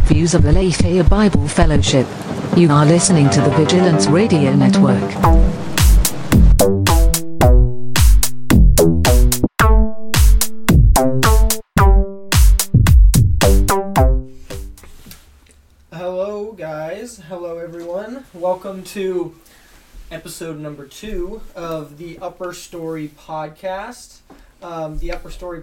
[0.00, 2.06] views of Aletheia Bible Fellowship.
[2.56, 5.10] You are listening to the Vigilance Radio Network.
[15.92, 17.20] Hello, guys.
[17.28, 18.24] Hello, everyone.
[18.32, 19.34] Welcome to
[20.10, 24.18] episode number two of the Upper Story podcast.
[24.62, 25.62] Um, the Upper Story,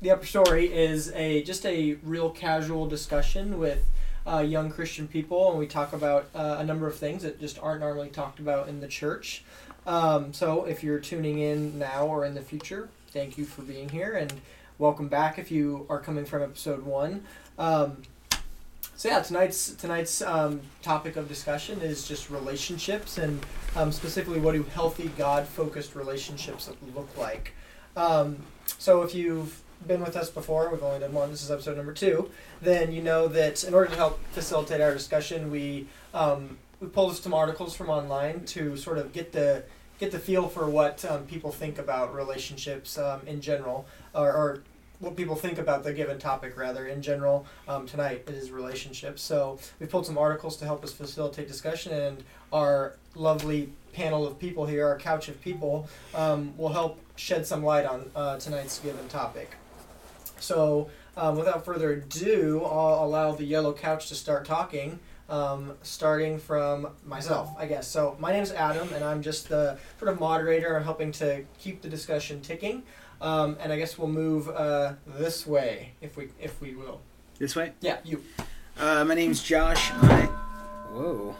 [0.00, 3.84] the Upper Story is a just a real casual discussion with
[4.26, 7.58] uh, young Christian people, and we talk about uh, a number of things that just
[7.58, 9.42] aren't normally talked about in the church.
[9.86, 13.88] Um, so, if you're tuning in now or in the future, thank you for being
[13.88, 14.32] here, and
[14.78, 17.24] welcome back if you are coming from episode one.
[17.58, 18.02] Um,
[18.94, 24.52] so yeah, tonight's tonight's um, topic of discussion is just relationships, and um, specifically, what
[24.52, 27.52] do healthy God-focused relationships look like?
[27.96, 28.38] Um,
[28.78, 31.30] so if you've been with us before, we've only done one.
[31.30, 32.30] This is episode number two.
[32.60, 37.16] Then you know that in order to help facilitate our discussion, we um, we pulled
[37.16, 39.64] some articles from online to sort of get the
[39.98, 44.62] get the feel for what um, people think about relationships um, in general, or, or
[45.00, 49.22] what people think about the given topic rather in general um, tonight it is relationships
[49.22, 54.38] so we pulled some articles to help us facilitate discussion and our lovely panel of
[54.38, 58.80] people here our couch of people um, will help shed some light on uh, tonight's
[58.80, 59.54] given topic
[60.40, 66.38] so um, without further ado i'll allow the yellow couch to start talking um, starting
[66.38, 67.86] from myself, I guess.
[67.86, 71.82] So my name is Adam, and I'm just the sort of moderator, helping to keep
[71.82, 72.82] the discussion ticking.
[73.20, 77.00] Um, and I guess we'll move uh, this way, if we if we will.
[77.38, 77.72] This way?
[77.80, 78.22] Yeah, you.
[78.78, 79.90] Uh, my name's Josh.
[79.92, 80.26] I.
[80.92, 81.36] Whoa.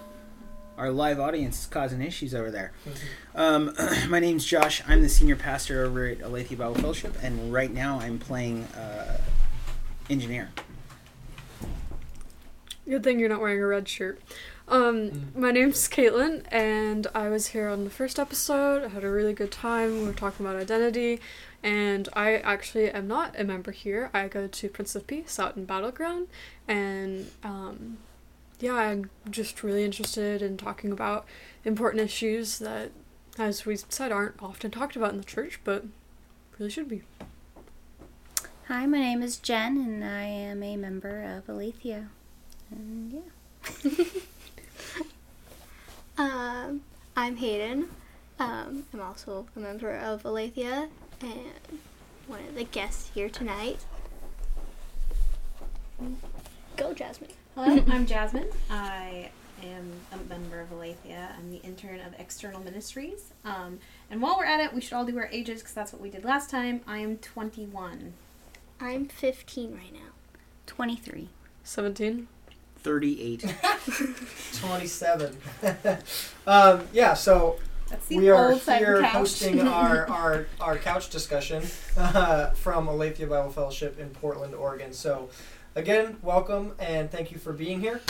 [0.79, 2.71] Our live audience is causing issues over there.
[3.35, 3.75] Um,
[4.09, 4.81] my name's Josh.
[4.87, 9.19] I'm the senior pastor over at Aletheia Bible Fellowship, and right now I'm playing uh,
[10.09, 10.51] engineer.
[12.89, 14.21] Good thing you're not wearing a red shirt.
[14.69, 15.35] Um, Mm.
[15.37, 18.85] my name's Caitlin, and I was here on the first episode.
[18.85, 19.99] I had a really good time.
[20.01, 21.21] We were talking about identity,
[21.63, 24.11] and I actually am not a member here.
[24.15, 26.29] I go to Prince of Peace out in Battle Ground,
[26.69, 27.99] and um,
[28.61, 31.27] yeah, I'm just really interested in talking about
[31.65, 32.91] important issues that,
[33.39, 35.85] as we said, aren't often talked about in the church, but
[36.59, 37.03] really should be.
[38.67, 42.09] Hi, my name is Jen, and I am a member of Aletheia.
[42.71, 43.93] And yeah.
[46.19, 46.81] Um,
[47.17, 47.91] I'm Hayden.
[48.41, 50.89] Um, I'm also a member of Aletheia
[51.21, 51.79] and
[52.27, 53.79] one of the guests here tonight.
[56.77, 57.31] Go, Jasmine.
[57.61, 58.47] Hello, I'm Jasmine.
[58.71, 59.31] I
[59.65, 61.35] am a member of Aletheia.
[61.37, 63.33] I'm the intern of External Ministries.
[63.45, 63.81] Um,
[64.13, 66.09] and while we're at it, we should all do our ages because that's what we
[66.09, 66.83] did last time.
[66.87, 68.13] I am 21.
[68.79, 70.13] I'm 15 right now.
[70.67, 71.31] 23.
[71.65, 72.29] 17.
[72.77, 73.57] 38.
[74.53, 75.37] 27.
[76.47, 77.59] um, yeah, so
[78.09, 79.13] we are here couch.
[79.13, 81.65] hosting our, our, our couch discussion
[81.97, 84.93] uh, from Aletheia Bible Fellowship in Portland, Oregon.
[84.93, 85.31] So,
[85.79, 88.01] again, welcome and thank you for being here.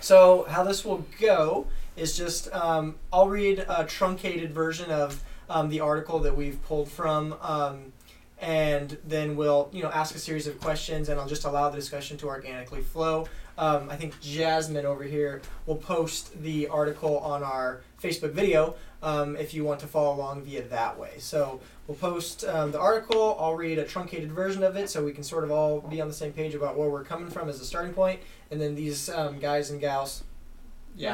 [0.00, 5.68] So, how this will go is just um, I'll read a truncated version of um,
[5.68, 7.36] the article that we've pulled from.
[7.42, 7.92] Um,
[8.40, 11.76] and then we'll, you know, ask a series of questions, and I'll just allow the
[11.76, 13.28] discussion to organically flow.
[13.58, 19.36] Um, I think Jasmine over here will post the article on our Facebook video um,
[19.36, 21.12] if you want to follow along via that way.
[21.18, 23.36] So we'll post um, the article.
[23.38, 26.08] I'll read a truncated version of it so we can sort of all be on
[26.08, 28.20] the same page about where we're coming from as a starting point,
[28.50, 30.24] and then these um, guys and gals,
[30.96, 31.10] yeah,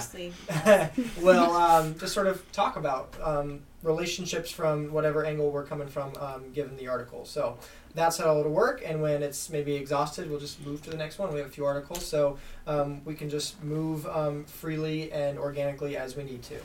[1.20, 6.12] will um, just sort of talk about um, relationships from whatever angle we're coming from,
[6.20, 7.24] um, given the article.
[7.24, 7.58] So
[7.94, 8.82] that's how it'll work.
[8.84, 11.32] And when it's maybe exhausted, we'll just move to the next one.
[11.32, 15.96] We have a few articles, so um, we can just move um, freely and organically
[15.96, 16.60] as we need to.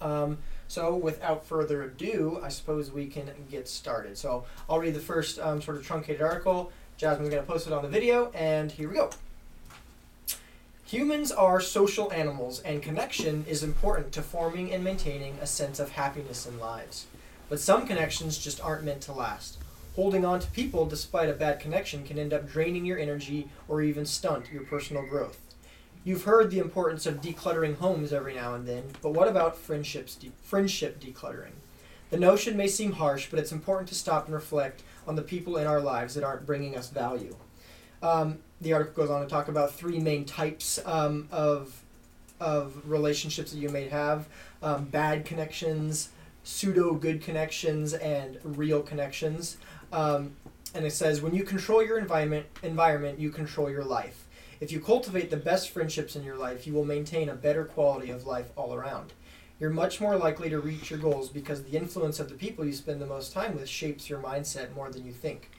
[0.00, 0.38] Um,
[0.68, 4.18] so without further ado, I suppose we can get started.
[4.18, 6.72] So I'll read the first um, sort of truncated article.
[6.98, 9.10] Jasmine's going to post it on the video, and here we go.
[10.86, 15.92] Humans are social animals, and connection is important to forming and maintaining a sense of
[15.92, 17.06] happiness in lives.
[17.48, 19.58] But some connections just aren't meant to last.
[19.96, 23.82] Holding on to people despite a bad connection can end up draining your energy or
[23.82, 25.38] even stunt your personal growth.
[26.08, 30.14] You've heard the importance of decluttering homes every now and then, but what about friendships
[30.14, 31.52] de- friendship decluttering?
[32.08, 35.58] The notion may seem harsh, but it's important to stop and reflect on the people
[35.58, 37.36] in our lives that aren't bringing us value.
[38.02, 41.82] Um, the article goes on to talk about three main types um, of
[42.40, 44.28] of relationships that you may have:
[44.62, 46.08] um, bad connections,
[46.42, 49.58] pseudo good connections, and real connections.
[49.92, 50.36] Um,
[50.74, 54.24] and it says when you control your environment, environment, you control your life.
[54.60, 58.10] If you cultivate the best friendships in your life, you will maintain a better quality
[58.10, 59.12] of life all around.
[59.60, 62.72] You're much more likely to reach your goals because the influence of the people you
[62.72, 65.50] spend the most time with shapes your mindset more than you think.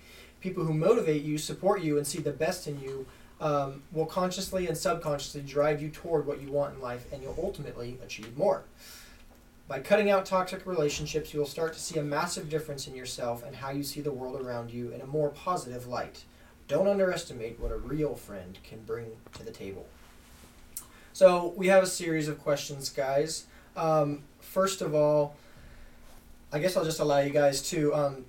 [0.41, 3.05] People who motivate you, support you, and see the best in you
[3.39, 7.39] um, will consciously and subconsciously drive you toward what you want in life, and you'll
[7.41, 8.63] ultimately achieve more.
[9.69, 13.45] By cutting out toxic relationships, you will start to see a massive difference in yourself
[13.45, 16.23] and how you see the world around you in a more positive light.
[16.69, 19.87] Don't underestimate what a real friend can bring to the table.
[21.13, 23.47] So, we have a series of questions, guys.
[23.75, 25.35] Um, first of all,
[26.53, 28.25] I guess I'll just allow you guys to um,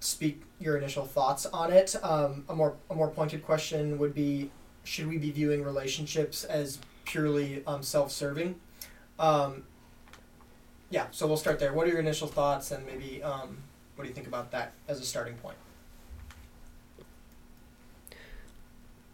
[0.00, 1.94] speak your initial thoughts on it.
[2.02, 4.50] Um, a more a more pointed question would be:
[4.84, 8.58] Should we be viewing relationships as purely um, self-serving?
[9.18, 9.64] Um,
[10.88, 11.74] yeah, so we'll start there.
[11.74, 13.58] What are your initial thoughts, and maybe um,
[13.94, 15.58] what do you think about that as a starting point?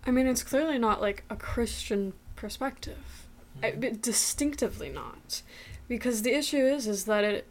[0.07, 3.27] I mean, it's clearly not like a Christian perspective.
[3.63, 3.95] I, hmm.
[4.01, 5.43] distinctively not,
[5.89, 7.47] because the issue is is that it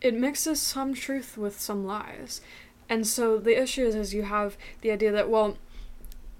[0.00, 2.40] it mixes some truth with some lies,
[2.88, 5.56] and so the issue is is you have the idea that well,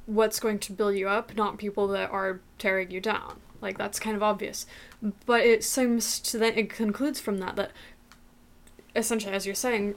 [0.04, 3.40] what's going to build you up, not people that are tearing you down.
[3.60, 4.66] Like that's kind of obvious,
[5.24, 7.72] but it seems to then it concludes from that that
[8.94, 9.94] essentially, as you're saying,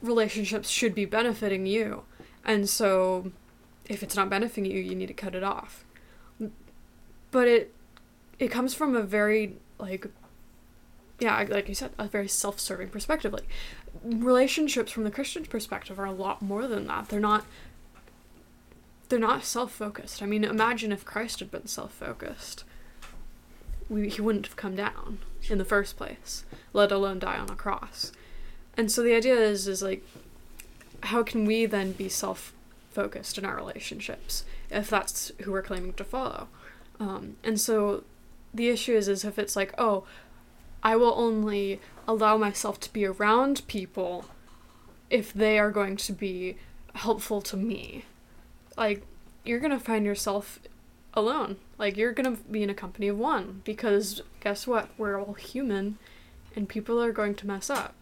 [0.00, 2.04] relationships should be benefiting you,
[2.44, 3.32] and so
[3.90, 5.84] if it's not benefiting you, you need to cut it off.
[7.30, 7.74] But it
[8.38, 10.06] it comes from a very like
[11.18, 13.32] yeah, like you said, a very self-serving perspective.
[13.32, 13.48] Like
[14.02, 17.08] relationships from the Christian perspective are a lot more than that.
[17.08, 17.44] They're not
[19.08, 20.22] they're not self-focused.
[20.22, 22.62] I mean, imagine if Christ had been self-focused.
[23.88, 27.56] We, he wouldn't have come down in the first place, let alone die on a
[27.56, 28.12] cross.
[28.76, 30.06] And so the idea is is like
[31.02, 32.08] how can we then be
[32.92, 36.48] self-focused in our relationships if that's who we're claiming to follow?
[36.98, 38.04] Um, and so
[38.52, 40.04] the issue is is if it's like oh
[40.82, 44.24] i will only allow myself to be around people
[45.10, 46.56] if they are going to be
[46.94, 48.04] helpful to me.
[48.76, 49.02] Like
[49.44, 50.60] you're going to find yourself
[51.12, 51.56] alone.
[51.78, 54.88] Like you're going to be in a company of one because guess what?
[54.96, 55.98] We're all human
[56.54, 57.94] and people are going to mess up.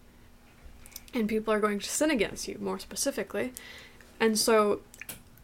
[1.13, 3.51] And people are going to sin against you more specifically
[4.19, 4.81] and so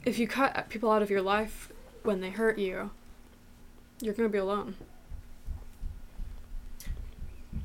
[0.04, 1.72] if you cut people out of your life
[2.04, 2.92] when they hurt you
[4.02, 4.76] you're going to be alone.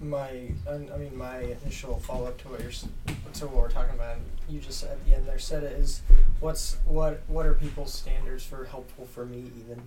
[0.00, 4.16] My I mean my initial follow up to what you're to what we're talking about
[4.48, 6.00] you just said at the end there said it is
[6.40, 9.82] what's what what are people's standards for helpful for me even?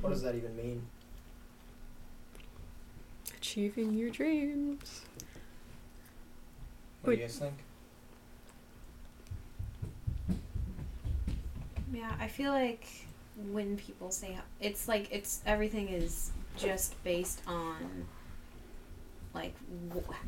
[0.00, 0.26] What does mm-hmm.
[0.28, 0.82] that even mean?
[3.36, 5.02] Achieving your dreams.
[7.02, 7.54] what do you guys think
[11.96, 12.86] Yeah, I feel like
[13.50, 18.04] when people say it's like it's everything is just based on
[19.32, 19.54] like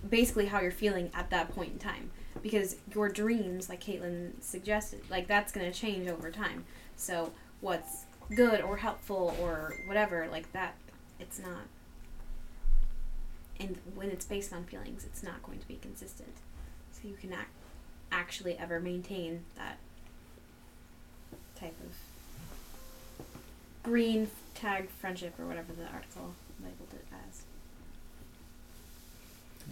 [0.08, 2.10] basically how you're feeling at that point in time.
[2.42, 6.64] Because your dreams like Caitlin suggested like that's going to change over time.
[6.96, 10.74] So what's good or helpful or whatever like that
[11.18, 11.62] it's not
[13.58, 16.32] and when it's based on feelings it's not going to be consistent.
[16.92, 17.42] So you can ac-
[18.10, 19.78] actually ever maintain that
[21.60, 23.24] type of
[23.82, 27.42] green tag friendship or whatever the article labeled it as.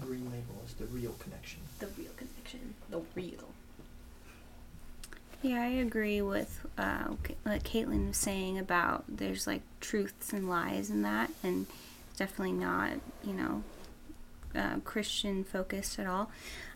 [0.01, 1.61] The green label is the real connection.
[1.79, 2.75] The real connection.
[2.91, 3.49] The real.
[5.43, 7.09] Yeah, I agree with uh,
[7.45, 11.67] what Caitlin was saying about there's like truths and lies in that, and
[12.17, 13.63] definitely not, you know,
[14.55, 16.31] uh, Christian focused at all.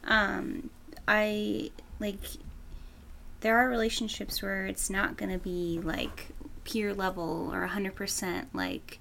[0.05, 0.71] Um,
[1.09, 2.19] I like
[3.41, 6.29] there are relationships where it's not going to be like
[6.65, 8.99] peer level or 100% like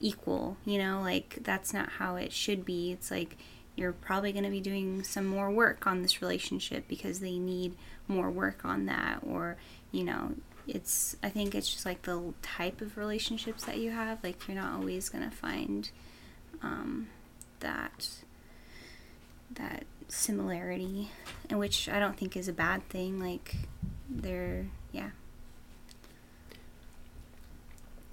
[0.00, 2.92] equal, you know, like that's not how it should be.
[2.92, 3.36] It's like
[3.76, 7.74] you're probably going to be doing some more work on this relationship because they need
[8.08, 9.56] more work on that or
[9.90, 10.32] you know
[10.66, 14.56] it's i think it's just like the type of relationships that you have like you're
[14.56, 15.90] not always going to find
[16.62, 17.08] um,
[17.60, 18.08] that
[19.54, 21.10] that similarity
[21.50, 23.56] and which i don't think is a bad thing like
[24.08, 25.10] they're yeah.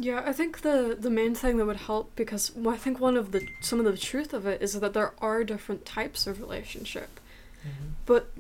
[0.02, 3.18] Yeah, I think the the main thing that would help because well, I think one
[3.18, 6.40] of the some of the truth of it is that there are different types of
[6.40, 7.20] relationship,
[7.62, 7.90] mm-hmm.
[8.06, 8.32] but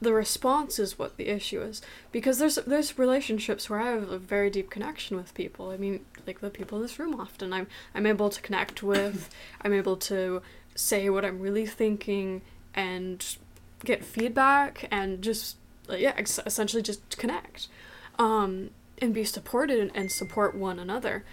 [0.00, 1.82] the response is what the issue is
[2.12, 5.68] because there's there's relationships where I have a very deep connection with people.
[5.68, 9.28] I mean, like the people in this room often I'm I'm able to connect with,
[9.60, 10.40] I'm able to
[10.74, 12.40] say what I'm really thinking
[12.74, 13.36] and
[13.84, 15.56] get feedback and just
[15.88, 17.68] yeah, ex- essentially just connect.
[18.18, 18.70] Um,
[19.02, 21.24] and be supported and, and support one another.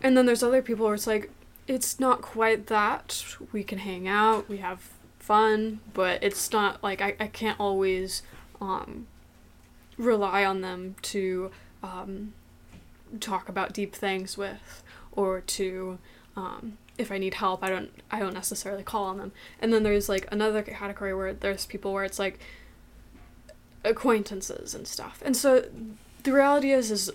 [0.00, 1.30] And then there's other people where it's like,
[1.66, 3.24] it's not quite that.
[3.52, 8.22] We can hang out, we have fun, but it's not like I, I can't always
[8.60, 9.08] um,
[9.98, 11.50] rely on them to
[11.82, 12.32] um,
[13.20, 15.98] talk about deep things with or to
[16.36, 19.32] um, if I need help I don't I don't necessarily call on them.
[19.60, 22.38] And then there's like another category where there's people where it's like
[23.84, 25.22] acquaintances and stuff.
[25.24, 25.64] And so
[26.24, 27.10] the reality is is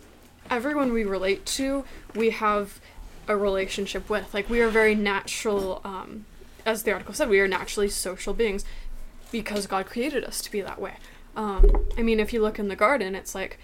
[0.49, 1.85] everyone we relate to
[2.15, 2.79] we have
[3.27, 4.33] a relationship with.
[4.33, 6.25] Like we are very natural um,
[6.65, 8.65] as the article said, we are naturally social beings
[9.31, 10.95] because God created us to be that way.
[11.35, 13.57] Um, I mean, if you look in the garden, it's like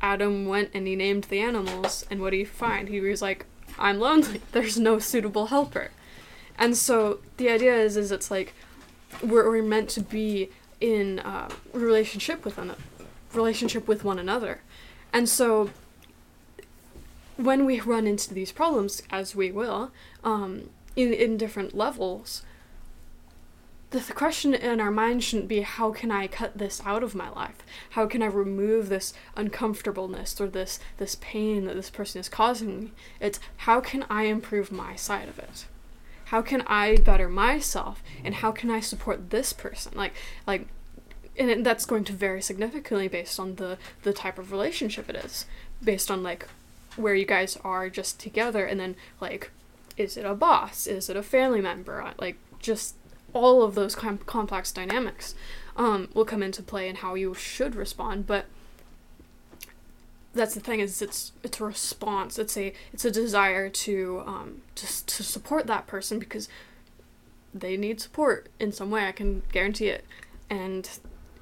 [0.00, 2.88] Adam went and he named the animals, and what do you find?
[2.88, 3.46] He was like,
[3.78, 4.40] "I'm lonely.
[4.52, 5.90] There's no suitable helper,"
[6.58, 8.54] and so the idea is, is it's like
[9.22, 10.50] we're, we're meant to be
[10.80, 12.74] in uh, relationship with one,
[13.32, 14.60] relationship with one another,
[15.12, 15.70] and so
[17.36, 19.90] when we run into these problems, as we will,
[20.22, 22.42] um, in in different levels,
[23.92, 27.28] the, question in our mind shouldn't be how can I cut this out of my
[27.30, 27.58] life?
[27.90, 32.80] How can I remove this uncomfortableness or this this pain that this person is causing
[32.80, 32.90] me?
[33.20, 35.66] It's how can I improve my side of it?
[36.26, 39.92] How can I better myself and how can I support this person?
[39.94, 40.14] Like
[40.46, 40.66] like
[41.36, 45.16] and it, that's going to vary significantly based on the the type of relationship it
[45.16, 45.46] is,
[45.84, 46.48] based on like
[46.96, 49.50] where you guys are just together and then like
[49.96, 50.86] is it a boss?
[50.86, 52.12] Is it a family member?
[52.18, 52.96] Like just
[53.32, 55.34] all of those com- complex dynamics
[55.76, 58.26] um, will come into play in how you should respond.
[58.26, 58.46] But
[60.34, 62.38] that's the thing is it's it's a response.
[62.38, 66.48] It's a it's a desire to um, to to support that person because
[67.54, 69.06] they need support in some way.
[69.06, 70.04] I can guarantee it,
[70.48, 70.88] and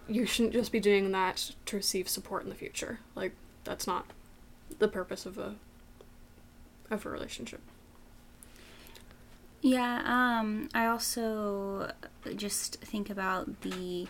[0.08, 3.00] you shouldn't just be doing that to receive support in the future.
[3.14, 3.32] Like
[3.64, 4.06] that's not
[4.78, 5.54] the purpose of a
[6.90, 7.60] of a relationship.
[9.62, 11.92] Yeah, um, I also
[12.34, 14.08] just think about the,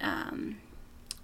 [0.00, 0.58] um,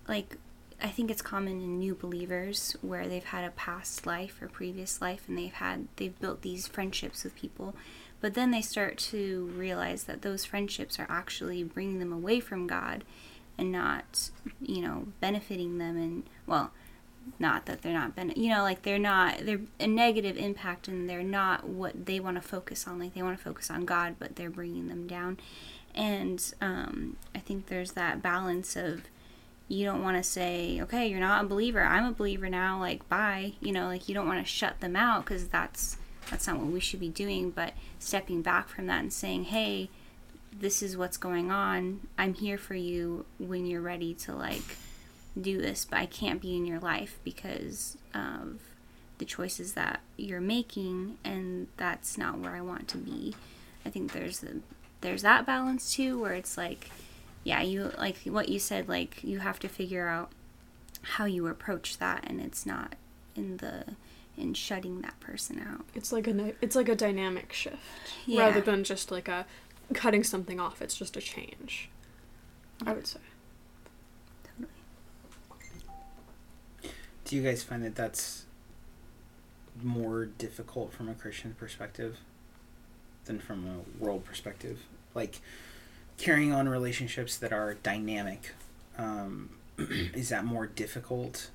[0.08, 0.36] like,
[0.82, 5.00] I think it's common in new believers where they've had a past life or previous
[5.00, 7.76] life and they've had, they've built these friendships with people,
[8.20, 12.66] but then they start to realize that those friendships are actually bringing them away from
[12.66, 13.04] God
[13.56, 16.72] and not, you know, benefiting them and, well,
[17.38, 21.08] not that they're not been you know like they're not they're a negative impact and
[21.08, 24.14] they're not what they want to focus on like they want to focus on god
[24.18, 25.38] but they're bringing them down.
[25.94, 29.02] And um, i think there's that balance of
[29.68, 33.08] you don't want to say okay you're not a believer i'm a believer now like
[33.08, 35.96] bye you know like you don't want to shut them out because that's
[36.30, 37.50] that's not what we should be doing.
[37.50, 39.90] But stepping back from that and saying hey
[40.52, 44.76] this is what's going on i'm here for you when you're ready to like
[45.40, 48.58] do this, but I can't be in your life because of
[49.18, 53.34] the choices that you're making, and that's not where I want to be.
[53.84, 54.56] I think there's a,
[55.02, 56.90] there's that balance too, where it's like,
[57.44, 60.30] yeah, you like what you said, like you have to figure out
[61.02, 62.94] how you approach that, and it's not
[63.36, 63.84] in the
[64.36, 65.84] in shutting that person out.
[65.94, 67.76] It's like a it's like a dynamic shift
[68.26, 68.40] Yeah.
[68.46, 69.46] rather than just like a
[69.94, 70.80] cutting something off.
[70.82, 71.88] It's just a change.
[72.86, 73.20] I would say.
[77.30, 78.44] Do you guys find that that's
[79.80, 82.16] more difficult from a Christian perspective
[83.26, 84.80] than from a world perspective?
[85.14, 85.38] Like
[86.18, 88.50] carrying on relationships that are dynamic,
[88.98, 91.50] um, is that more difficult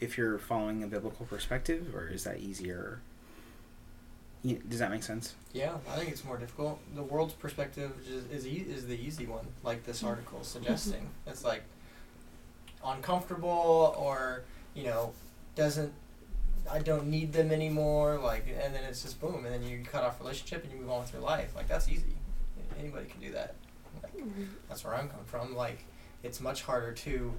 [0.00, 2.98] if you're following a biblical perspective, or is that easier?
[4.42, 5.36] You- Does that make sense?
[5.52, 6.80] Yeah, I think it's more difficult.
[6.96, 11.06] The world's perspective is is, e- is the easy one, like this article is suggesting.
[11.28, 11.62] It's like
[12.84, 14.42] uncomfortable or
[14.76, 15.12] you know
[15.56, 15.92] doesn't
[16.70, 18.18] I don't need them anymore.
[18.18, 20.90] Like, and then it's just boom, and then you cut off relationship and you move
[20.90, 21.54] on with your life.
[21.54, 22.14] Like that's easy.
[22.78, 23.54] Anybody can do that.
[24.02, 24.12] Like,
[24.68, 25.56] that's where I'm coming from.
[25.56, 25.84] Like,
[26.22, 27.32] it's much harder to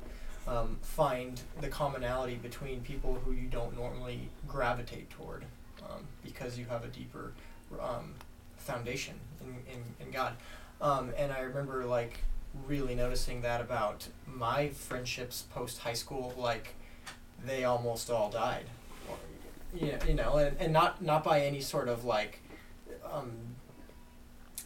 [0.47, 5.45] um, find the commonality between people who you don't normally gravitate toward
[5.83, 7.33] um, because you have a deeper
[7.79, 8.13] um,
[8.57, 10.33] foundation in, in, in God.
[10.81, 12.19] Um, and I remember like
[12.65, 16.33] really noticing that about my friendships post high school.
[16.37, 16.73] Like,
[17.45, 18.65] they almost all died.
[19.73, 22.39] Know, you know and, and not, not by any sort of like
[23.11, 23.31] um,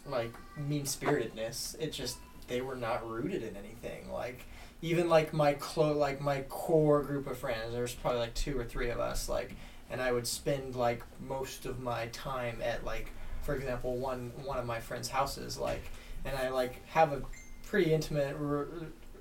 [0.06, 1.76] like mean spiritedness.
[1.78, 4.10] It just they were not rooted in anything.
[4.12, 4.46] Like
[4.80, 7.72] even like my clo- like my core group of friends.
[7.72, 9.28] There's probably like two or three of us.
[9.28, 9.54] Like,
[9.90, 13.12] and I would spend like most of my time at like,
[13.42, 15.58] for example, one one of my friends' houses.
[15.58, 15.82] Like,
[16.24, 17.22] and I like have a
[17.66, 18.66] pretty intimate re-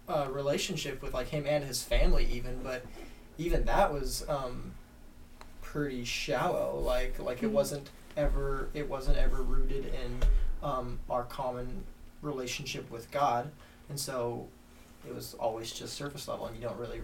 [0.09, 2.61] uh, relationship with like him and his family even.
[2.63, 2.83] But
[3.37, 4.71] even that was um,
[5.61, 6.79] pretty shallow.
[6.79, 7.53] Like like it Mhm.
[7.53, 10.19] wasn't ever it wasn't ever rooted in
[10.63, 11.83] um, our common
[12.21, 13.51] relationship with God,
[13.89, 14.47] and so
[15.07, 17.01] it was always just surface level, and you don't really.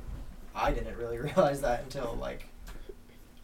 [0.55, 2.47] I didn't really realize that until like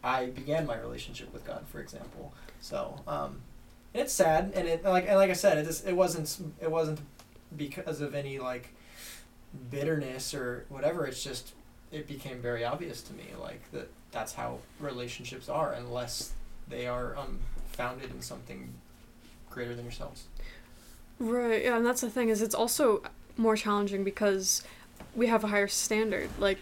[0.02, 2.32] I began my relationship with God, for example.
[2.60, 3.40] So um,
[3.92, 7.00] it's sad, and it like and like I said, it just, it wasn't it wasn't
[7.56, 8.74] because of any like
[9.70, 11.06] bitterness or whatever.
[11.06, 11.54] It's just
[11.94, 16.32] it became very obvious to me like that that's how relationships are unless
[16.68, 17.38] they are um,
[17.72, 18.74] founded in something
[19.50, 20.24] greater than yourselves.
[21.18, 23.02] Right, yeah, and that's the thing is it's also
[23.36, 24.62] more challenging because
[25.14, 26.30] we have a higher standard.
[26.38, 26.58] Like,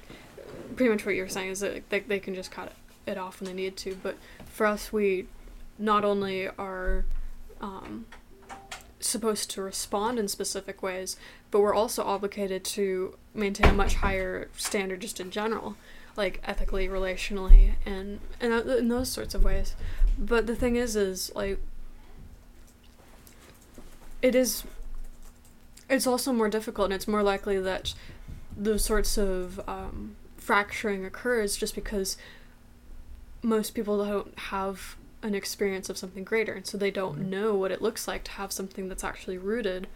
[0.77, 2.73] pretty much what you're saying is that they, they can just cut
[3.07, 5.27] it off when they need to, but for us, we
[5.79, 7.05] not only are
[7.61, 8.07] um,
[9.09, 11.17] supposed to respond in specific ways,
[11.51, 15.77] but we're also obligated to maintain a much higher standard just in general,
[16.17, 19.75] like ethically, relationally, and and uh, in those sorts of ways.
[20.19, 21.59] But the thing is, is like
[24.23, 24.65] it is
[25.91, 27.93] it's also more difficult and it's more likely that
[28.57, 32.17] those sorts of um, fracturing occurs just because
[33.43, 37.29] most people don't have an experience of something greater and so they don't Mhm.
[37.29, 39.87] know what it looks like to have something that's actually rooted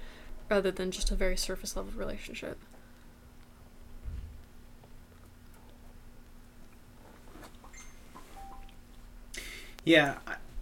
[0.49, 2.59] rather than just a very surface level relationship
[9.85, 10.19] Yeah.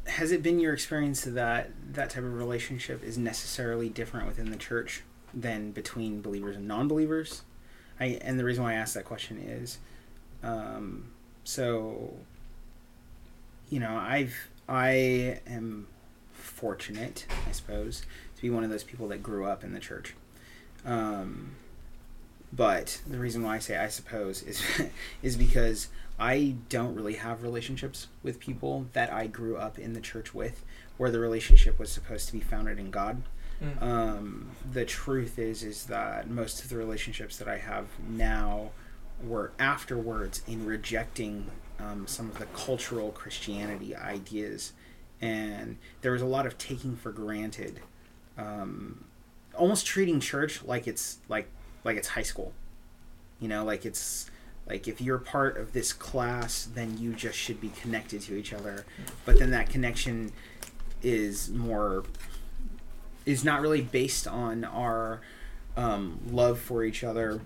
[0.06, 4.56] Has it been your experience that that type of relationship is necessarily different within the
[4.56, 5.02] church
[5.32, 7.42] than between believers and non-believers?
[7.98, 9.78] I and the reason why I ask that question is,
[10.42, 11.10] um,
[11.44, 12.14] so.
[13.70, 14.36] You know, I've
[14.68, 15.86] I am
[16.32, 18.02] fortunate, I suppose,
[18.36, 20.14] to be one of those people that grew up in the church.
[20.84, 21.52] Um,
[22.52, 24.62] but the reason why I say I suppose is
[25.22, 30.00] is because I don't really have relationships with people that I grew up in the
[30.00, 30.64] church with,
[30.96, 33.22] where the relationship was supposed to be founded in God.
[33.80, 38.70] Um, the truth is, is that most of the relationships that I have now
[39.22, 44.72] were afterwards in rejecting um, some of the cultural Christianity ideas,
[45.20, 47.80] and there was a lot of taking for granted,
[48.38, 49.04] um,
[49.54, 51.48] almost treating church like it's like
[51.84, 52.52] like it's high school.
[53.40, 54.30] You know, like it's
[54.66, 58.52] like if you're part of this class, then you just should be connected to each
[58.52, 58.86] other.
[59.24, 60.32] But then that connection
[61.02, 62.04] is more
[63.26, 65.20] is not really based on our
[65.76, 67.40] um, love for each other.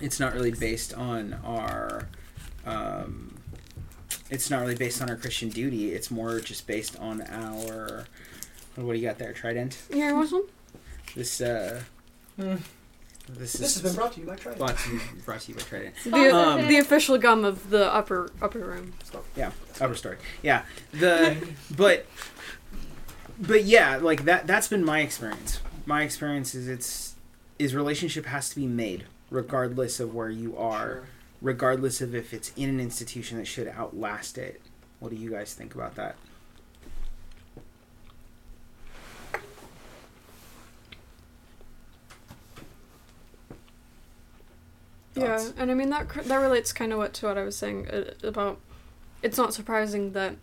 [0.00, 2.08] It's not really based on our.
[2.68, 3.34] Um,
[4.30, 5.92] it's not really based on our Christian duty.
[5.92, 8.06] It's more just based on our.
[8.76, 9.78] What do you got there, Trident?
[9.90, 10.46] yeah want some
[11.16, 11.82] This uh,
[12.38, 12.60] Mm.
[13.30, 14.58] this, This has been brought to you by Trident.
[14.58, 15.94] brought to you, brought to you by Trident.
[16.04, 18.92] the, Um, the official gum of the upper upper room
[19.36, 19.50] Yeah,
[19.80, 20.18] upper story.
[20.42, 21.36] Yeah, the
[21.76, 22.06] but
[23.40, 24.46] but yeah, like that.
[24.46, 25.60] That's been my experience.
[25.86, 27.14] My experience is it's
[27.58, 31.08] is relationship has to be made regardless of where you are, Sure.
[31.40, 34.60] Regardless of if it's in an institution that should outlast it.
[35.00, 36.16] What do you guys think about that?
[45.14, 47.88] Yeah, and I mean that that relates kind of what to what I was saying
[47.88, 48.60] uh, about.
[49.22, 50.36] It's not surprising that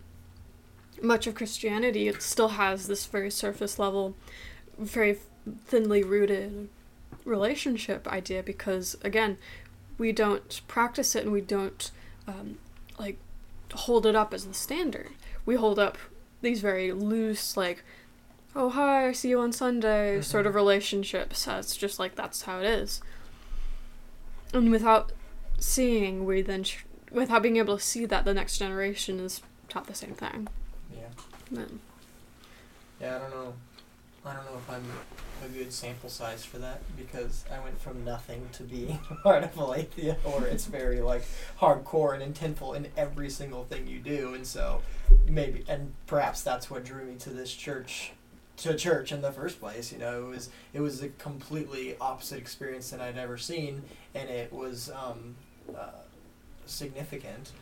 [1.02, 4.14] much of Christianity it still has this very surface level,
[4.78, 5.18] very
[5.64, 6.68] thinly rooted
[7.24, 9.38] relationship idea because again,
[9.98, 11.90] we don't practice it and we don't
[12.28, 12.58] um,
[12.98, 13.18] like
[13.72, 15.08] hold it up as the standard.
[15.44, 15.98] We hold up
[16.42, 17.84] these very loose like.
[18.54, 20.20] Oh hi, I see you on Sunday.
[20.22, 21.46] Sort of relationships.
[21.46, 23.02] It's just like that's how it is
[24.52, 25.12] and without
[25.58, 29.86] seeing we then tr- without being able to see that the next generation is taught
[29.86, 30.48] the same thing
[30.94, 31.08] Yeah.
[31.50, 31.80] then
[33.00, 33.54] Yeah, I don't know.
[34.24, 34.84] I don't know if I'm
[35.44, 39.56] a good sample size for that because I went from nothing to being part of
[39.56, 41.24] Aletheia, where it's very like
[41.60, 44.82] hardcore and intentful in every single thing you do, and so
[45.26, 48.12] maybe and perhaps that's what drew me to this church,
[48.58, 49.92] to church in the first place.
[49.92, 53.82] You know, it was it was a completely opposite experience than I'd ever seen,
[54.14, 55.36] and it was um,
[55.76, 55.90] uh,
[56.66, 57.52] significant.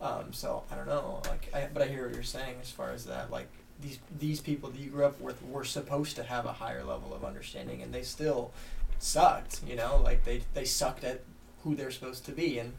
[0.00, 2.90] Um, so I don't know, like, I, but I hear what you're saying as far
[2.90, 3.48] as that, like
[3.80, 7.14] these these people that you grew up with were supposed to have a higher level
[7.14, 8.52] of understanding, and they still
[8.98, 9.60] sucked.
[9.66, 11.20] You know, like they they sucked at
[11.64, 12.72] who they're supposed to be, and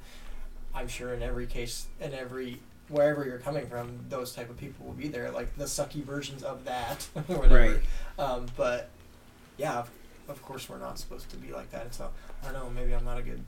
[0.73, 4.85] I'm sure in every case, in every wherever you're coming from, those type of people
[4.85, 7.73] will be there, like the sucky versions of that, or whatever.
[7.73, 7.81] Right.
[8.17, 8.89] Um, but
[9.57, 9.89] yeah, of,
[10.29, 12.09] of course we're not supposed to be like that, and so
[12.43, 12.69] I don't know.
[12.69, 13.43] Maybe I'm not a good,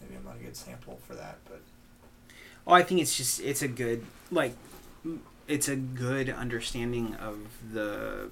[0.00, 1.60] maybe I'm not a good sample for that, but
[2.66, 4.54] Oh, I think it's just it's a good like
[5.48, 7.38] it's a good understanding of
[7.72, 8.30] the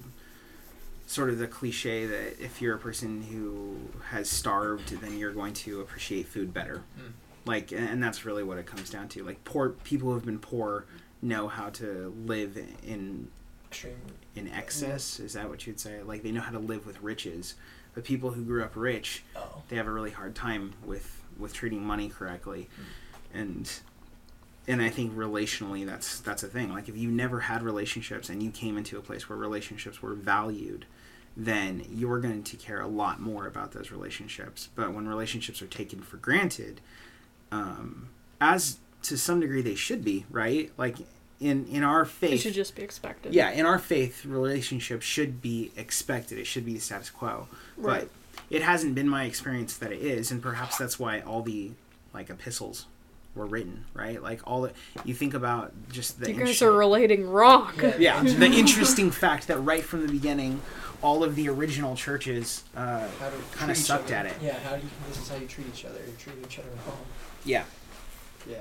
[1.07, 3.77] sort of the cliche that if you're a person who
[4.09, 6.83] has starved, then you're going to appreciate food better.
[6.97, 7.11] Mm.
[7.45, 9.23] Like, and that's really what it comes down to.
[9.23, 10.85] Like, poor people who have been poor
[11.21, 13.27] know how to live in
[13.67, 13.95] extreme.
[14.35, 15.19] in excess.
[15.19, 16.01] Is that what you'd say?
[16.03, 17.55] Like, they know how to live with riches.
[17.93, 21.53] But people who grew up rich, Oh, they have a really hard time with with
[21.53, 22.69] treating money correctly
[23.33, 23.69] and
[24.67, 26.71] and i think relationally that's that's a thing.
[26.71, 30.13] Like if you never had relationships and you came into a place where relationships were
[30.13, 30.85] valued
[31.37, 34.67] then you're going to care a lot more about those relationships.
[34.75, 36.81] But when relationships are taken for granted
[37.51, 40.71] um, as to some degree they should be right?
[40.77, 40.97] Like
[41.39, 43.33] in in our faith, It should just be expected.
[43.33, 46.37] yeah in our faith relationships should be expected.
[46.37, 47.47] It should be the status quo.
[47.77, 48.01] Right.
[48.01, 48.09] but
[48.49, 51.71] it hasn't been my experience that it is and perhaps that's why all the
[52.13, 52.85] like epistles
[53.33, 54.71] were written right like all the
[55.05, 57.71] you think about just the You guys intro- are relating wrong.
[57.81, 57.95] Yeah.
[57.97, 60.61] yeah the interesting fact that right from the beginning
[61.01, 63.07] all of the original churches uh,
[63.57, 64.33] Kinda sucked at it.
[64.41, 64.89] Yeah, how do you?
[65.07, 65.97] This is how you treat each other.
[66.05, 66.99] You treat each other at home.
[67.45, 67.63] yeah
[68.47, 68.57] Yeah.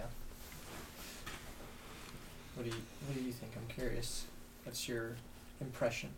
[2.54, 3.52] What do you What do you think?
[3.56, 4.24] I'm curious.
[4.64, 5.16] What's your
[5.60, 6.10] impression?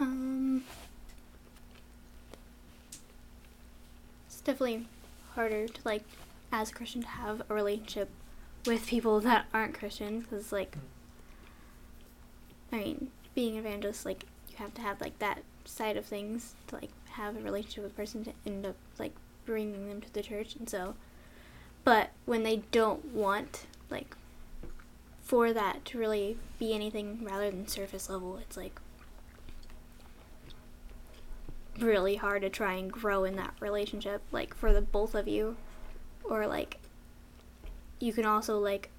[0.00, 0.62] Um,
[4.26, 4.86] it's definitely
[5.34, 6.02] harder to like,
[6.52, 8.08] as a Christian, to have a relationship
[8.66, 10.76] with people that aren't Christian because, like,
[12.72, 16.54] I mean, being an evangelist, like, you have to have like that side of things
[16.66, 19.12] to like have a relationship with a person to end up like
[19.46, 20.94] bringing them to the church, and so,
[21.84, 24.16] but when they don't want like
[25.22, 28.80] for that to really be anything rather than surface level, it's like
[31.78, 35.56] really hard to try and grow in that relationship like for the both of you
[36.28, 36.78] or like
[38.00, 38.90] you can also like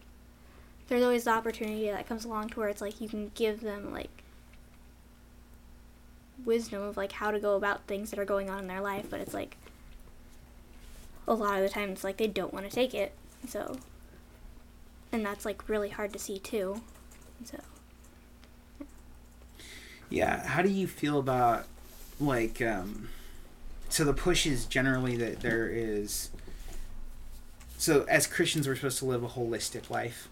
[0.87, 3.91] there's always the opportunity that comes along to where it's like you can give them
[3.93, 4.23] like
[6.45, 9.07] wisdom of like how to go about things that are going on in their life
[9.09, 9.57] but it's like
[11.27, 13.11] a lot of the time it's like they don't want to take it
[13.47, 13.77] so
[15.11, 16.81] and that's like really hard to see too
[17.43, 17.57] so.
[20.09, 21.65] Yeah how do you feel about
[22.19, 23.09] like um
[23.89, 26.29] so the push is generally that there is
[27.79, 30.27] so as christians we're supposed to live a holistic life.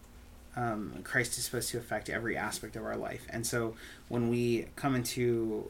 [0.55, 3.25] Um, christ is supposed to affect every aspect of our life.
[3.29, 3.75] And so
[4.07, 5.69] when we come into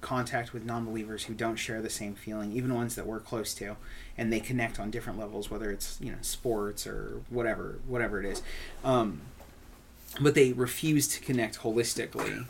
[0.00, 3.76] contact with non-believers who don't share the same feeling even ones that we're close to
[4.16, 8.24] and they connect on different levels whether it's you know sports or whatever whatever it
[8.24, 8.40] is
[8.84, 9.20] um,
[10.20, 12.46] but they refuse to connect holistically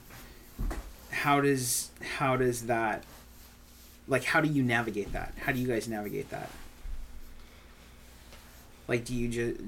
[1.11, 3.03] how does how does that
[4.09, 5.35] like how do you navigate that?
[5.41, 6.51] How do you guys navigate that
[8.89, 9.61] like do you just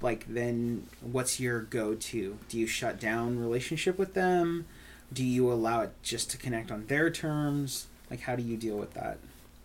[0.00, 2.38] like then what's your go-to?
[2.48, 4.66] Do you shut down relationship with them?
[5.12, 7.88] Do you allow it just to connect on their terms?
[8.10, 9.18] Like how do you deal with that?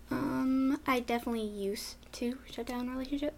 [0.10, 3.36] Um, I definitely used to shut down relationship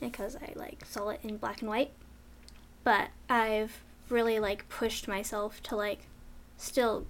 [0.00, 1.90] because I like saw it in black and white.
[2.84, 6.00] But I've really like pushed myself to like
[6.58, 7.06] still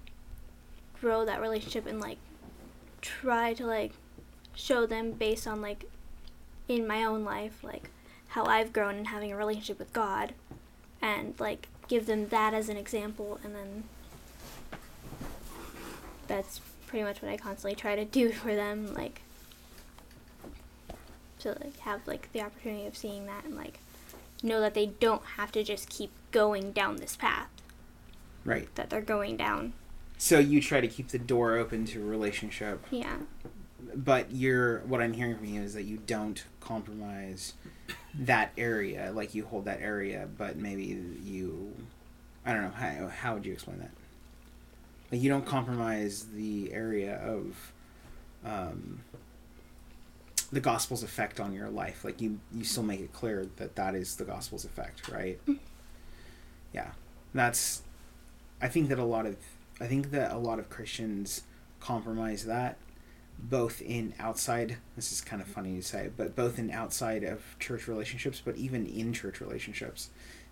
[0.99, 2.17] grow that relationship and like
[3.01, 3.91] try to like
[4.55, 5.85] show them based on like
[6.67, 7.89] in my own life like
[8.35, 10.33] how I've grown in having a relationship with God
[11.01, 13.83] and like give them that as an example and then
[16.27, 19.21] that's pretty much what I constantly try to do for them, like
[21.39, 23.79] to like have like the opportunity of seeing that and like
[24.43, 27.47] know that they don't have to just keep going down this path
[28.43, 29.71] right that they're going down.
[30.17, 33.17] so you try to keep the door open to a relationship Yeah.
[33.95, 37.53] but you're what i'm hearing from you is that you don't compromise
[38.19, 40.83] that area like you hold that area but maybe
[41.23, 41.73] you
[42.45, 43.91] i don't know how, how would you explain that?
[45.11, 47.71] Like you don't compromise the area of
[48.43, 49.01] um,
[50.51, 52.03] the gospel's effect on your life.
[52.03, 55.39] Like you you still make it clear that that is the gospel's effect right?
[56.73, 56.91] Yeah.
[57.33, 57.81] That's
[58.61, 59.35] i think that a lot of
[59.81, 61.43] i think that a lot of christians
[61.81, 62.77] compromise that
[63.37, 67.41] both in outside this is kind of funny to say but both in outside of
[67.59, 70.09] church relationships but even in church relationships.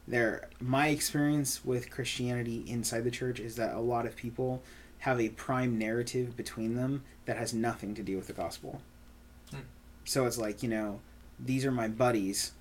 [0.07, 4.61] There my experience with christianity inside the church is that a lot of people
[4.99, 8.81] have a prime narrative between them that has nothing to do with the gospel.
[9.51, 9.59] Hmm.
[10.03, 10.99] so it's like you know
[11.39, 12.51] these are my buddies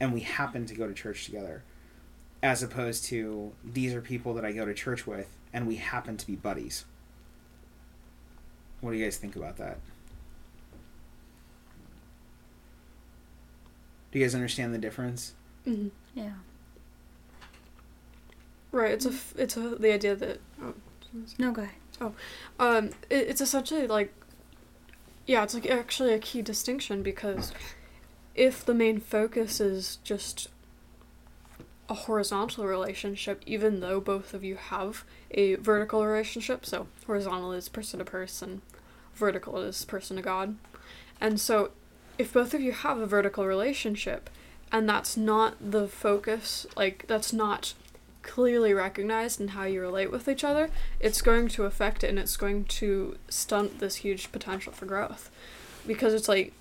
[0.00, 1.62] and we happen to go to church together
[2.42, 6.16] as opposed to these are people that i go to church with and we happen
[6.16, 6.84] to be buddies
[8.84, 9.78] what do you guys think about that?
[14.12, 15.32] Do you guys understand the difference?
[15.64, 16.32] hmm Yeah.
[18.70, 18.92] Right.
[18.92, 20.74] It's a f- it's a the idea that oh,
[21.38, 22.12] No, go ahead.
[22.58, 24.12] um it, it's essentially like
[25.26, 27.52] yeah it's like actually a key distinction because
[28.34, 30.48] if the main focus is just
[31.88, 37.68] a horizontal relationship even though both of you have a vertical relationship so horizontal is
[37.68, 38.60] person to person
[39.14, 40.56] vertical is person to god.
[41.20, 41.70] And so
[42.18, 44.30] if both of you have a vertical relationship
[44.70, 47.74] and that's not the focus like that's not
[48.22, 52.18] clearly recognized in how you relate with each other it's going to affect it and
[52.18, 55.30] it's going to stunt this huge potential for growth.
[55.86, 56.52] Because it's like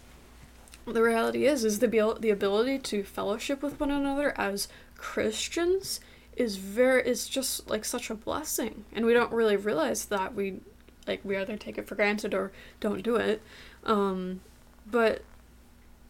[0.86, 6.02] the reality is is the abil- the ability to fellowship with one another as Christians
[6.36, 8.84] is very is just like such a blessing.
[8.92, 10.60] And we don't really realize that we
[11.08, 13.42] like we either take it for granted or don't do it.
[13.84, 14.42] Um
[14.90, 15.24] but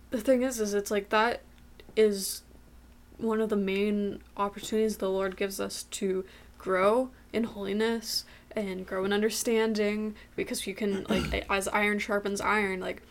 [0.10, 1.42] the thing is is it's like that
[1.96, 2.44] is
[3.18, 6.26] one of the main opportunities the Lord gives us to
[6.58, 8.26] grow in holiness
[8.56, 13.02] and grow in understanding because you can like as iron sharpens iron like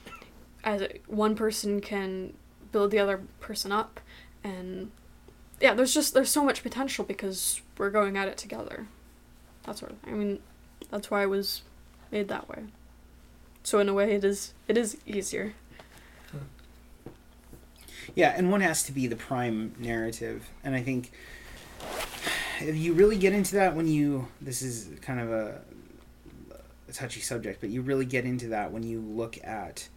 [0.64, 2.32] as one person can
[2.70, 4.00] build the other person up
[4.44, 4.90] and
[5.60, 8.86] yeah there's just there's so much potential because we're going at it together.
[9.64, 10.14] That sort of thing.
[10.14, 10.38] I mean
[10.90, 11.62] that's why i was
[12.12, 12.64] made that way
[13.62, 15.54] so in a way it is it is easier
[18.14, 21.12] Yeah, and one has to be the prime narrative, and I think
[22.60, 25.60] if you really get into that when you this is kind of a,
[26.88, 29.88] a touchy subject, but you really get into that when you look at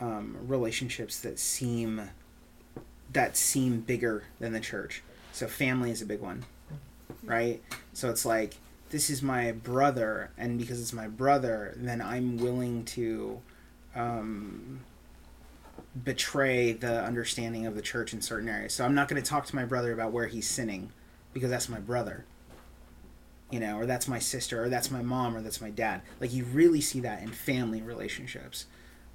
[0.00, 2.10] um, relationships that seem
[3.12, 5.02] that seem bigger than the church.
[5.32, 6.44] So family is a big one,
[7.24, 7.60] right?
[7.92, 8.54] So it's like
[8.90, 13.40] this is my brother, and because it's my brother, then I'm willing to.
[13.94, 14.80] Um,
[16.04, 18.72] betray the understanding of the church in certain areas.
[18.74, 20.92] So I'm not going to talk to my brother about where he's sinning
[21.32, 22.24] because that's my brother.
[23.50, 26.02] You know, or that's my sister, or that's my mom, or that's my dad.
[26.20, 28.66] Like you really see that in family relationships.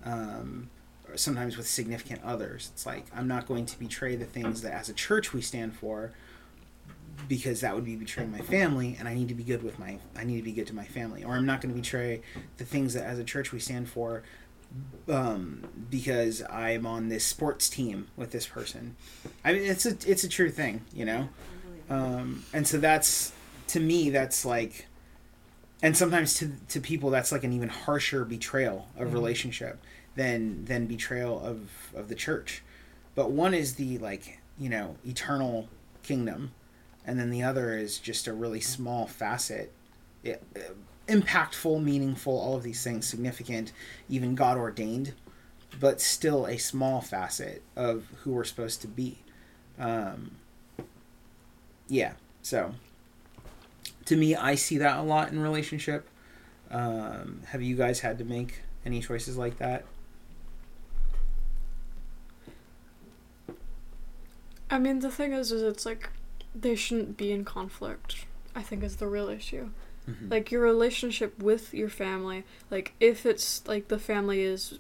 [0.03, 0.69] Um,
[1.07, 2.69] or sometimes with significant others.
[2.73, 5.75] It's like I'm not going to betray the things that as a church we stand
[5.75, 6.11] for
[7.28, 9.97] because that would be betraying my family and I need to be good with my
[10.15, 11.23] I need to be good to my family.
[11.23, 12.21] Or I'm not going to betray
[12.58, 14.23] the things that as a church we stand for
[15.08, 18.95] um, because I'm on this sports team with this person.
[19.43, 21.30] I mean, it's a it's a true thing, you know.
[21.89, 23.32] Um, and so that's
[23.67, 24.88] to me that's like,
[25.82, 29.13] and sometimes to to people that's like an even harsher betrayal of Mhm.
[29.13, 29.80] relationship
[30.15, 32.63] than than betrayal of of the church.
[33.13, 35.69] But one is the like you know eternal
[36.04, 36.51] kingdom,
[37.06, 39.72] and then the other is just a really small facet.
[40.24, 40.44] It,
[41.08, 43.72] impactful, meaningful, all of these things, significant,
[44.10, 45.13] even God ordained,
[45.80, 49.20] but still a small facet of who we're supposed to be.
[49.78, 50.32] Um,
[51.88, 52.74] yeah, so
[54.06, 56.08] to me, I see that a lot in relationship.
[56.72, 59.86] Um, have you guys had to make any choices like that?
[64.70, 66.10] i mean the thing is is it's like
[66.60, 69.70] they shouldn't be in conflict i think is the real issue.
[70.10, 70.30] Mhm.
[70.32, 74.80] like your relationship with your family like if it's like the family is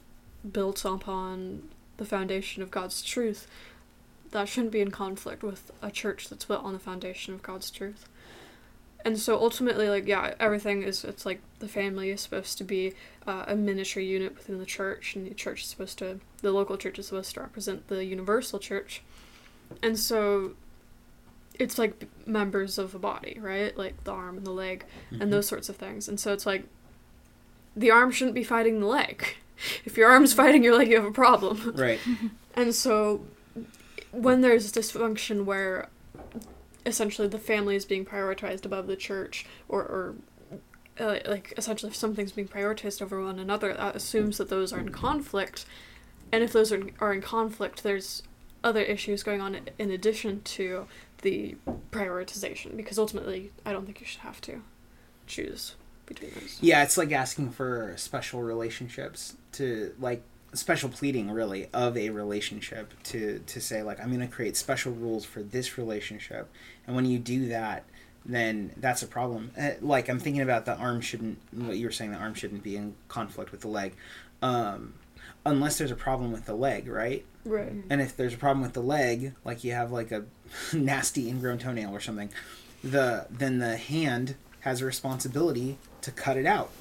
[0.49, 3.47] built upon the foundation of god's truth
[4.31, 7.71] that shouldn't be in conflict with a church that's built on the foundation of god's
[7.71, 8.09] truth.
[9.05, 12.93] And so ultimately like yeah everything is it's like the family is supposed to be
[13.25, 16.75] uh, a ministry unit within the church and the church is supposed to the local
[16.75, 19.03] church is supposed to represent the universal church.
[19.81, 20.55] And so
[21.59, 25.21] it's like members of a body right like the arm and the leg Mhm.
[25.21, 26.07] and those sorts of things.
[26.07, 26.63] And so it's like
[27.75, 29.25] the arm shouldn't be fighting the leg.
[29.85, 31.73] If your arm's fighting your leg, you have a problem.
[31.77, 31.99] right.
[32.55, 33.25] And so
[34.11, 35.89] when there's dysfunction where
[36.85, 40.15] essentially the family is being prioritized above the church or, or
[40.99, 44.79] uh, like essentially if something's being prioritized over one another, that assumes that those are
[44.79, 45.65] in conflict.
[46.31, 48.23] And if those are, are in conflict, there's
[48.63, 50.87] other issues going on in addition to
[51.25, 51.55] the
[51.91, 54.61] prioritization because ultimately I don't think you should have to
[55.25, 56.59] choose between those.
[56.61, 60.21] Yeah, it's like asking for special relationships to like
[60.53, 64.93] special pleading really of a relationship to to say like I'm going to create special
[64.93, 66.47] rules for this relationship.
[66.85, 67.83] And when you do that,
[68.23, 69.51] then that's a problem.
[69.59, 72.63] Uh, like I'm thinking about the arm shouldn't what you were saying the arm shouldn't
[72.63, 73.93] be in conflict with the leg.
[74.43, 74.93] Um
[75.45, 77.25] unless there's a problem with the leg, right?
[77.45, 77.69] Right.
[77.69, 77.91] Mm-hmm.
[77.91, 80.25] And if there's a problem with the leg, like you have like a
[80.73, 82.29] nasty ingrown toenail or something,
[82.83, 86.71] the then the hand has a responsibility to cut it out.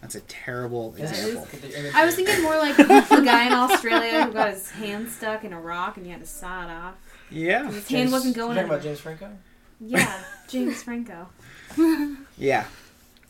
[0.00, 1.40] That's a terrible example.
[1.40, 1.90] Look at the imagery.
[1.92, 5.52] I was thinking more like the guy in Australia who got his hand stuck in
[5.52, 6.94] a rock and he had to saw it off.
[7.30, 7.70] Yeah.
[7.70, 8.56] His hand wasn't going.
[8.56, 8.82] you going talking about.
[8.82, 9.30] James Franco?
[9.80, 11.28] Yeah, James Franco.
[12.38, 12.64] Yeah.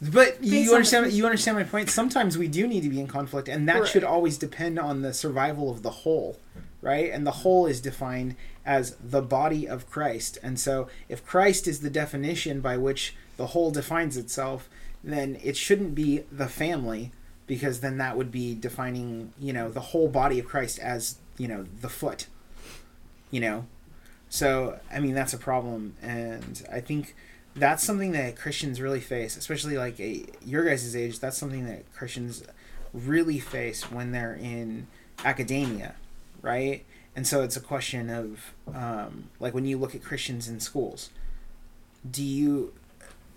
[0.00, 1.90] But Based you understand you understand my point.
[1.90, 3.88] Sometimes we do need to be in conflict and that Right.
[3.88, 6.38] should always depend on the survival of the whole,
[6.80, 7.10] right?
[7.12, 10.38] And the whole is defined as the body of Christ.
[10.42, 14.68] And so if Christ is the definition by which the whole defines itself,
[15.02, 17.10] then it shouldn't be the family
[17.48, 21.48] because then that would be defining, you know, the whole body of Christ as, you
[21.48, 22.26] know, the foot.
[23.32, 23.66] You know.
[24.28, 27.16] So, I mean, that's a problem and I think
[27.58, 31.20] that's something that Christians really face, especially like a, your guys' age.
[31.20, 32.44] That's something that Christians
[32.92, 34.86] really face when they're in
[35.24, 35.94] academia,
[36.42, 36.84] right?
[37.16, 41.10] And so it's a question of um, like when you look at Christians in schools,
[42.08, 42.72] do you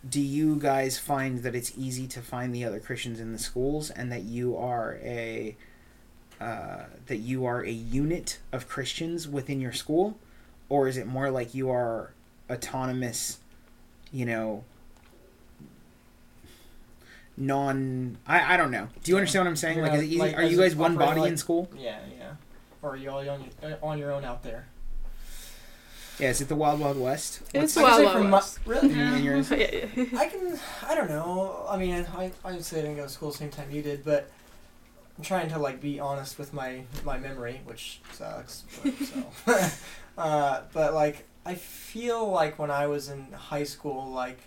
[0.08, 3.92] do you guys find that it's easy to find the other Christians in the schools
[3.92, 5.56] and that you are a
[6.40, 10.18] uh, that you are a unit of Christians within your school,
[10.70, 12.14] or is it more like you are
[12.50, 13.38] autonomous?
[14.12, 14.64] You know
[17.38, 20.06] non I, I don't know do you understand what i'm saying You're like, is not-
[20.06, 22.32] it easy, like, are you guys one body like- in school Yeah, yeah.
[22.84, 23.46] Or are you all on,
[23.84, 24.66] on your own out there?
[26.20, 28.60] yeah is it the wild wild west It's I Wild Wild from my- West.
[28.66, 28.90] really?
[28.92, 29.50] in yours?
[29.52, 30.06] Yeah, yeah.
[30.18, 30.60] I can.
[30.88, 31.66] I don't know.
[31.70, 33.82] I mean, I I would say I didn't go to school the same time you
[33.82, 34.30] did, but
[35.18, 38.64] I'm trying to like be honest with my my memory, which sucks.
[38.84, 39.70] But, so,
[40.18, 44.40] uh, but like I feel like when I was in high school, like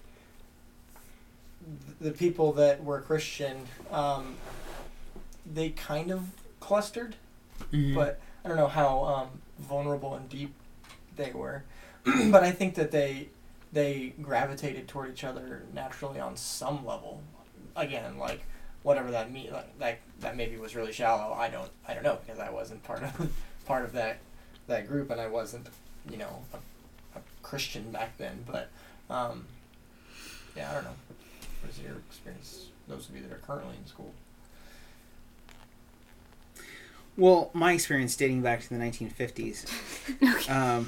[2.00, 4.35] the people that were Christian, um,
[5.50, 6.22] they kind of
[6.61, 7.16] clustered
[7.72, 7.94] Mhm.
[7.94, 9.28] but I don't know how um,
[9.59, 10.52] vulnerable and deep
[11.16, 11.62] they were.
[12.30, 13.28] but I think that they
[13.72, 17.22] they gravitated toward each other naturally on some level.
[17.76, 18.44] Again, like
[18.83, 21.33] whatever that mean, like that that maybe was really shallow.
[21.35, 23.33] I don't I don't know because I wasn't part of
[23.66, 24.18] part of that
[24.66, 25.68] that group and I wasn't
[26.11, 26.59] you know a
[27.44, 28.44] Christian back then.
[28.50, 28.68] But
[29.09, 29.46] um,
[30.57, 30.90] yeah, I don't know.
[31.62, 32.66] What is your experience?
[32.88, 34.12] Those of you that are currently in school.
[37.16, 39.66] well my experience dating back to the 1950s
[40.50, 40.87] um,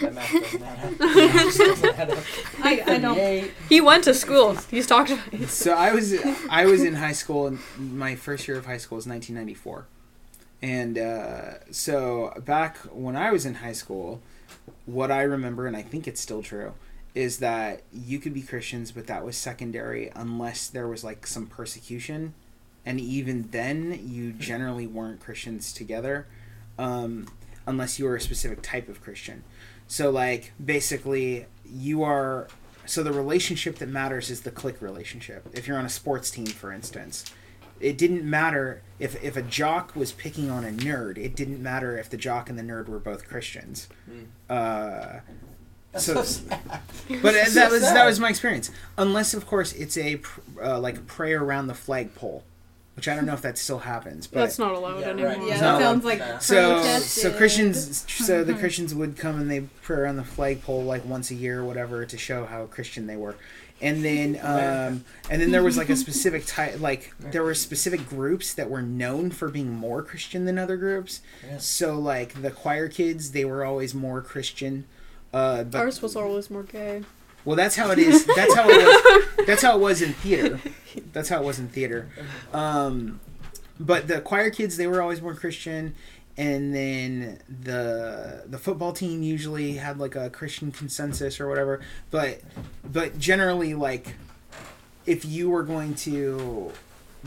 [0.00, 0.92] That math doesn't add up.
[1.00, 2.24] It just doesn't add up.
[2.62, 3.50] I, I don't.
[3.68, 4.56] He went to school.
[4.70, 5.48] He's talked about it.
[5.50, 6.14] so i was
[6.48, 9.86] i was in high school and my first year of high school was 1994
[10.62, 14.22] and uh, so back when i was in high school
[14.86, 16.72] what i remember and i think it's still true
[17.14, 21.46] is that you could be christians but that was secondary unless there was like some
[21.46, 22.34] persecution.
[22.84, 26.26] And even then you generally weren't christians together
[26.78, 27.28] um,
[27.66, 29.44] unless you were a specific type of christian.
[29.86, 32.48] So like basically you are
[32.86, 35.48] so the relationship that matters is the clique relationship.
[35.52, 37.24] If you're on a sports team for instance
[37.82, 41.98] it didn't matter if, if a jock was picking on a nerd it didn't matter
[41.98, 44.26] if the jock and the nerd were both christians Mm.
[44.48, 45.20] uh,
[45.98, 46.40] So- so,
[47.22, 50.20] but So that was that was my experience unless of course it's a
[50.62, 52.44] uh, like prayer around the flagpole
[52.94, 55.18] which i don't know if that still happens but That's not allowed Yeah, right.
[55.36, 55.48] anymore.
[55.48, 56.38] Yeah, that sounds like Nah.
[56.38, 57.22] so protested.
[57.22, 61.30] so Christians so the Christians would come and they pray around the flagpole like once
[61.30, 63.34] a year or whatever to show how Christian they were.
[63.82, 68.08] And then um, and then there was like a specific type like there were specific
[68.08, 71.20] groups that were known for being more Christian than other groups.
[71.44, 71.58] Yeah.
[71.58, 74.86] So like the choir kids, they were always more Christian.
[75.32, 77.02] Uh, but, Ours was always more gay.
[77.44, 78.24] well, that's how it is.
[78.36, 79.46] That's how it was.
[79.46, 80.60] That's how it was in theater.
[81.12, 82.08] That's how it was in theater.
[82.52, 83.18] Um,
[83.80, 85.94] but the choir kids, they were always more Christian,
[86.36, 91.80] and then the the football team usually had like a Christian consensus or whatever.
[92.10, 92.40] But
[92.84, 94.14] but generally, like
[95.04, 96.72] if you were going to,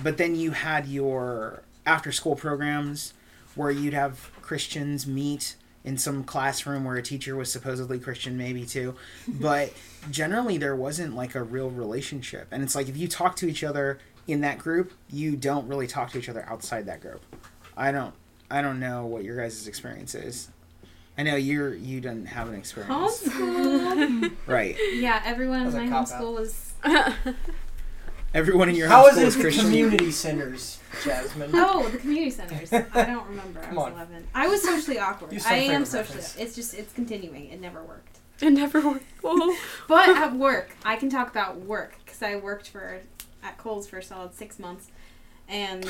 [0.01, 3.13] but then you had your after school programs
[3.53, 8.65] where you'd have Christians meet in some classroom where a teacher was supposedly Christian, maybe
[8.65, 8.95] too.
[9.27, 9.71] But
[10.09, 12.47] generally, there wasn't like a real relationship.
[12.51, 15.85] And it's like if you talk to each other in that group, you don't really
[15.87, 17.21] talk to each other outside that group.
[17.77, 18.13] I don't.
[18.52, 20.50] I don't know what your guys' experience is.
[21.17, 24.31] I know you're you didn't have an experience, Homeschool.
[24.48, 24.75] right?
[24.93, 26.33] yeah, everyone in my cop-out.
[26.33, 26.73] was.
[28.33, 29.63] Everyone in your How is homeschool it is the Christian.
[29.65, 31.52] community centers, Jasmine?
[31.54, 32.73] Oh, the community centers.
[32.73, 33.62] I don't remember.
[33.62, 33.91] I Come was on.
[33.93, 34.27] 11.
[34.35, 35.31] I was socially awkward.
[35.31, 36.17] Use some I am socially.
[36.17, 36.35] reference.
[36.35, 37.46] It's just it's continuing.
[37.48, 38.17] It never worked.
[38.41, 39.06] It never worked.
[39.23, 39.58] Oh.
[39.87, 43.00] But at work, I can talk about work because I worked for
[43.41, 44.89] at Kohl's for a solid six months,
[45.48, 45.89] and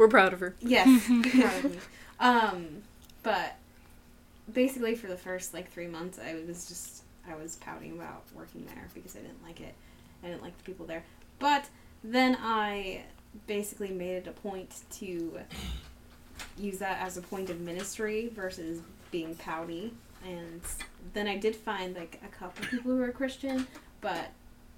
[0.00, 0.56] We're proud of her.
[0.60, 1.78] yes, proud of me.
[2.20, 2.82] Um,
[3.22, 3.56] but
[4.50, 8.64] basically for the first like three months, I was just I was pouting about working
[8.64, 9.74] there because I didn't like it.
[10.24, 11.04] I didn't like the people there.
[11.38, 11.68] But
[12.02, 13.02] then I
[13.46, 15.38] basically made it a point to
[16.56, 18.80] use that as a point of ministry versus
[19.10, 19.92] being pouty.
[20.26, 20.62] And
[21.12, 23.66] then I did find like a couple people who are Christian,
[24.00, 24.30] but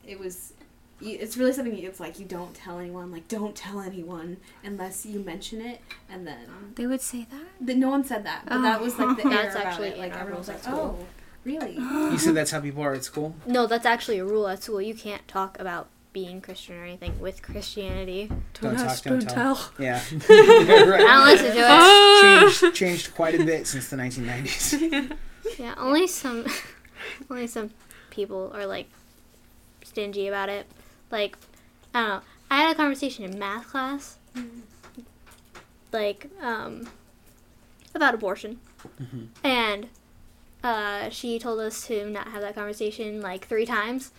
[0.04, 0.54] it was
[1.02, 5.04] you- it's really something it's like you don't tell anyone like don't tell anyone unless
[5.04, 7.46] you mention it and then They would say that.
[7.60, 9.30] the, no one said that but that was like the oh.
[9.30, 9.98] That's actually it.
[9.98, 10.98] like in our everyone was rules like at oh, school.
[11.00, 11.06] oh
[11.44, 11.74] really
[12.12, 13.34] You said that's how people are at school.
[13.46, 14.80] No, that's actually a rule at school.
[14.80, 18.28] You can't talk about being Christian or anything with Christianity.
[18.28, 19.56] Don't Don't, talk, ask, don't don't, tell.
[19.56, 19.72] tell.
[19.78, 20.00] Yeah.
[20.28, 21.00] I right.
[21.00, 22.20] don't listen to it.
[22.22, 22.70] changed, ah.
[22.72, 25.16] changed quite a bit since the 1990s.
[25.58, 26.46] Yeah, only some,
[27.30, 27.70] only some
[28.10, 28.88] people are like
[29.82, 30.66] stingy about it.
[31.12, 31.36] Like,
[31.94, 32.20] I don't know.
[32.50, 34.16] I had a conversation in math class,
[35.92, 36.88] like, um,
[37.94, 38.58] about abortion,
[39.00, 39.28] Mhm.
[39.44, 39.88] and
[40.64, 44.10] uh, she told us to not have that conversation like three times,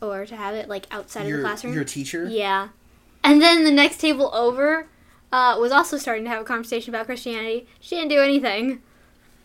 [0.00, 1.74] or to have it like outside Your, of the classroom.
[1.74, 2.26] your teacher?
[2.28, 2.68] Yeah.
[3.22, 4.86] And then the next table over
[5.32, 7.66] uh, was also starting to have a conversation about Christianity.
[7.80, 8.82] She didn't do anything.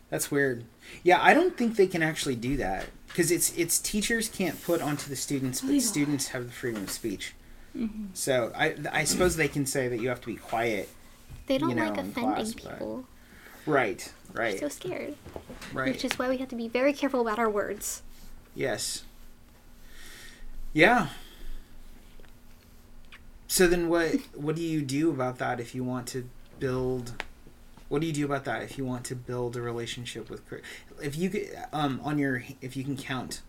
[0.10, 0.66] That's weird.
[1.04, 4.82] Yeah, I don't think they can actually do that because it's it's teachers can't put
[4.82, 7.34] onto the students, but students have the freedom of speech.
[7.76, 8.06] Mm-hmm.
[8.14, 10.90] So I I suppose they can say that you have to be quiet.
[11.48, 13.06] They don't You know, like offending class, but- people.
[13.66, 14.12] Right.
[14.34, 14.60] They're Right.
[14.60, 15.16] so scared.
[15.74, 15.92] Right.
[15.92, 18.02] Which is why we have to be very careful about our words.
[18.56, 19.04] Yes.
[20.74, 21.10] Yeah.
[23.48, 26.30] So then what what do you do about that if you want to
[26.60, 27.24] build
[27.90, 30.62] what do you do about that if you want to build a relationship with Chri-
[31.02, 33.42] if you could um on your if you can count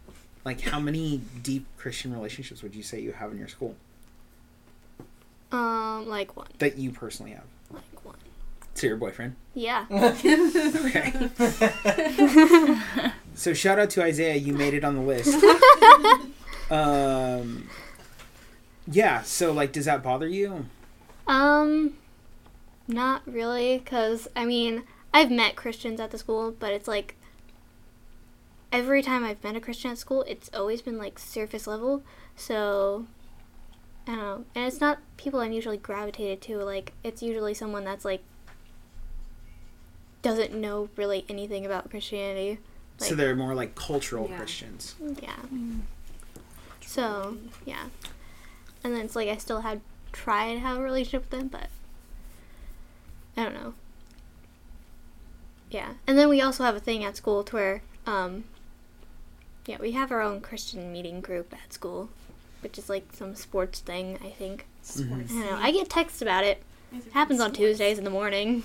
[0.44, 3.76] like how many deep Christian relationships would you say you have in your school
[5.52, 6.46] Um, like one.
[6.58, 7.44] that you personally have?
[7.70, 8.16] Like one.
[8.76, 9.36] To your boyfriend.
[9.54, 9.84] Yeah.
[9.90, 11.12] Okay.
[13.34, 15.34] so shout out to Isaiah, you made it on the list.
[16.70, 17.68] um
[18.90, 20.66] Yeah, so like does that bother you?
[21.26, 21.94] Um,
[22.90, 27.16] not really, because, I mean, I've met Christians at the school, but it's like
[28.72, 32.02] every time I've met a Christian at school, it's always been like surface level.
[32.36, 33.06] So,
[34.06, 34.44] I don't know.
[34.54, 36.58] And it's not people I'm usually gravitated to.
[36.58, 38.22] Like, it's usually someone that's like
[40.22, 42.58] doesn't know really anything about Christianity.
[42.98, 44.36] so they're more like cultural Yeah.
[44.36, 44.94] Christians.
[45.22, 45.36] Yeah.
[45.52, 45.80] Mm.
[46.84, 47.86] So, yeah.
[48.84, 49.80] And then it's like I still had
[50.12, 51.68] tried to have a relationship with them, but
[53.36, 53.74] I don't know.
[55.70, 55.94] Yeah.
[56.06, 58.44] And then we also have a thing at school to where, um,
[59.66, 62.10] yeah, we have our own Christian meeting group at school,
[62.62, 64.66] which is like some sports thing, I think.
[64.84, 65.12] Mm-hmm.
[65.14, 65.58] I don't know.
[65.60, 66.62] I get texts about it.
[66.92, 68.64] It happens on Tuesdays in the morning.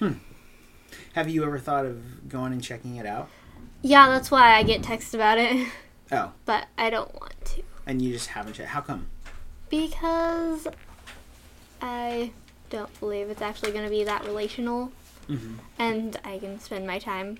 [1.14, 3.28] Have you ever thought of going and checking it out?
[3.82, 5.68] Yeah, that's why I get texts about it,
[6.12, 7.62] Oh, but I don't want to.
[7.86, 8.70] and you just haven't checked.
[8.70, 9.06] How come?
[9.68, 10.66] Because
[11.82, 12.32] I
[12.70, 14.92] don't believe it's actually going to be that relational,
[15.28, 15.56] Mm-hmm.
[15.78, 17.38] and I can spend my time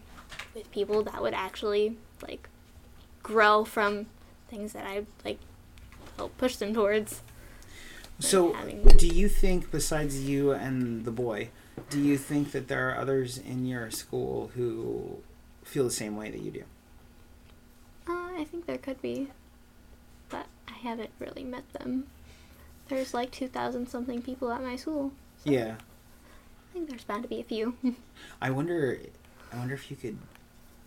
[0.54, 2.48] with people that would actually like
[3.22, 4.06] grow from
[4.48, 5.38] things that I like
[6.18, 7.22] help push them towards.
[8.18, 8.54] So,
[8.98, 11.48] do you think besides you and the boy,
[11.88, 15.18] do you think that there are others in your school who
[15.64, 16.64] feel the same way that you do?
[18.06, 19.28] Uh, I think there could be,
[20.28, 22.08] but I haven't really met them.
[22.88, 25.12] There's like two thousand something people at my school.
[25.44, 25.76] Yeah.
[25.76, 27.76] I think there's bound to be a few.
[28.42, 28.98] I wonder.
[29.52, 30.18] I wonder if you could,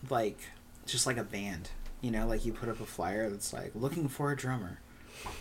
[0.09, 0.37] like,
[0.85, 1.69] just like a band.
[2.01, 4.79] You know, like you put up a flyer that's like looking for a drummer,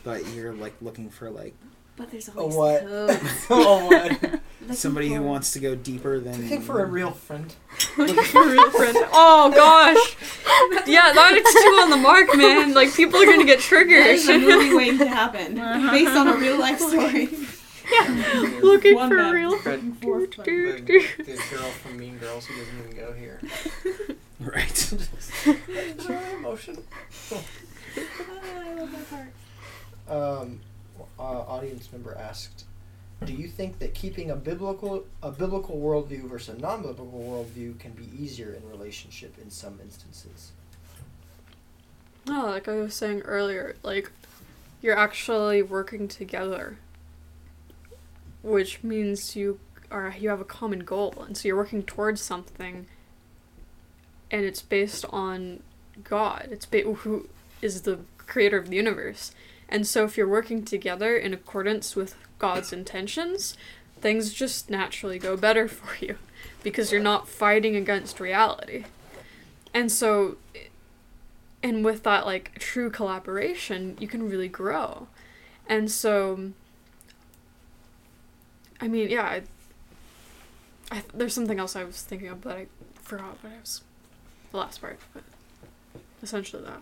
[0.05, 1.55] but you're like looking for like
[2.01, 2.80] but there's A what?
[2.80, 3.46] codes.
[3.51, 4.22] oh, what?
[4.61, 6.42] Looking somebody who wants to go deeper than.
[6.42, 7.55] Looking for a real friend.
[7.98, 8.96] Looking for a real friend.
[9.12, 10.16] Oh gosh.
[10.86, 12.72] Yeah, that is two on the mark, man.
[12.72, 14.05] Like people are gonna get triggered.
[14.05, 15.57] There's a movie waiting to happen
[15.90, 17.28] based on a real life story.
[17.92, 19.98] Yeah, looking One for a real friend.
[20.01, 20.46] fourth one.
[20.46, 20.80] The,
[21.18, 23.40] the girl from Mean Girls who doesn't even go here.
[24.38, 24.92] Right.
[26.38, 26.82] Emotion.
[27.96, 29.32] I love that part.
[30.09, 30.61] Um,
[31.21, 32.64] uh, audience member asked,
[33.25, 37.93] "Do you think that keeping a biblical a biblical worldview versus a non-biblical worldview can
[37.93, 40.53] be easier in relationship in some instances?"
[42.27, 44.11] No, like I was saying earlier, like
[44.83, 46.77] you're actually working together,
[48.43, 49.61] which means you
[49.91, 52.87] are you have a common goal, and so you're working towards something.
[54.31, 55.62] And it's based on
[56.05, 56.49] God.
[56.53, 57.29] It's ba- who
[57.61, 59.33] is the creator of the universe,
[59.71, 63.57] and so if you're working together in accordance with God's intentions,
[64.01, 66.16] things just naturally go better for you,
[66.62, 68.85] because you're not fighting against reality.
[69.73, 70.37] And so
[71.62, 75.07] and with that like true collaboration you can really grow
[75.68, 76.51] And so,
[78.81, 79.43] I mean, yeah, I,
[80.91, 82.66] I, there's something else I was thinking of, but I
[83.01, 83.83] forgot what I was,
[84.51, 85.23] the last part, but
[86.25, 86.81] essentially that.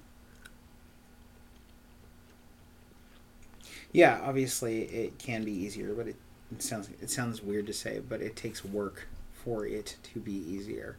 [3.92, 6.16] Yeah, obviously it can be easier, but it,
[6.52, 9.08] it sounds it sounds weird to say, but it takes work
[9.44, 10.96] for it to be easier.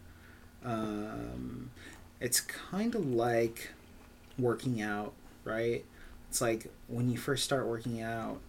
[0.64, 1.72] Um,
[2.20, 3.70] it's kind of like
[4.38, 5.14] working out,
[5.44, 5.86] right?
[6.30, 8.40] It's like when you first start working out,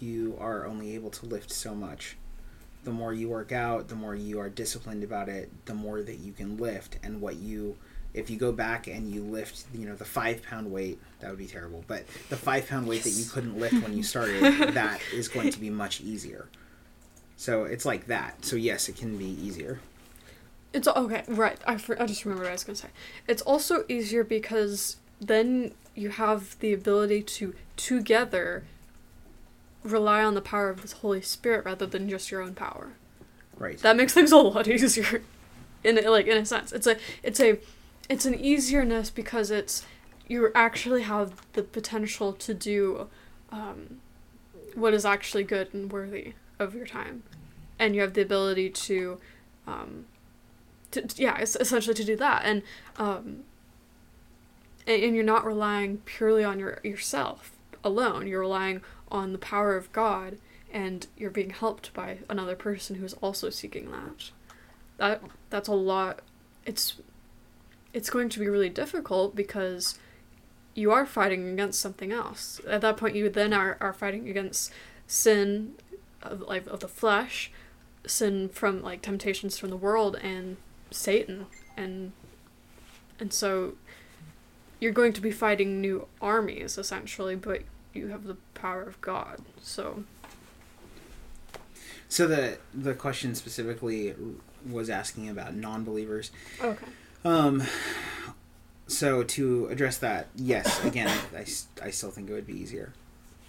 [0.00, 2.16] you are only able to lift so much.
[2.84, 6.18] The more you work out, the more you are disciplined about it, the more that
[6.18, 7.76] you can lift, and what you
[8.14, 11.38] if you go back and you lift, you know, the five pound weight, that would
[11.38, 11.84] be terrible.
[11.88, 14.40] But the five pound weight that you couldn't lift when you started,
[14.74, 16.46] that is going to be much easier.
[17.36, 18.44] So it's like that.
[18.44, 19.80] So yes, it can be easier.
[20.72, 21.58] It's okay, right.
[21.66, 22.88] I, for, I just remembered what I was going to say.
[23.28, 28.64] It's also easier because then you have the ability to together
[29.84, 32.92] rely on the power of the Holy Spirit rather than just your own power.
[33.56, 33.78] Right.
[33.78, 35.22] That makes things a lot easier.
[35.82, 37.58] In a- like in a sense, it's a it's a
[38.08, 39.84] it's an easierness because it's
[40.26, 43.08] you actually have the potential to do
[43.50, 44.00] um,
[44.74, 47.22] what is actually good and worthy of your time,
[47.78, 49.18] and you have the ability to,
[49.66, 50.06] um,
[50.90, 52.62] to yeah, es- essentially to do that, and
[52.96, 53.44] um,
[54.86, 57.52] and, and you're not relying purely on your yourself
[57.82, 58.26] alone.
[58.26, 60.38] You're relying on the power of God,
[60.72, 64.30] and you're being helped by another person who's also seeking that.
[64.96, 66.20] That that's a lot.
[66.64, 66.96] It's
[67.94, 69.98] it's going to be really difficult because
[70.74, 72.60] you are fighting against something else.
[72.68, 74.70] At that point, you then are, are fighting against
[75.06, 75.74] sin
[76.22, 77.50] of like of the flesh,
[78.06, 80.56] sin from like temptations from the world and
[80.90, 82.12] Satan, and
[83.20, 83.74] and so
[84.80, 89.38] you're going to be fighting new armies essentially, but you have the power of God.
[89.62, 90.02] So
[92.08, 94.14] So the the question specifically
[94.68, 96.30] was asking about non-believers.
[96.60, 96.86] okay,
[97.24, 97.62] Um,
[98.86, 101.46] so to address that, yes, again, I,
[101.82, 102.92] I still think it would be easier,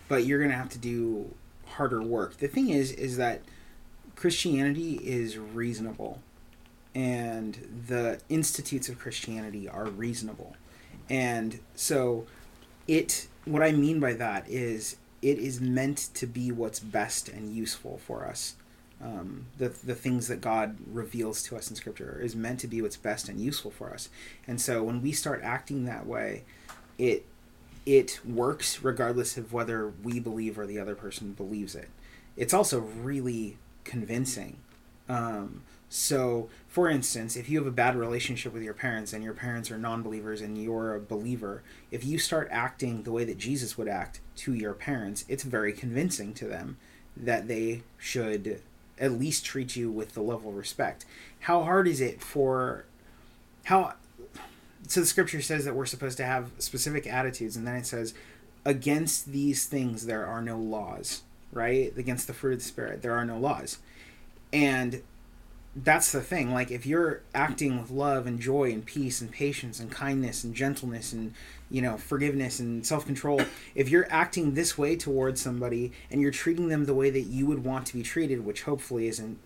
[0.08, 1.34] but you're gonna have to do
[1.66, 2.38] harder work.
[2.38, 3.42] The thing is, is that
[4.16, 6.22] Christianity is reasonable,
[6.94, 10.56] and the institutes of Christianity are reasonable,
[11.10, 12.26] and so
[12.88, 13.28] it.
[13.44, 18.00] What I mean by that is, it is meant to be what's best and useful
[18.00, 18.56] for us
[19.02, 22.82] um, the the things that God reveals to us in Scripture is meant to be
[22.82, 24.10] what's best and useful for us.
[24.48, 26.44] And so when we start acting that way,
[26.98, 27.26] it
[27.86, 31.90] it works regardless of whether we believe or the other person believes it.
[32.36, 34.58] It's also really convincing.
[35.08, 39.34] Um, so, for instance, if you have a bad relationship with your parents and your
[39.36, 43.78] parents are non-believers and you're a believer, if you start acting the way that Jesus
[43.78, 46.78] would act to your parents, it's very convincing to them
[47.16, 48.62] that they should
[49.00, 51.06] at least treat you with the level of respect.
[51.42, 52.86] How hard is it for
[53.66, 53.94] how
[54.88, 58.14] so the scripture says that we're supposed to have specific attitudes and then it says
[58.64, 61.96] against these things there are no laws, right?
[61.98, 63.80] Against the fruit of the spirit there are no laws.
[64.54, 65.02] And
[65.76, 69.80] that's the thing like if you're acting with love and joy and peace and patience
[69.80, 71.34] and kindness and gentleness and
[71.76, 73.42] you know forgiveness and self-control
[73.76, 77.46] if you're acting this way towards somebody and you're treating them the way that you
[77.46, 79.38] would want to be treated which hopefully isn't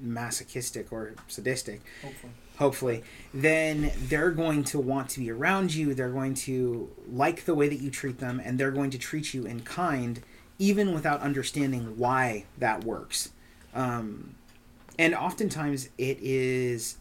[0.00, 2.32] masochistic or sadistic Hopefully.
[2.56, 3.04] hopefully
[3.34, 7.68] then they're going to want to be around you they're going to like the way
[7.68, 10.22] that you treat them and they're going to treat you in kind
[10.58, 13.30] even without understanding why that works
[13.74, 14.34] um,
[14.98, 16.96] and oftentimes it is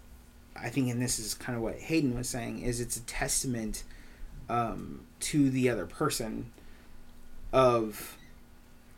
[0.57, 3.83] i think and this is kind of what hayden was saying is it's a testament
[4.49, 6.51] um, to the other person
[7.51, 8.17] of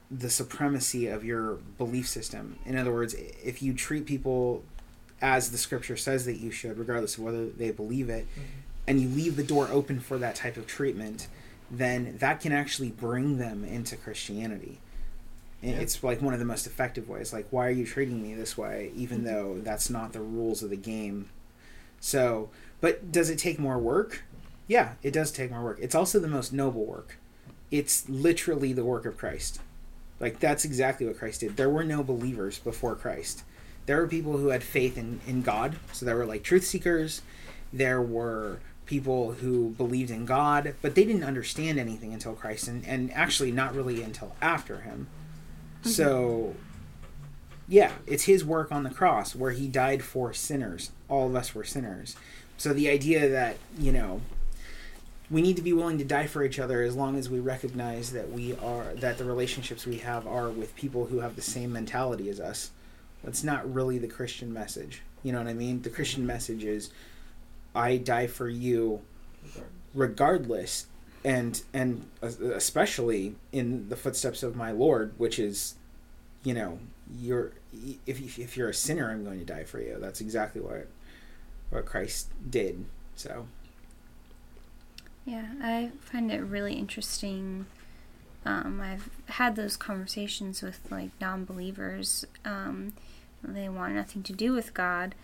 [0.10, 2.58] the supremacy of your belief system.
[2.66, 4.64] In other words if you treat people
[5.22, 8.28] as the scripture says that you should regardless of whether they believe it
[8.88, 11.28] and you leave the door open for that type of treatment
[11.72, 14.80] then that can actually bring them into christianity.
[15.62, 15.76] Yeah.
[15.76, 17.34] it's like one of the most effective ways.
[17.34, 20.70] Like why are you treating me this way even though that's not the rules of
[20.70, 21.30] the game?
[22.00, 24.24] So but does it take more work
[24.68, 25.80] yeah it does take more work.
[25.82, 27.18] It's also the most noble work.
[27.72, 29.60] It's literally the work of christ.
[30.20, 31.58] Like that's exactly what christ did.
[31.58, 33.44] There were no believers before christ.
[33.86, 35.78] There were people who had faith in, in god.
[35.94, 37.22] So there were like truth seekers.
[37.72, 42.86] There were people who believed in god but they didn't understand anything until christ and,
[42.86, 45.08] and actually not really until after him.
[45.82, 45.90] Mm-hmm.
[45.90, 46.56] So
[47.68, 50.92] yeah it's his work on the cross where he died for sinners.
[51.10, 52.16] All of us were sinners.
[52.58, 54.22] So the idea that you know
[55.30, 58.12] we need to be willing to die for each other as long as we recognize
[58.12, 61.74] that we are that the relationships we have are with people who have the same
[61.74, 62.72] mentality as us.
[63.24, 65.02] That's not really the Christian message.
[65.24, 65.82] You know what I mean?
[65.82, 66.92] The Christian message is
[67.74, 69.02] I die for you
[69.94, 70.88] regardless
[71.24, 75.76] and and especially in the footsteps of my Lord, which is
[76.44, 76.80] you know,
[77.20, 77.52] you're
[78.06, 79.98] if if you're a sinner, I'm going to die for you.
[80.00, 80.88] That's exactly what
[81.72, 82.86] what Christ did.
[83.16, 83.48] So
[85.26, 87.66] Yeah, I find it really interesting.
[88.46, 92.26] Um, I've had those conversations with like non-believers.
[92.44, 92.94] Um,
[93.44, 95.16] they want nothing to do with God,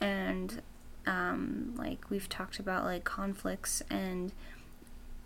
[0.00, 0.62] and
[1.06, 4.32] um, like we've talked about like conflicts and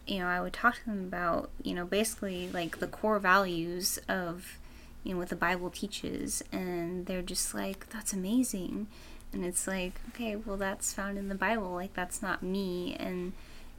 [0.06, 3.98] you know i would talk to them about you know basically like the core values
[4.08, 4.58] of
[5.04, 8.86] you know what the bible teaches and they're just like that's amazing
[9.32, 13.32] and it's like okay well that's found in the bible like that's not me and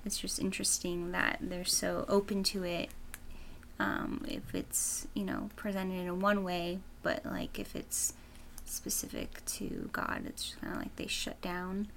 [0.07, 2.89] it's just interesting that they're so open to it
[3.79, 8.13] um, if it's you know presented in one way but like if it's
[8.65, 11.87] specific to god it's just kind of like they shut down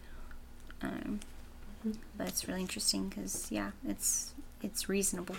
[0.83, 1.21] um,
[2.17, 5.37] but it's really interesting because yeah it's it's reasonable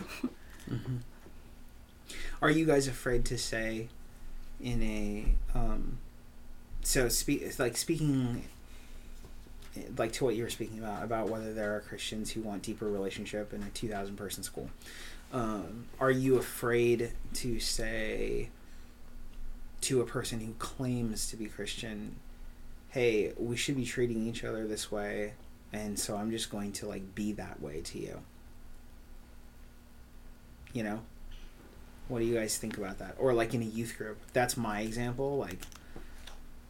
[0.69, 0.97] Mm-hmm.
[2.41, 3.89] Are you guys afraid to say
[4.59, 5.97] in a um
[6.83, 8.43] so speak like speaking
[9.97, 12.87] like to what you were speaking about about whether there are Christians who want deeper
[12.89, 14.69] relationship in a 2000 person school.
[15.31, 18.49] Um are you afraid to say
[19.81, 22.17] to a person who claims to be Christian,
[22.89, 25.33] "Hey, we should be treating each other this way."
[25.73, 28.21] And so I'm just going to like be that way to you.
[30.73, 31.01] You know?
[32.07, 33.15] What do you guys think about that?
[33.17, 34.19] Or like in a youth group.
[34.33, 35.37] That's my example.
[35.37, 35.59] Like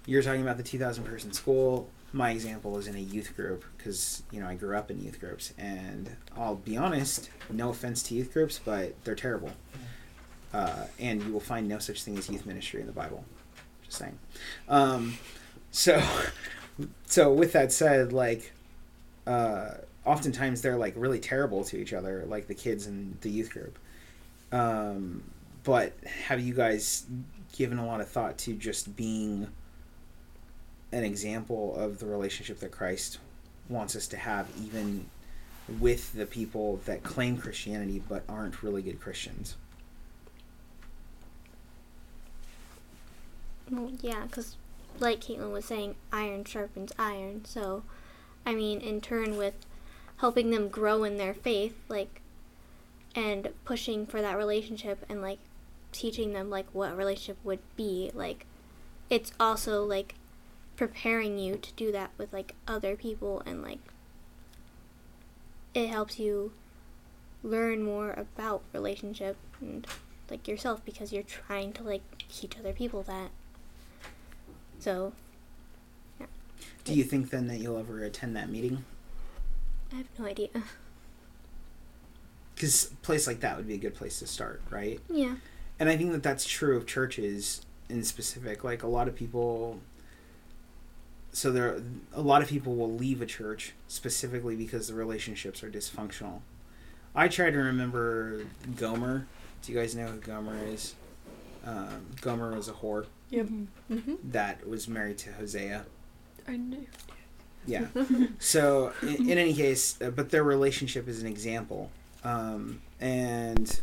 [0.06, 1.90] you're talking about the 2000 person school.
[2.14, 5.20] My example is in a youth group because, you know, I grew up in youth
[5.20, 5.54] groups.
[5.58, 9.52] And I'll be honest, no offense to youth groups, but they're terrible.
[10.54, 13.24] Uh, and you will find no such thing as youth ministry in the Bible.
[13.86, 14.20] Just saying.
[14.68, 15.18] Um,
[15.72, 16.04] so,
[17.06, 18.52] so with that said, like,
[19.26, 23.52] uh, oftentimes they're like really terrible to each other, like the kids in the youth
[23.52, 23.78] group.
[24.52, 25.24] Um,
[25.64, 25.94] but
[26.26, 27.06] have you guys
[27.54, 29.48] given a lot of thought to just being
[30.92, 33.20] an example of the relationship that Christ
[33.70, 35.06] wants us to have, even
[35.80, 39.56] with the people that claim Christianity but aren't really good Christians?
[43.70, 44.58] Well, yeah, because
[45.00, 47.46] like Caitlin was saying, iron sharpens iron.
[47.46, 47.84] So,
[48.46, 49.54] I mean, in turn, with
[50.18, 52.22] helping them grow in their faith, like,
[53.16, 55.40] and pushing for that relationship and like
[55.92, 58.46] teaching them like what a relationship would be, like,
[59.10, 60.16] it's also like
[60.82, 63.78] preparing you to do that with like other people and like
[65.76, 66.52] it helps you
[67.44, 69.86] learn more about relationship and
[70.32, 73.30] like yourself because you're trying to like teach other people that
[74.80, 75.14] so
[76.20, 76.26] yeah.
[76.84, 78.84] Do you think then that you'll ever attend that meeting?
[79.94, 80.50] I have no idea.
[82.56, 85.00] Because a place like that would be a good place to start, right?
[85.10, 85.36] Yeah.
[85.80, 88.64] And I think that that's true of churches in specific.
[88.64, 89.80] Like a lot of people,
[91.32, 91.82] so there,
[92.14, 96.42] a lot of people will leave a church specifically because the relationships are dysfunctional.
[97.16, 98.46] I try to remember
[98.78, 99.28] Gomer.
[99.62, 100.96] Do you guys know who Gomer is?
[101.66, 103.48] Um, Gomer was a whore Yep.
[103.92, 104.14] Mm-hmm.
[104.32, 105.86] that was married to Hosea.
[106.48, 106.86] I knew.
[107.66, 107.86] Yeah.
[108.40, 111.92] so in, in any case, uh, but their relationship is an example,
[112.24, 113.80] um, and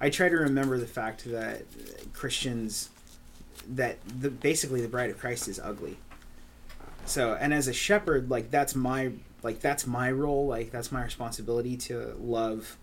[0.00, 1.62] I try to remember the fact that
[2.12, 2.90] Christians
[3.68, 5.96] that the basically the bride of Christ is ugly.
[7.06, 11.04] So and as a shepherd, like that's my like that's my role, like that's my
[11.04, 12.76] responsibility to love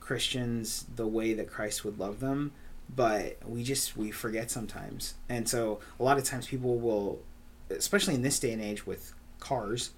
[0.00, 2.52] Christians the way that Christ would love them.
[2.94, 7.20] But we just we forget sometimes, and so a lot of times people will,
[7.68, 9.90] especially in this day and age with cars,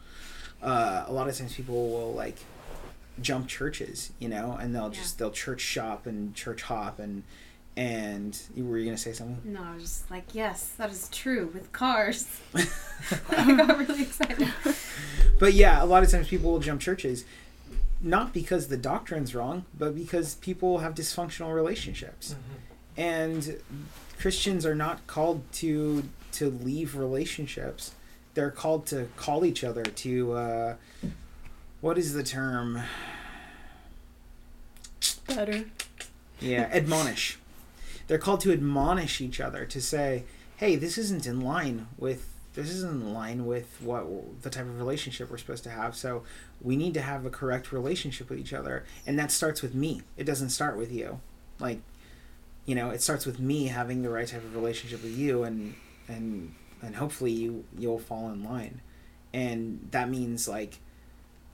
[0.62, 2.36] uh, a lot of times people will like
[3.20, 7.24] jump churches, you know, and they'll just they'll church shop and church hop and
[7.78, 9.40] and were you gonna say something?
[9.44, 12.26] No, I was just like, yes, that is true with cars.
[13.30, 14.52] I got really excited.
[15.38, 17.24] But yeah, a lot of times people will jump churches,
[18.00, 22.34] not because the doctrine's wrong, but because people have dysfunctional relationships,
[22.96, 23.60] and
[24.18, 26.02] Christians are not called to
[26.32, 27.92] to leave relationships.
[28.34, 30.74] They're called to call each other to uh,
[31.80, 32.82] what is the term?
[35.28, 35.66] Better.
[36.40, 37.38] Yeah, admonish.
[38.08, 40.24] They're called to admonish each other to say,
[40.56, 44.76] "Hey, this isn't in line with this isn't in line with what the type of
[44.76, 45.94] relationship we're supposed to have.
[45.94, 46.24] So
[46.60, 50.02] we need to have a correct relationship with each other, and that starts with me.
[50.16, 51.20] It doesn't start with you.
[51.60, 51.80] Like,
[52.66, 55.74] you know, it starts with me having the right type of relationship with you, and
[56.08, 58.80] and and hopefully you you'll fall in line,
[59.32, 60.80] and that means like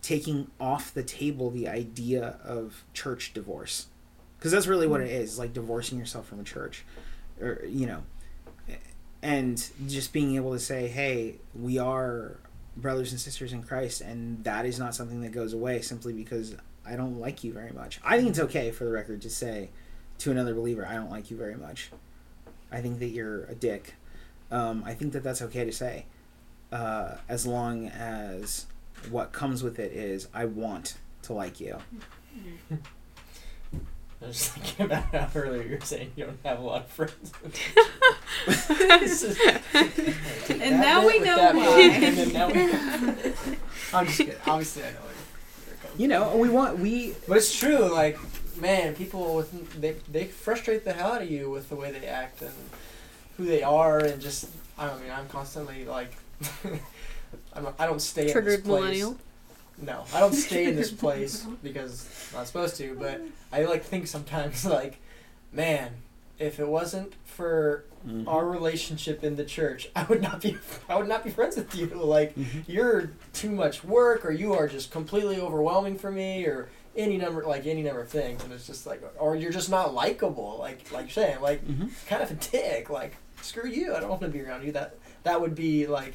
[0.00, 3.86] taking off the table the idea of church divorce
[4.44, 6.84] because that's really what it is like divorcing yourself from a church
[7.40, 8.02] or you know
[9.22, 12.36] and just being able to say hey we are
[12.76, 16.56] brothers and sisters in christ and that is not something that goes away simply because
[16.86, 17.98] i don't like you very much.
[18.04, 19.70] I think it's okay for the record to say
[20.18, 21.90] to another believer i don't like you very much.
[22.70, 23.94] I think that you're a dick.
[24.50, 26.04] Um, i think that that's okay to say
[26.70, 28.66] uh, as long as
[29.08, 31.78] what comes with it is i want to like you
[34.24, 36.82] I was just thinking about how earlier you were saying you don't have a lot
[36.82, 37.32] of friends.
[40.50, 41.80] And now we know why.
[41.80, 42.62] And then now we
[43.92, 44.34] I'm just kidding.
[44.46, 45.14] Obviously, I know where
[45.68, 48.18] you're coming you know we want we But it's true, like,
[48.60, 52.06] man, people with they they frustrate the hell out of you with the way they
[52.06, 52.52] act and
[53.36, 54.48] who they are, and just
[54.78, 56.12] I don't mean I'm constantly like,
[57.52, 58.80] I'm, I don't stay in Triggered this place.
[58.80, 59.16] millennial.
[59.82, 62.94] No, I don't stay in this place because I'm not supposed to.
[62.94, 63.22] But
[63.54, 64.98] I like think sometimes like,
[65.52, 65.90] man,
[66.38, 68.28] if it wasn't for Mm-hmm.
[68.28, 70.58] our relationship in the church, I would not be
[70.90, 71.86] I would not be friends with you.
[71.94, 72.64] Like Mhm.
[72.66, 77.42] you're too much work or you are just completely overwhelming for me or any number
[77.44, 80.92] like any number of things and it's just like or you're just not likable like
[80.92, 81.88] like you're saying like Mhm.
[82.06, 84.96] kind of a dick like screw you I don't want to be around you that
[85.22, 86.12] that would be like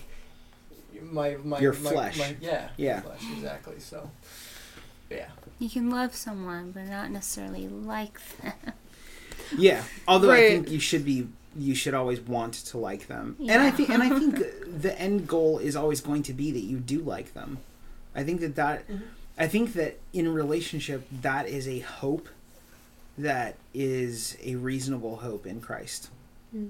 [1.01, 2.19] my my Your my- flesh.
[2.19, 2.99] my- yeah Yeah.
[3.01, 4.11] flesh exactly so
[5.09, 5.29] yeah
[5.59, 8.53] You can love someone, but not necessarily like them.
[9.57, 13.35] Yeah, although I think you should be you should always want to like them.
[13.39, 14.37] And I think and I think
[14.81, 17.57] the end goal is always going to be that you do like them.
[18.13, 19.01] I think that that Mhm.
[19.39, 22.29] I think that in a relationship that is a hope
[23.17, 26.09] that is a reasonable hope in Christ.
[26.55, 26.69] Mm.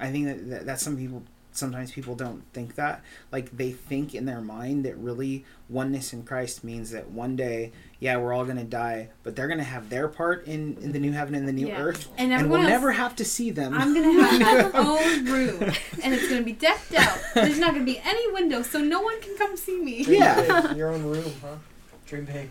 [0.00, 1.22] I think that, that that's some people
[1.56, 3.02] sometimes people don't think that
[3.32, 7.72] like they think in their mind that really oneness in Christ means that one day
[7.98, 10.92] yeah we're all going to die but they're going to have their part in in
[10.92, 11.80] the new heaven and the new Yeah.
[11.82, 15.24] earth And and we'll else, never have to see them I'm gonna have my own
[15.24, 15.62] room,
[16.02, 17.18] and it's gonna be decked out.
[17.34, 20.04] There's not gonna be any windows, so no one can come see me.
[20.04, 20.66] Dream Yeah.
[20.68, 21.56] big, your own room huh
[22.06, 22.50] dream big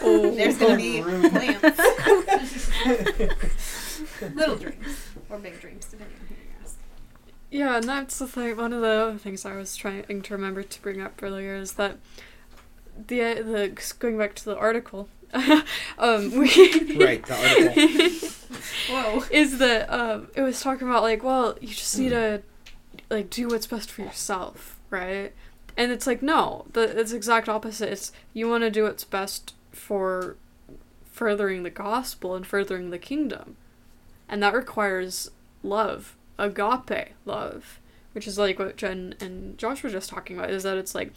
[0.00, 1.20] Oh, There's gonna be Room.
[1.22, 1.78] lamps.
[4.34, 4.96] Little dreams
[5.28, 6.47] or big dreams, depending on who you ask.
[7.50, 8.56] Yeah, and that's the thing.
[8.56, 11.74] One of the other things I was trying to remember to bring up earlier is
[11.74, 11.96] that
[13.06, 15.08] the the going back to the article,
[15.98, 17.34] um, we right the
[18.88, 19.24] article Whoa.
[19.30, 22.42] is that um, it was talking about like, well, you just need to
[23.08, 25.32] like do what's best for yourself, right?
[25.76, 27.90] And it's like no, the it's exact opposite.
[27.90, 30.36] It's you want to do what's best for
[31.04, 33.56] furthering the gospel and furthering the kingdom,
[34.28, 35.30] and that requires
[35.62, 37.80] love, agape love,
[38.12, 40.50] which is like what Jen and Josh were just talking about.
[40.50, 41.12] Is that it's like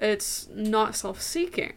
[0.00, 1.74] it's not self-seeking.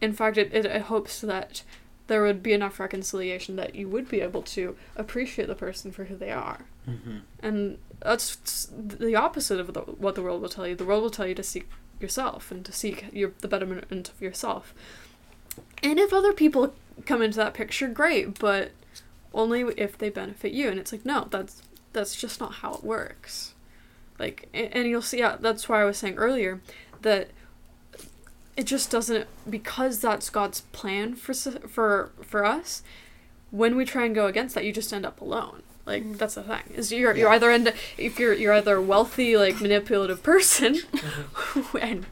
[0.00, 1.62] In fact, it, it, it hopes that
[2.06, 6.04] there would be enough reconciliation that you would be able to appreciate the person for
[6.04, 6.64] who they are.
[6.88, 7.20] Mhm.
[7.40, 10.74] And that's the opposite of the, what the world will tell you.
[10.74, 11.68] The world will tell you to seek
[12.00, 14.72] yourself and to seek your, the betterment of yourself.
[15.82, 18.70] And if other people come into that picture, great, but
[19.34, 20.68] only if they benefit you.
[20.68, 21.60] And it's like, no, that's
[21.98, 23.54] that's just not how it works.
[24.18, 25.18] Like, and, and you'll see.
[25.18, 26.60] Yeah, that's why I was saying earlier
[27.02, 27.30] that
[28.56, 32.82] it just doesn't because that's God's plan for for for us.
[33.50, 35.62] When we try and go against that, you just end up alone.
[35.86, 36.14] Like mm-hmm.
[36.14, 39.60] that's the thing is you're you're either end if you're you're either a wealthy like
[39.60, 41.76] manipulative person, mm-hmm.
[41.80, 42.06] and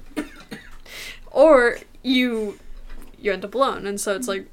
[1.30, 2.58] or you
[3.18, 4.42] you end up alone, and so it's mm-hmm.
[4.42, 4.50] like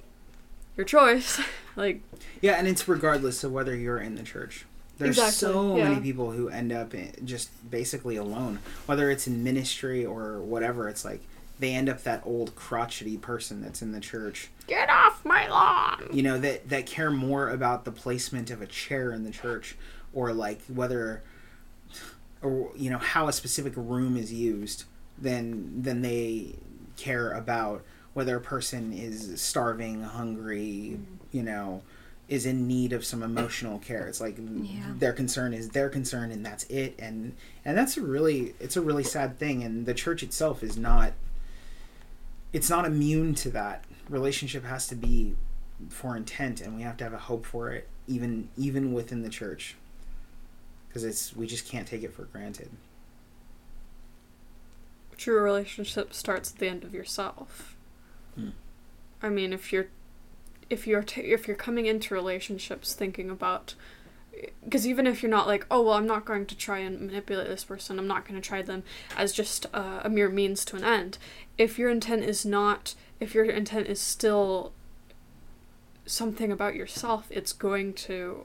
[0.77, 1.41] your choice.
[1.75, 2.01] like
[2.41, 4.65] yeah and it's regardless of whether you're in the church
[5.04, 5.89] there's Exactly, so yeah.
[5.89, 6.93] many people who end up
[7.24, 11.22] just basically alone whether it's in ministry or whatever it's like
[11.60, 16.10] they end up that old crotchety person that's in the church get off my lawn.
[16.12, 19.76] you know that that care more about the placement of a chair in the church
[20.14, 21.24] or like whether
[22.41, 24.84] or you know how a specific room is used
[25.18, 26.56] than than they
[26.97, 27.84] care about
[28.14, 31.16] whether a person is starving hungry mm-hmm.
[31.32, 31.82] you know
[32.34, 34.93] is in need of some emotional care it's like Yeah.
[34.97, 38.81] their concern is their concern and that's it and and that's a really it's a
[38.81, 41.13] really sad thing and the church itself is not
[42.51, 45.36] it's not immune to that relationship has to be
[45.89, 49.29] for intent and we have to have a hope for it even even within the
[49.29, 49.75] church
[50.88, 52.69] because it's we just can't take it for granted
[55.17, 57.75] true relationship starts at the end of yourself.
[58.36, 58.49] Hmm.
[59.21, 59.88] I mean, if you're
[60.74, 63.76] if you're t- if you're coming into relationships thinking about
[64.63, 67.47] because even if you're not like oh well i'm not going to try and manipulate
[67.47, 68.84] this person i'm not going to try them
[69.15, 71.17] as just uh, a mere means to an end
[71.57, 74.74] if your intent is not if your intent is still
[76.05, 78.43] something about yourself it's going to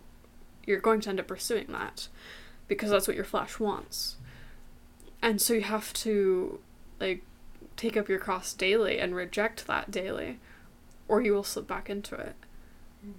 [0.69, 2.09] you're going to end up pursuing that
[2.69, 4.17] because that's what your flesh wants.
[5.23, 6.61] And so you have to
[7.01, 7.23] like
[7.77, 10.39] take up your cross daily and reject that daily
[11.09, 12.37] or you will slip back into it
[13.05, 13.13] mm.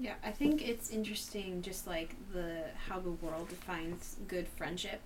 [0.00, 5.02] Yeah, I think it's interesting just like the how the world defines good friendship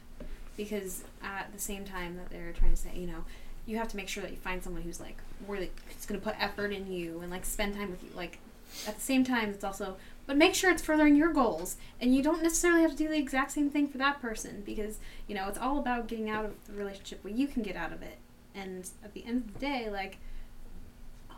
[0.57, 3.25] because at the same time that they're trying to say, you know,
[3.67, 6.25] you have to make sure that you find someone who's like really who's going to
[6.25, 8.11] put effort in you and like spend time with you.
[8.15, 8.39] Like
[8.87, 9.97] at the same time it's also
[10.27, 13.19] but make sure it's furthering your goals and you don't necessarily have to do the
[13.19, 16.53] exact same thing for that person because, you know, it's all about getting out of
[16.67, 18.19] the relationship what you can get out of it.
[18.55, 20.19] And at the end of the day, like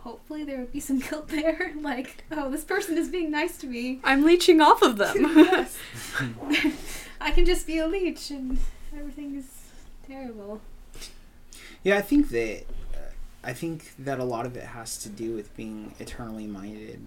[0.06, 1.72] hopefully there would be some guilt there.
[1.80, 4.00] like, oh, this person is being nice to me.
[4.04, 5.76] i'm leeching off of them Yes.
[7.20, 8.58] I can just be a leech and
[8.96, 9.46] everything is
[10.06, 10.60] terrible.
[11.82, 12.98] Yeah, I think that uh,
[13.42, 17.06] I think that a lot of it has to do with being eternally minded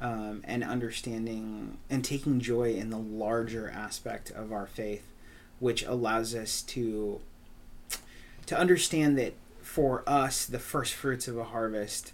[0.00, 5.06] um, and understanding and taking joy in the larger aspect of our faith,
[5.60, 7.20] which allows us to
[8.46, 12.12] to understand that for us the first fruits of a harvest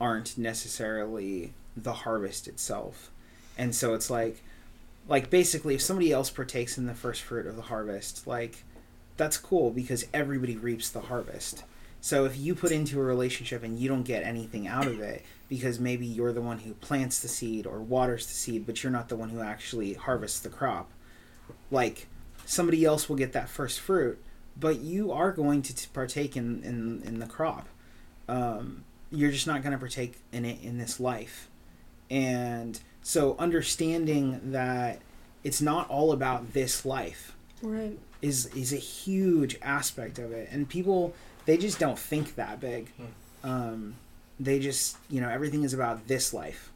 [0.00, 3.10] aren't necessarily the harvest itself.
[3.56, 4.42] And so it's like
[5.08, 8.64] like basically if somebody else partakes in the first fruit of the harvest, like
[9.16, 11.64] that's cool because everybody reaps the harvest.
[12.00, 15.24] So if you put into a relationship and you don't get anything out of it
[15.48, 18.92] because maybe you're the one who plants the seed or waters the seed, but you're
[18.92, 20.90] not the one who actually harvests the crop,
[21.70, 22.06] like
[22.46, 24.22] somebody else will get that first fruit,
[24.56, 27.66] but you are going to partake in, in, in the crop.
[28.28, 31.48] Um, you're just not going to partake in it in this life.
[32.10, 35.00] And so understanding that
[35.44, 37.98] it's not all about this life right.
[38.20, 40.48] is is a huge aspect of it.
[40.50, 41.14] And people
[41.46, 42.90] they just don't think that big.
[43.44, 43.96] Um
[44.40, 46.70] they just you know everything is about this life.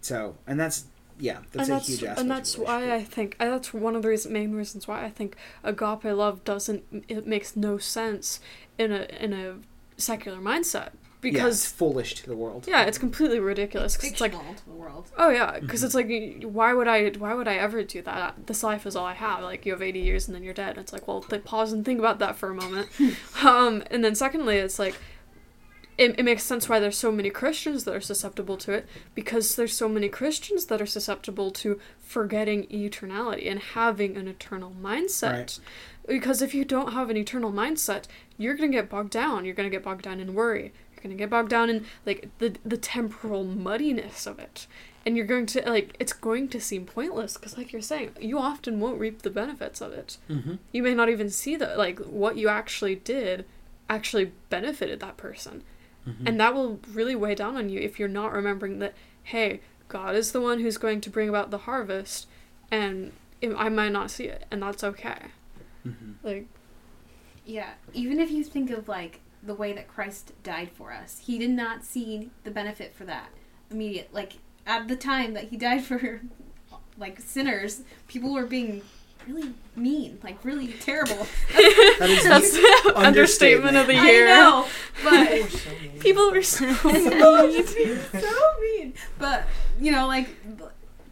[0.00, 0.84] So and that's
[1.18, 3.74] yeah that's and a that's huge aspect and that's a why I think and that's
[3.74, 7.76] one of the reason, main reasons why I think agape love doesn't it makes no
[7.78, 8.40] sense
[8.78, 9.56] in a in a
[9.96, 10.90] secular mindset
[11.22, 14.32] yeah, it's because foolish to the world yeah, it's completely ridiculous It's because it's like
[14.56, 15.10] to the world.
[15.18, 15.84] oh yeah because Mhm.
[15.86, 19.04] it's like why would I why would I ever do that this life is all
[19.06, 21.44] I have like you have 80 years and then you're dead it's like well th-
[21.44, 22.88] pause and think about that for a moment
[23.42, 24.94] um and then secondly it's like
[25.96, 29.56] it, it makes sense why there's so many Christians that are susceptible to it because
[29.56, 35.32] there's so many Christians that are susceptible to forgetting eternality and having an eternal mindset.
[35.32, 35.60] Right.
[36.06, 38.04] Because if you don't have an eternal mindset,
[38.36, 39.44] you're gonna get bogged down.
[39.44, 40.72] You're gonna get bogged down in worry.
[40.98, 44.66] You're gonna get bogged down in like the the temporal muddiness of it,
[45.06, 48.38] and you're going to like it's going to seem pointless because like you're saying, you
[48.38, 50.18] often won't reap the benefits of it.
[50.28, 50.56] mm-hmm.
[50.72, 53.44] You may not even see that like what you actually did
[53.88, 55.62] actually benefited that person.
[56.06, 56.26] Mm-hmm.
[56.26, 58.94] And that will really weigh down on you if you're not remembering that,
[59.24, 62.26] hey, God is the one who's going to bring about the harvest,
[62.70, 65.18] and it, I might not see it, and that's okay.
[65.86, 66.12] Mm-hmm.
[66.22, 66.46] Like,
[67.44, 71.38] Yeah, even if you think of like the way that Christ died for us, he
[71.38, 73.30] did not see the benefit for that
[73.70, 74.12] immediate.
[74.12, 74.34] Like
[74.66, 76.20] at the time that he died for
[76.98, 78.82] like sinners, people were being
[79.26, 81.26] really mean, like really terrible.
[81.98, 84.02] That is that's the understatement of the year.
[84.02, 84.26] I year.
[84.28, 84.66] know,
[85.04, 86.00] We're but so mean.
[86.00, 88.94] People were so mean, so mean.
[89.18, 89.48] But
[89.80, 90.28] you know, like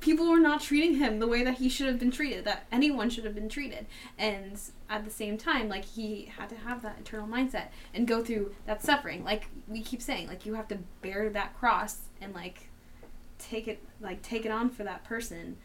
[0.07, 3.11] people were not treating him the way that he should have been treated, that anyone
[3.11, 3.87] should have been treated.
[4.17, 4.57] And
[4.89, 8.55] at the same time, like he had to have that eternal mindset and go through
[8.67, 9.25] that suffering.
[9.25, 12.69] Like we keep saying, like you have to bear that cross and like
[13.41, 15.57] take it, like take it on for that person.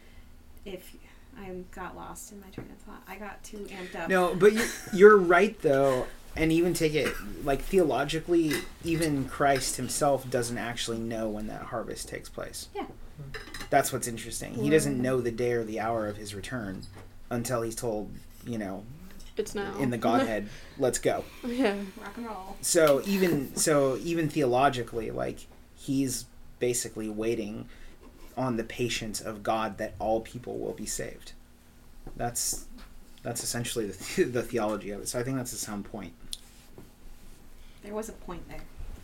[0.64, 0.96] If
[1.38, 4.08] I got lost in my train of thought, I got too amped up.
[4.08, 7.14] No, but you, you're right though, and even take it
[7.44, 12.68] like theologically, even Christ himself doesn't actually know when that harvest takes place.
[12.74, 12.86] Yeah.
[13.70, 14.54] That's what's interesting.
[14.54, 16.82] He doesn't know the day or the hour of his return
[17.30, 18.10] until he's told,
[18.46, 18.84] you know,
[19.36, 19.76] It's now.
[19.78, 20.48] in the Godhead,
[20.78, 21.24] let's go.
[21.46, 21.76] yeah.
[22.00, 22.56] Rock and roll.
[22.60, 26.26] So even so even theologically, like he's
[26.58, 27.68] basically waiting
[28.36, 31.32] on the patience of God that all people will be saved.
[32.16, 32.66] That's
[33.22, 35.08] that's essentially the, the theology of it.
[35.08, 36.12] So I think that's a sound point.
[37.82, 38.60] There was a point there.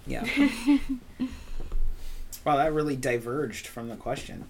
[0.06, 0.26] Yeah.
[2.48, 4.44] wow, that really diverged from the question.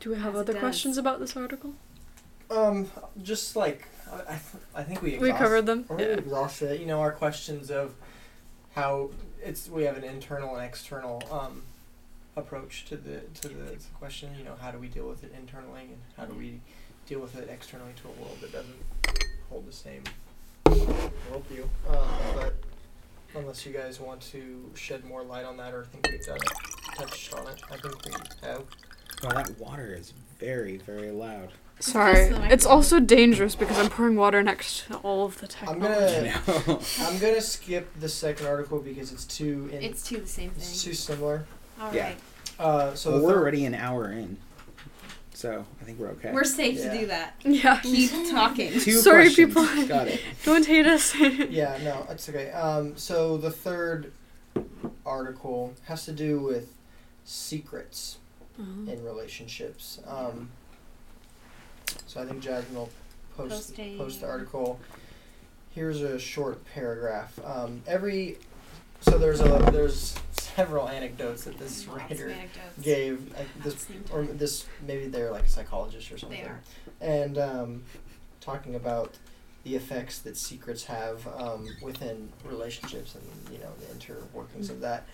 [0.00, 0.60] Do we have Yes, it other does.
[0.60, 1.74] questions about this article?
[2.50, 2.90] Um,
[3.22, 5.86] just like I, I, th- I think we We exhaust- covered them.
[5.88, 6.08] Or we Yeah.
[6.10, 6.80] exhausted it.
[6.80, 7.94] You know, our questions of
[8.74, 9.10] how
[9.42, 11.62] it's we have an internal and external um,
[12.36, 14.34] approach to the to the, to the question.
[14.38, 16.60] You know, how do we deal with it internally, and how do we
[17.06, 20.02] deal with it externally to a world that doesn't hold the same
[20.66, 21.64] worldview?
[21.88, 22.54] Um, but
[23.34, 26.52] unless you guys want to shed more light on that, or think we've done it,
[26.94, 28.12] touched on it, I think we
[28.46, 28.64] have.
[29.22, 31.50] Well, that water is very, very loud.
[31.80, 32.28] Sorry.
[32.50, 36.32] It's also dangerous because I'm pouring water next to all of the I'm technology.
[36.46, 36.80] gonna know.
[37.00, 40.58] I'm gonna skip the second article because it's too in, It's to the same thing.
[40.62, 41.44] it's too similar.
[41.80, 42.04] All Yeah.
[42.04, 42.16] right.
[42.58, 44.36] Uh, so well, the we're third- already an hour in,
[45.34, 46.30] so I think we're okay.
[46.32, 46.92] We're safe Yeah.
[46.92, 47.34] to do that.
[47.44, 47.80] Yeah.
[47.82, 48.70] Keep talking.
[48.78, 49.48] Two Sorry, questions.
[49.54, 49.86] people.
[49.88, 50.20] Got it.
[50.44, 51.14] Don't hate us.
[51.18, 52.50] Yeah, no, it's okay.
[52.52, 54.12] Um, so the third
[55.04, 56.72] article has to do with
[57.24, 58.18] secrets
[58.58, 58.62] Oh.
[58.62, 59.98] in relationships.
[60.06, 60.48] Um,
[62.06, 62.90] so I think Jasmine will
[63.36, 63.98] post Posting.
[63.98, 64.78] post the article.
[65.70, 67.36] Here's a short paragraph.
[67.44, 68.38] Um, every
[69.00, 72.32] so there's a there's several anecdotes that this Lots writer
[72.80, 73.34] gave.
[73.36, 76.60] Like this or this maybe they're like a psychologist or something They are.
[77.00, 77.82] and um,
[78.40, 79.14] talking about
[79.64, 85.06] the effects that secrets have um, within relationships and you know the interworkings of that.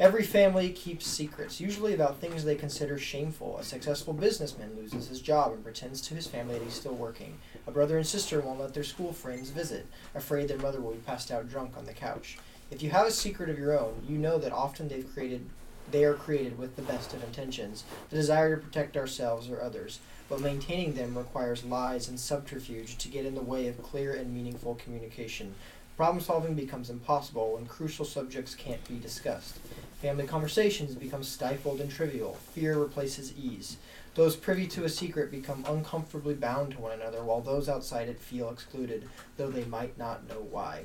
[0.00, 3.58] Every family keeps secrets, usually about things they consider shameful.
[3.58, 7.38] A successful businessman loses his job and pretends to his family that he's still working.
[7.66, 10.98] A brother and sister won't let their school friends visit, afraid their mother will be
[10.98, 12.38] passed out drunk on the couch.
[12.70, 15.48] If you have a secret of your own, you know that often they've created
[15.90, 20.00] they are created with the best of intentions, the desire to protect ourselves or others
[20.28, 24.34] but maintaining them requires lies and subterfuge to get in the way of clear and
[24.34, 25.54] meaningful communication.
[25.96, 29.58] Problem solving becomes impossible when crucial subjects can't be discussed.
[30.00, 32.34] Family conversations become stifled and trivial.
[32.54, 33.78] Fear replaces ease.
[34.14, 38.20] Those privy to a secret become uncomfortably bound to one another, while those outside it
[38.20, 40.84] feel excluded, though they might not know why.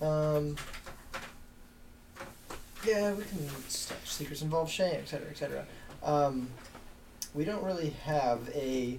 [0.00, 0.56] Um,
[2.86, 4.06] yeah, we can stuff.
[4.08, 5.66] Secrets involve shame, etc., etc.
[6.02, 6.48] Um,
[7.34, 8.98] we don't really have a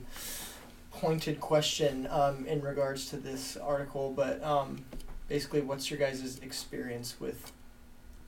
[0.91, 4.83] pointed question um, in regards to this article, but um,
[5.29, 7.51] basically, what's your guys' experience with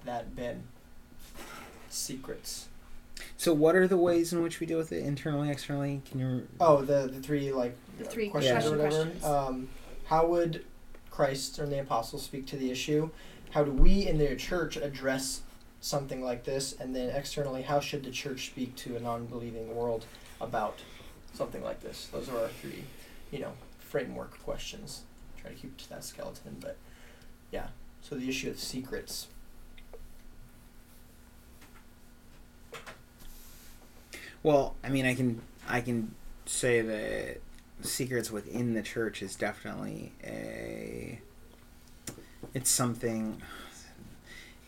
[0.06, 0.64] that Ben?
[1.90, 2.68] Secrets.
[3.38, 6.02] So, what are the ways in which we deal with it internally, externally?
[6.10, 6.48] Can you?
[6.60, 8.90] Oh, the the three like The three questions or whatever.
[9.06, 9.24] questions.
[9.26, 9.70] Um,
[10.06, 10.66] how would
[11.12, 13.10] Christ and the apostles speak to the issue?
[13.52, 15.42] How do we in the church address
[15.82, 16.74] something like this?
[16.80, 20.06] And then externally, how should the church speak to a non-believing world
[20.40, 20.80] about
[21.34, 22.08] something like this?
[22.12, 22.84] Those are our three,
[23.32, 25.04] you know, framework questions.
[25.42, 26.78] Try to keep to that skeleton, but
[27.52, 27.68] yeah.
[28.02, 29.28] So the issue of secrets.
[34.44, 36.14] Well, I mean, I can I can
[36.46, 37.38] say that
[37.82, 41.20] secrets within the church is definitely a.
[42.54, 43.42] It's something.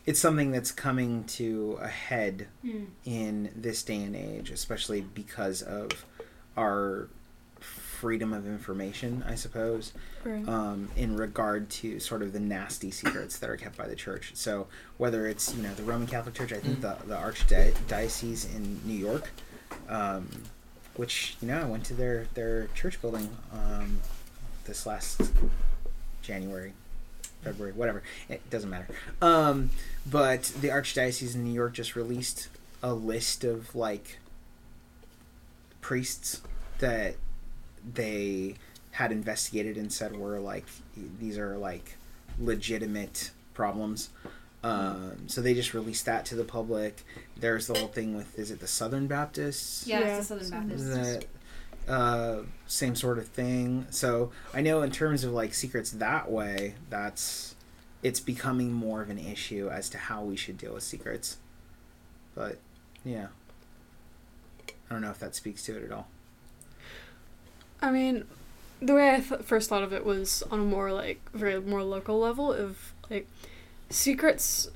[0.05, 2.85] It's something that's coming to a head Hmm.
[3.05, 6.05] in this day and age, especially because of
[6.57, 7.07] our
[7.59, 9.93] freedom of information, I suppose,
[10.25, 10.45] Right.
[10.47, 14.31] um, in regard to sort of the nasty secrets that are kept by the church.
[14.33, 14.67] So
[14.97, 18.97] whether it's you know the Roman Catholic Church, I think the the Archdiocese in New
[18.97, 19.29] York,
[19.89, 20.27] um,
[20.95, 23.99] which you know I went to their their church building um,
[24.65, 25.21] this last
[26.21, 26.73] January.
[27.43, 28.03] February, whatever.
[28.29, 28.87] It doesn't matter.
[29.19, 29.71] Um,
[30.05, 32.49] but the Archdiocese in New York just released
[32.83, 34.19] a list of like
[35.81, 36.41] priests
[36.79, 37.15] that
[37.93, 38.55] they
[38.91, 40.65] had investigated and said were like
[41.19, 41.97] these are like
[42.39, 44.09] legitimate problems.
[44.63, 47.03] Um, so they just released that to the public.
[47.35, 49.87] There's the whole thing with is it the Southern Baptists?
[49.87, 50.17] Yeah, Yeah.
[50.19, 50.89] it's the Southern Baptists.
[50.93, 51.25] that
[51.91, 53.87] uh, same sort of thing.
[53.89, 57.55] So I know in terms of like secrets that way, that's
[58.03, 61.37] it's becoming more of an issue as to how we should deal with secrets.
[62.35, 62.59] But
[63.03, 63.27] yeah,
[64.69, 66.07] I don't know if that speaks to it at all.
[67.81, 68.25] I mean,
[68.79, 71.83] the way I th- first thought of it was on a more like very more
[71.83, 73.27] local level of like
[73.91, 74.69] secrets.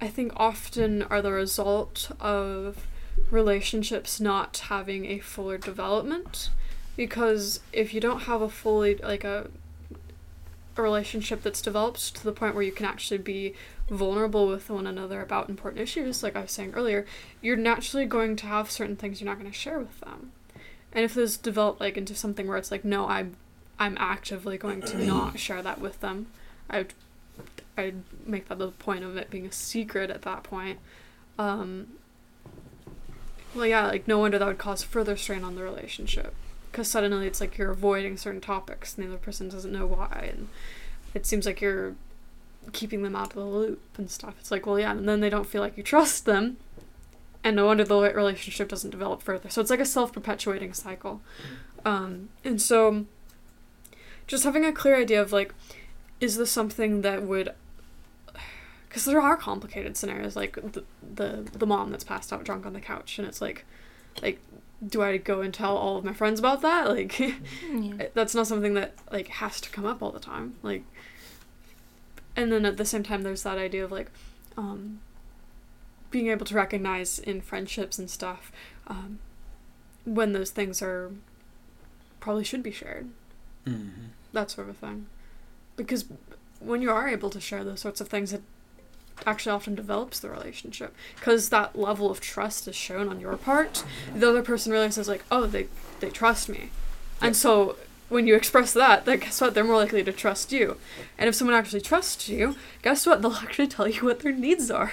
[0.00, 2.86] I think often are the result of
[3.30, 6.50] relationships not having a fuller development,
[6.96, 9.50] because if you don't have a fully like a
[10.78, 13.54] a relationship that's developed to the point where you can actually be
[13.90, 17.04] vulnerable with one another about important issues, like I was saying earlier,
[17.42, 20.32] you're naturally going to have certain things you're not going to share with them.
[20.92, 23.36] And if those develop like into something where it's like, no, I'm
[23.78, 26.28] I'm actively going to not share that with them,
[26.70, 26.94] I'd
[27.78, 30.78] I'd make that the point of it being a secret at that point.
[31.38, 31.86] Um,
[33.54, 36.34] well, yeah, like no wonder that would cause further strain on the relationship.
[36.70, 40.28] because suddenly it's like you're avoiding certain topics and the other person doesn't know why
[40.32, 40.48] and
[41.14, 41.94] it seems like you're
[42.72, 45.30] keeping them out of the loop and stuff it's like well yeah and then they
[45.30, 46.56] don't feel like you trust them
[47.42, 51.20] and no wonder the relationship doesn't develop further so it's like a self-perpetuating cycle
[51.84, 53.06] um, and so
[54.26, 55.54] just having a clear idea of like
[56.20, 57.52] is this something that would
[58.98, 60.84] because there are complicated scenarios like the,
[61.14, 63.64] the the mom that's passed out drunk on the couch and it's like
[64.22, 64.38] like
[64.86, 68.06] do i go and tell all of my friends about that like Yeah.
[68.14, 70.82] that's not something that like has to come up all the time like
[72.36, 74.10] and then at the same time there's that idea of like
[74.56, 75.00] um
[76.10, 78.50] being able to recognize in friendships and stuff
[78.86, 79.18] um
[80.04, 81.12] when those things are
[82.20, 83.08] probably should be shared
[83.66, 84.06] Mm-hmm.
[84.32, 85.06] that sort of thing
[85.76, 86.06] because
[86.60, 88.42] when you are able to share those sorts of things it
[89.26, 93.84] actually often develops the relationship because that level of trust is shown on your part.
[94.14, 95.68] The other person realizes like oh they
[96.00, 96.70] they trust me.
[97.20, 97.76] And so
[98.08, 99.54] when you express that then guess what?
[99.54, 100.76] They're more likely to trust you.
[101.18, 103.22] And if someone actually trusts you guess what?
[103.22, 104.92] They'll actually tell you what their needs are.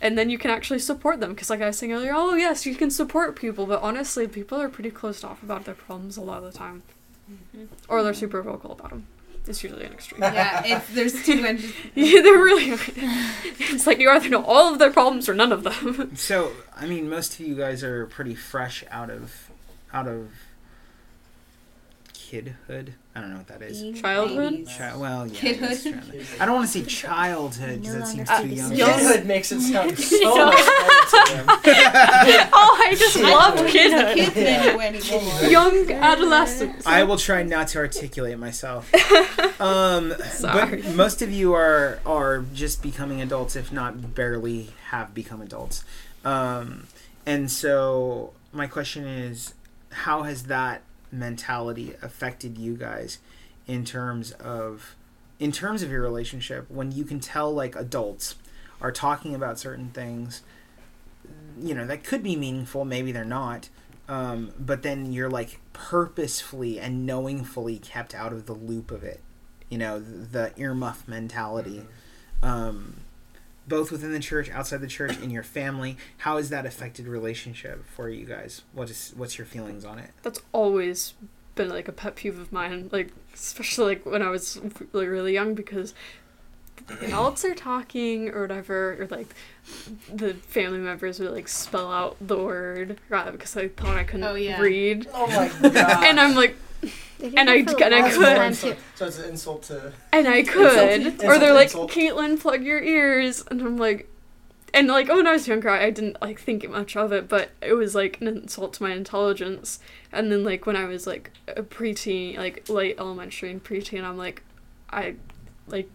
[0.00, 2.64] And then you can actually support them because like i was saying earlier oh yes
[2.64, 6.20] you can support people but honestly people are pretty closed off about their problems a
[6.20, 6.82] lot of the time.
[7.30, 7.64] Mm-hmm.
[7.88, 8.20] Or they're mm-hmm.
[8.20, 9.06] super vocal about them
[9.48, 11.64] it's usually an extreme yeah, it's, there's two ends.
[11.94, 12.76] yeah, they're really.
[13.58, 16.14] It's like you either know all of their problems or none of them.
[16.16, 19.50] So, I mean, most of you guys are pretty fresh out of
[19.92, 20.30] out of
[22.12, 22.92] kidhood.
[23.18, 23.82] I don't know what that is.
[23.82, 24.68] Being Childhood?
[24.78, 25.40] Chi- well, yeah.
[25.40, 25.62] Kidhood?
[25.62, 28.48] I guess trying to- I don't want to say childhood because No that seems longer
[28.48, 28.72] too young.
[28.74, 28.90] young.
[28.90, 31.46] Kidhood makes it sound so much better to them.
[32.52, 34.14] oh, I just I love don't kidhood.
[34.14, 35.42] Kids anymore anymore.
[35.50, 36.86] Young adolescents.
[36.86, 38.90] I will try not to articulate myself.
[39.60, 40.82] Um, Sorry.
[40.82, 45.82] but most of you are are just becoming adults, if not barely have become adults.
[46.24, 46.86] Um,
[47.26, 49.54] and so my question is,
[49.90, 53.18] how has that mentality affected you guys
[53.66, 54.94] in terms of
[55.38, 58.34] in terms of your relationship when you can tell like adults
[58.80, 60.42] are talking about certain things
[61.60, 63.68] you know that could be meaningful maybe they're not
[64.08, 69.20] um, but then you're like purposefully and knowingly kept out of the loop of it
[69.68, 71.82] you know the earmuff mentality.
[72.42, 72.96] Um,
[73.68, 77.84] both within the church outside the church in your family how has that affected relationship
[77.86, 81.14] for you guys what is what's your feelings on it That's always
[81.54, 82.88] been like a pet peeve of mine.
[82.92, 84.60] Like especially like when I was
[84.92, 85.92] really really young because
[86.86, 89.34] the adults are talking or whatever, or like
[90.12, 94.04] the family members would like spell out the word uh, right because I thought I
[94.04, 94.60] couldn't Oh, yeah.
[94.60, 96.04] read, Oh my god.
[96.06, 96.67] and I'm like, They do
[97.22, 98.20] And I- for and I could.
[98.36, 98.76] time, too.
[98.94, 99.92] So it's an insult to.
[100.12, 101.90] and I could, Insult- or they're like, insult.
[101.90, 104.08] Caitlin, plug your ears, and I'm like,
[104.74, 107.50] and like, oh, when I was younger, I didn't like think much of it, but
[107.62, 109.78] it was like an insult to my intelligence.
[110.12, 114.18] And then like when I was like a preteen, like late elementary and preteen, I'm
[114.18, 114.42] like,
[114.90, 115.14] I,
[115.66, 115.90] like,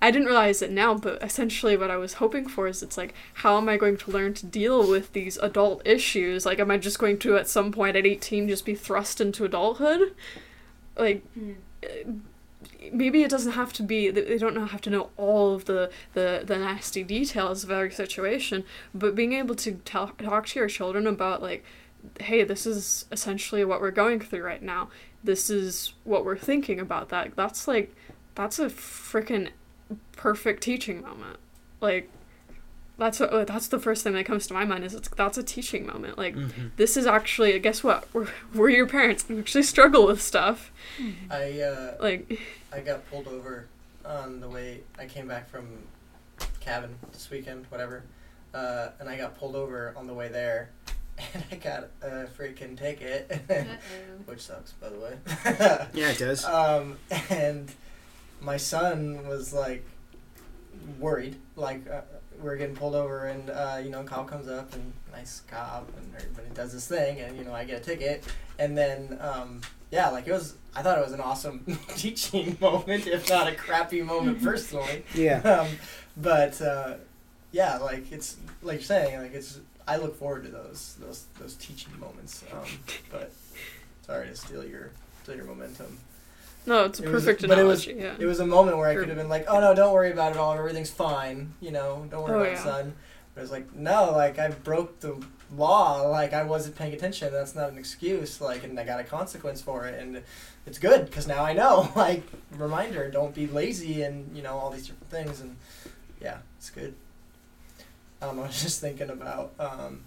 [0.00, 3.12] I didn't realize it now, but essentially what I was hoping for is it's like,
[3.34, 6.46] how am I going to learn to deal with these adult issues?
[6.46, 9.44] Like, am I just going to at some point at 18 just be thrust into
[9.44, 10.14] adulthood?
[10.96, 11.52] Like, hmm.
[11.82, 12.12] uh,
[12.92, 15.90] maybe it doesn't have to be they they don't have to know all of the,
[16.14, 18.62] the, the nasty details of every situation
[18.94, 21.64] but being able to tell, talk to your children about like
[22.20, 24.88] hey this is essentially what we're going through right now.
[25.24, 27.36] This is what we're thinking about that.
[27.36, 27.94] That's like
[28.34, 29.50] that's a freaking
[30.16, 31.38] perfect teaching moment.
[31.80, 32.10] Like
[33.02, 35.36] that's what, uh, that's the first thing that comes to my mind is it's that's
[35.36, 36.16] a teaching moment.
[36.16, 36.36] Like
[36.76, 38.06] this is actually guess what?
[38.12, 39.28] We're, we're your parents.
[39.28, 40.70] We actually struggle with stuff.
[41.30, 42.40] I uh, like
[42.72, 43.66] I got pulled over
[44.04, 45.66] on the way I came back from
[46.60, 48.04] cabin this weekend, whatever,
[48.54, 50.70] uh, and I got pulled over on the way there,
[51.34, 53.42] and I got a freaking ticket,
[54.26, 55.16] which sucks, by the way.
[55.92, 56.44] yeah it does.
[56.44, 56.98] Um,
[57.30, 57.72] and
[58.40, 59.84] my son was like
[61.00, 62.02] worried, like uh,
[62.42, 65.88] we are getting pulled over, and uh, you know, cop comes up and nice cop,
[65.96, 68.24] and everybody does this thing, and you know, I get a ticket,
[68.58, 69.60] and then um,
[69.90, 70.54] yeah, like it was.
[70.74, 75.04] I thought it was an awesome teaching moment, if not a crappy moment personally.
[75.14, 75.68] yeah Um,
[76.16, 76.94] but uh,
[77.52, 79.60] yeah, like it's like you're saying, like it's.
[79.86, 82.44] I look forward to those those those teaching moments.
[82.52, 82.66] Um,
[83.10, 83.32] but
[84.06, 84.90] sorry to steal your
[85.22, 85.98] steal your momentum.
[86.64, 88.14] No, it's a It was- perfect but it was, yeah.
[88.18, 90.32] it was a moment where I could have been like, "Oh no, don't worry about
[90.32, 90.52] it all.
[90.54, 91.54] Everything's fine.
[91.60, 92.94] You know, don't worry Oh, about it, son."
[93.34, 95.16] But it was like, no, like I broke the
[95.56, 96.02] law.
[96.02, 97.32] Like I wasn't paying attention.
[97.32, 98.40] That's not an excuse.
[98.40, 100.22] Like, and I got a consequence for it, and
[100.66, 101.90] it's good because now I know.
[101.96, 102.22] Like,
[102.56, 105.40] reminder: don't be lazy, and you know all these different things.
[105.40, 105.56] And
[106.20, 106.94] yeah, it's good.
[108.20, 110.02] Um, I was just thinking about um,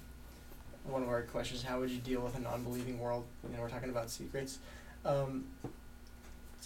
[0.85, 3.25] one of our questions: How would you deal with a non-believing world?
[3.49, 4.59] You know, we're talking about secrets.
[5.03, 5.45] Um,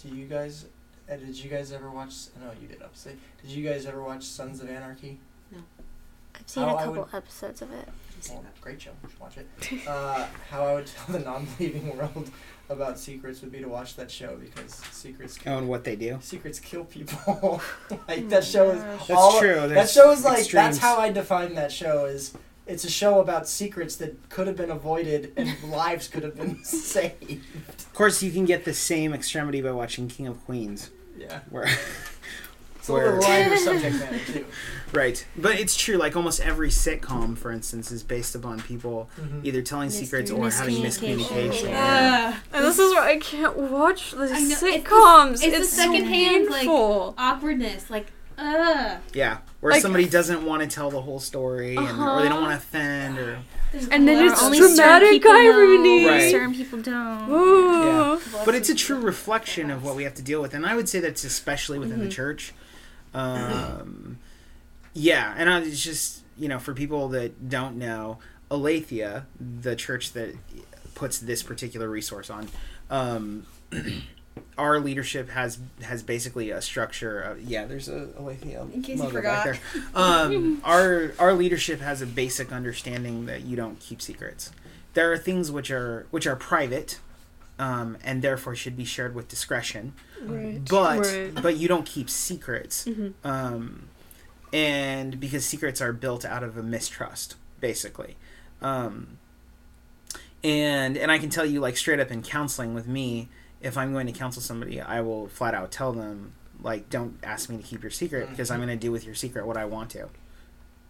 [0.02, 0.66] do you guys?
[1.10, 2.14] Uh, did you guys ever watch?
[2.40, 2.82] I know you did.
[2.82, 5.18] Obviously, did you guys ever watch Sons of Anarchy?
[5.52, 5.58] No.
[6.36, 7.88] I've seen How a I couple would- episodes of it.
[8.28, 8.90] Well, great show.
[9.02, 9.46] You should watch it.
[9.88, 12.30] Uh, how I would tell the non-believing world
[12.68, 15.38] about secrets would be to watch that show because secrets.
[15.46, 16.18] Oh, and what they do.
[16.20, 17.62] Secrets kill people.
[18.08, 19.40] like that show is That's all.
[19.40, 19.68] true.
[19.68, 22.34] That show is like that's how I define that show is.
[22.70, 26.62] It's a show about secrets that could have been avoided and lives could have been
[26.64, 27.40] saved.
[27.68, 31.64] Of course, you can get the same extremity by watching King of Queens, Yeah, where
[32.76, 34.46] it's a little Where- lighter subject matter too.
[34.92, 35.26] right.
[35.36, 35.96] But it's true.
[35.96, 39.44] Like almost every sitcom, for instance, is based upon people Mhm.
[39.44, 41.18] either telling secrets or having Miscommunication.
[41.50, 41.68] miscommunication.
[41.70, 42.36] Yeah.
[42.52, 45.32] And this is why I can't watch the I know, it's sitcoms.
[45.32, 48.06] it's the It's, so secondhand, like- Awkwardness, like,
[48.40, 48.98] ugh.
[49.12, 52.28] Yeah, where Like- somebody doesn't want to tell the whole story, and, or they Uh-huh.
[52.28, 53.38] don't want to offend, or
[53.90, 56.02] And then it's only dramatic certain people irony.
[56.04, 56.30] know, Right.
[56.30, 57.30] Certain people don't.
[57.30, 57.84] Ooh.
[57.84, 58.18] Yeah.
[58.44, 60.88] but it's a true reflection of what we have to deal with, and I would
[60.88, 62.10] say that's especially within the Mhm.
[62.12, 62.52] church.
[63.14, 64.18] Um,
[64.94, 68.18] yeah, and I, it's just you know for people that don't know,
[68.50, 70.34] Aletheia, the church that
[70.94, 72.48] puts this particular resource on.
[72.90, 73.46] Um,
[74.58, 77.20] our leadership has has basically a structure.
[77.20, 79.60] Of, yeah, there's a Aletheia In case you logo back forgot.
[79.74, 79.82] there.
[79.94, 84.50] Um, our our leadership has a basic understanding that you don't keep secrets.
[84.94, 87.00] There are things which are which are private,
[87.58, 89.94] um, and therefore should be shared with discretion.
[90.22, 90.60] Right.
[90.68, 91.34] But Right.
[91.42, 93.26] but you don't keep secrets, mm-hmm.
[93.26, 93.88] um,
[94.52, 98.16] and because secrets are built out of a mistrust, basically.
[98.60, 99.18] Um,
[100.42, 103.28] and and I can tell you like straight up in counseling with me,
[103.60, 106.32] if I'm going to counsel somebody, I will flat out tell them
[106.62, 109.14] like, don't ask me to keep your secret because I'm going to do with your
[109.14, 110.08] secret what I want to.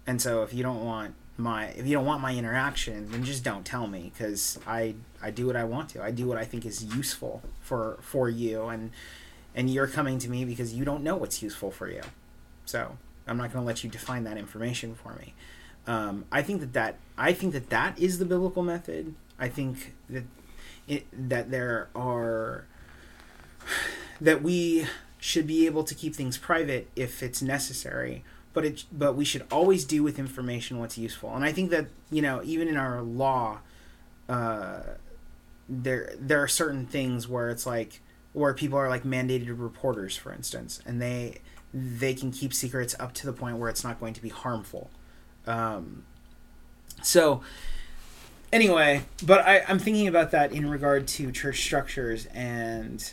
[0.06, 3.44] And so if you don't want my if you don't want my interaction, then just
[3.44, 6.02] don't tell me because I I do what I want to.
[6.02, 8.90] I do what I think is useful for for you and
[9.55, 12.02] and you're coming to me because you don't know what's useful for you.
[12.66, 15.34] So I'm not going to let you define that information for me.
[15.86, 19.14] Um, I think that, that I think that that is the biblical method.
[19.38, 20.24] I think that
[21.12, 22.67] that there are
[24.21, 24.87] that we
[25.19, 29.47] should be able to keep things private if it's necessary, but it but we should
[29.51, 31.35] always do with information what's useful.
[31.35, 33.61] And I think that you know even in our law,
[34.29, 34.81] uh,
[35.69, 38.01] there there are certain things where it's like
[38.33, 41.39] where people are like mandated reporters, for instance, and they
[41.73, 44.91] they can keep secrets up to the point where it's not going to be harmful.
[45.47, 46.05] Um,
[47.03, 47.43] so
[48.52, 53.12] anyway, but I, I'm thinking about that in regard to church structures and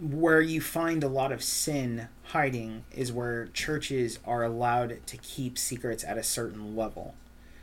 [0.00, 5.58] where you find a lot of sin hiding is where churches are allowed to keep
[5.58, 7.14] secrets at a certain level.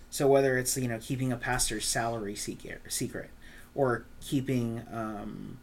[0.09, 3.29] So whether it's you know keeping a pastor's salary secret,
[3.75, 5.57] or keeping um,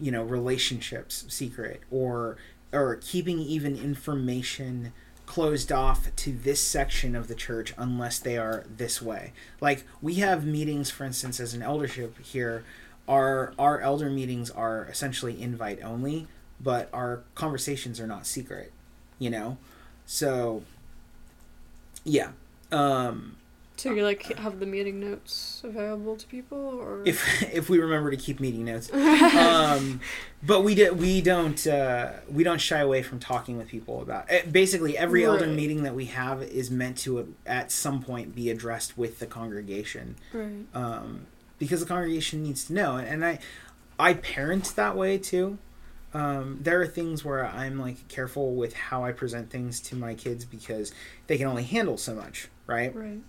[0.00, 2.36] you know relationships secret or
[2.72, 4.92] or keeping even information
[5.28, 9.34] closed off to this section of the church unless they are this way.
[9.60, 12.64] Like we have meetings, for instance, as an eldership here,
[13.06, 16.28] our our elder meetings are essentially invite only,
[16.58, 18.72] but our conversations are not secret.
[19.18, 19.58] You know,
[20.06, 20.62] so
[22.04, 22.30] yeah.
[22.72, 23.36] Um,
[23.78, 28.10] So you like have the meeting notes available to people, or if if we remember
[28.10, 30.00] to keep meeting notes, um,
[30.42, 34.26] but we do, we don't uh, we don't shy away from talking with people about
[34.28, 38.34] eh, basically every elder meeting that we have is meant to uh, at some point
[38.34, 40.66] be addressed with the congregation right?
[40.74, 41.26] um,
[41.60, 43.38] because the congregation needs to know and I
[43.98, 45.58] I parent that way too.
[46.14, 50.14] Um, there are things where I'm like careful with how I present things to my
[50.14, 50.92] kids because
[51.26, 52.94] they can only handle so much, right?
[52.94, 53.20] Right.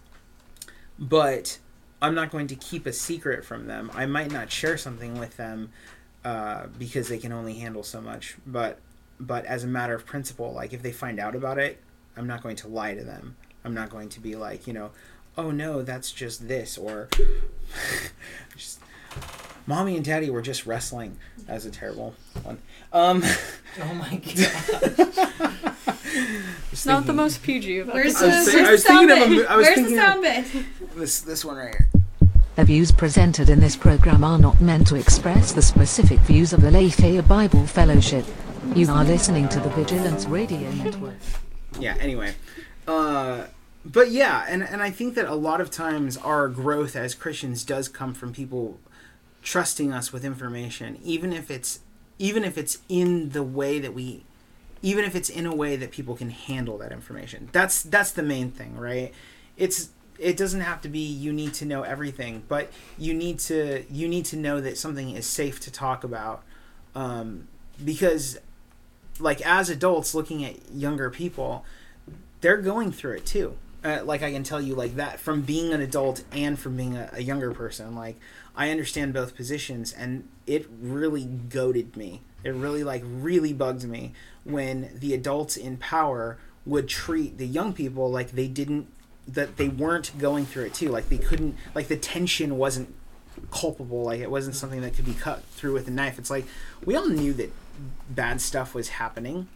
[1.00, 1.58] But
[2.02, 3.90] I'm not going to keep a secret from them.
[3.94, 5.72] I might not share something with them
[6.24, 8.36] uh, because they can only handle so much.
[8.46, 8.80] But
[9.22, 11.82] but as a matter of principle, like if they find out about it,
[12.16, 13.36] I'm not going to lie to them.
[13.66, 14.92] I'm not going to be like you know,
[15.38, 17.10] oh no, that's just this or
[18.56, 18.80] just
[19.66, 21.18] mommy and daddy were just wrestling.
[21.46, 22.60] That was a terrible one.
[22.94, 23.24] Um,
[23.82, 24.26] Oh my god.
[26.72, 28.84] just Not the most PG of Where's I the, was where's saying- I the was
[28.84, 29.58] sound thinking of a bit?
[29.58, 30.66] was Where's the of- sound bit?
[30.96, 31.88] this this one right here.
[32.56, 36.62] The views presented in this program are not meant to express the specific views of
[36.62, 38.26] the Aletheia Bible Fellowship.
[38.76, 41.16] You are listening to the Vigilance Radio Network.
[41.80, 42.34] yeah anyway
[42.88, 43.46] uh
[43.86, 47.64] but yeah and and i think that a lot of times our growth as christians
[47.64, 48.80] does come from people
[49.44, 51.80] trusting us with information even if it's
[52.20, 54.24] even if it's in the way that we
[54.82, 58.24] even if it's in a way that people can handle that information that's that's the
[58.24, 59.14] main thing right
[59.58, 59.90] it's
[60.20, 64.08] it doesn't have to be you need to know everything, but you need to you
[64.08, 66.44] need to know that something is safe to talk about,
[66.94, 67.48] um,
[67.84, 68.38] because
[69.20, 71.66] like as adults looking at younger people,
[72.42, 73.58] they're going through it too.
[73.84, 76.98] Uh, like I can tell you like that from being an adult and from being
[76.98, 77.96] a, a younger person.
[77.96, 78.20] Like
[78.56, 82.22] I understand both positions, and it really goaded me.
[82.44, 84.14] It really like really bugged me
[84.44, 88.88] when the adults in power would treat the young people like they didn't
[89.28, 90.90] that they weren't going through it too.
[90.90, 92.94] Like they couldn't like the tension wasn't
[93.52, 94.04] culpable.
[94.04, 96.18] Like it wasn't something that could be cut through with a knife.
[96.20, 96.46] It's like
[96.86, 97.52] we all knew that
[98.10, 99.48] bad stuff was happening.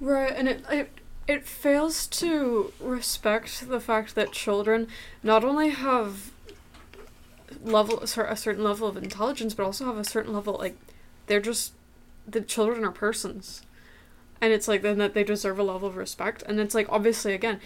[0.00, 0.90] Right, and it, it
[1.26, 4.88] it fails to respect the fact that children
[5.22, 6.32] not only have
[7.64, 10.76] level a certain level of intelligence, but also have a certain level like
[11.26, 11.72] they're just
[12.26, 13.62] the children are persons,
[14.40, 17.32] and it's like then that they deserve a level of respect, and it's like obviously
[17.34, 17.60] again,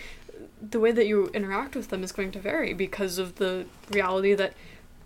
[0.60, 4.34] the way that you interact with them is going to vary because of the reality
[4.34, 4.54] that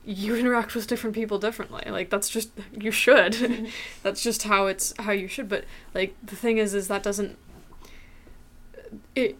[0.05, 1.85] you interact with different people differently.
[1.91, 3.35] Like that's just you should.
[4.03, 5.49] That's just how it's how you should.
[5.49, 5.65] But
[5.95, 7.39] like the thing is is that doesn't
[9.15, 9.39] it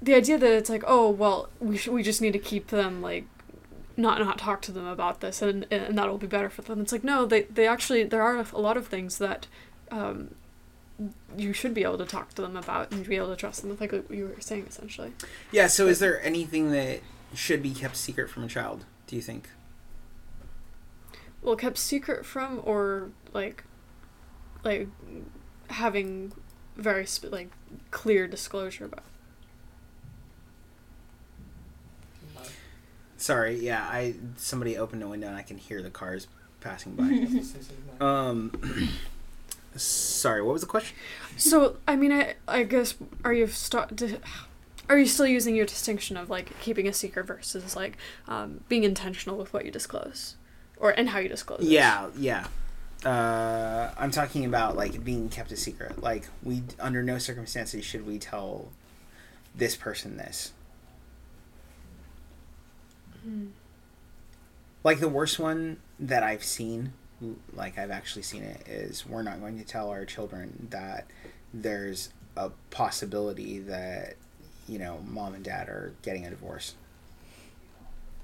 [0.00, 3.00] the idea that it's like oh well we should we just need to keep them
[3.00, 3.24] like
[3.96, 6.92] not not talk to them about this and and that'll be better for them it's
[6.92, 9.46] like no they they actually there are a lot of things that
[9.90, 10.34] um
[11.36, 13.70] you should be able to talk to them about and be able to trust them
[13.70, 15.12] with like what you were saying essentially
[15.50, 15.66] Yeah.
[15.66, 17.00] So is there anything that
[17.34, 18.84] should be kept secret from a child?
[19.06, 19.48] Do you think?
[21.42, 23.64] well kept secret from or like
[24.62, 24.86] like
[25.70, 26.32] having
[26.76, 27.50] very sp- like
[27.90, 29.02] clear disclosure about
[33.22, 33.58] Sorry.
[33.58, 33.86] Yeah.
[33.88, 36.26] I somebody opened a window and I can hear the cars
[36.60, 38.04] passing by.
[38.04, 38.90] um.
[39.76, 40.42] sorry.
[40.42, 40.96] What was the question?
[41.36, 42.94] so i mean i i guess
[43.24, 43.90] are you start
[44.88, 47.96] are you still using your distinction of like keeping a secret versus like
[48.28, 50.36] um, being intentional with what you disclose
[50.76, 51.68] or and how you disclose it?
[51.68, 52.46] Yeah, yeah.
[53.04, 56.02] Uh, I'm talking about like being kept a secret.
[56.02, 58.68] Like we, under no circumstances should we tell
[59.54, 60.52] this person this.
[63.24, 63.46] Hmm.
[64.84, 66.92] Like the worst one that I've seen,
[67.52, 71.06] like I've actually seen it, is we're not going to tell our children that
[71.54, 74.14] there's a possibility that
[74.66, 76.74] you know mom and dad are getting a divorce.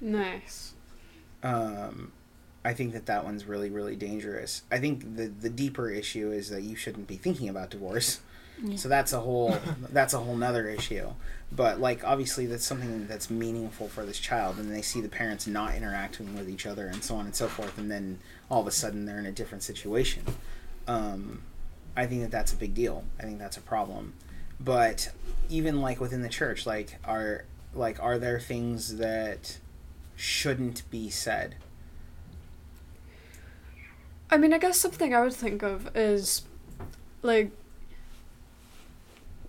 [0.01, 0.73] nice
[1.43, 2.11] um,
[2.63, 4.63] I think that that one's really, really dangerous.
[4.71, 8.19] I think the the deeper issue is that you shouldn't be thinking about divorce.
[8.63, 8.75] Yeah.
[8.75, 9.57] So that's a whole
[9.89, 11.09] that's a whole nother issue.
[11.51, 15.47] But like obviously that's something that's meaningful for this child, and they see the parents
[15.47, 18.19] not interacting with each other, and so on and so forth, and then
[18.49, 20.23] all of a sudden they're in a different situation.
[20.87, 21.41] Um,
[21.95, 23.03] I think that that's a big deal.
[23.19, 24.13] I think that's a problem.
[24.59, 25.11] But
[25.49, 29.57] even like within the church, like are like are there things that
[30.15, 31.55] shouldn't be said?
[34.31, 36.43] I mean, I guess something I would think of is
[37.23, 37.51] like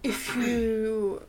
[0.03, 1.23] if you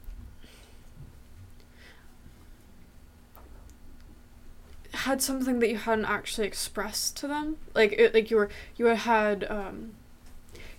[4.94, 8.86] had something that you hadn't actually expressed to them, like it, like you were you
[8.86, 9.94] had um,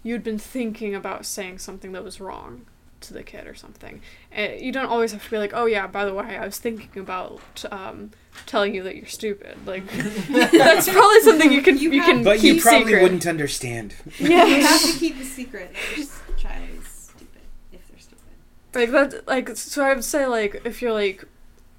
[0.02, 2.66] you'd been thinking about saying something that was wrong
[3.00, 4.00] to the kid or something.
[4.30, 6.58] And you don't always have to be like, oh yeah, by the way, I was
[6.58, 8.10] thinking about um,
[8.46, 9.56] telling you that you're stupid.
[9.66, 9.86] Like
[10.30, 13.02] that's probably something you can you, You can have- But you probably secret.
[13.02, 13.94] wouldn't understand.
[14.20, 15.96] yeah You have to keep a secret that
[16.28, 17.40] your child is stupid
[17.72, 18.18] if they're stupid.
[18.74, 19.26] Like that.
[19.26, 21.24] Like so, I would say like if you're like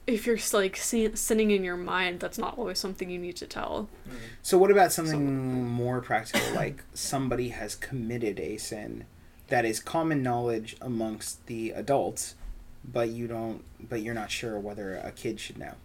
[0.05, 3.47] if you're like see, sinning in your mind, that's not always something you need to
[3.47, 3.89] tell.
[4.07, 4.17] Mm-hmm.
[4.41, 9.05] So what about something more practical, like somebody has committed a sin
[9.47, 12.35] that is common knowledge amongst the adults,
[12.83, 15.75] but you don't, but you're not sure whether a kid should know.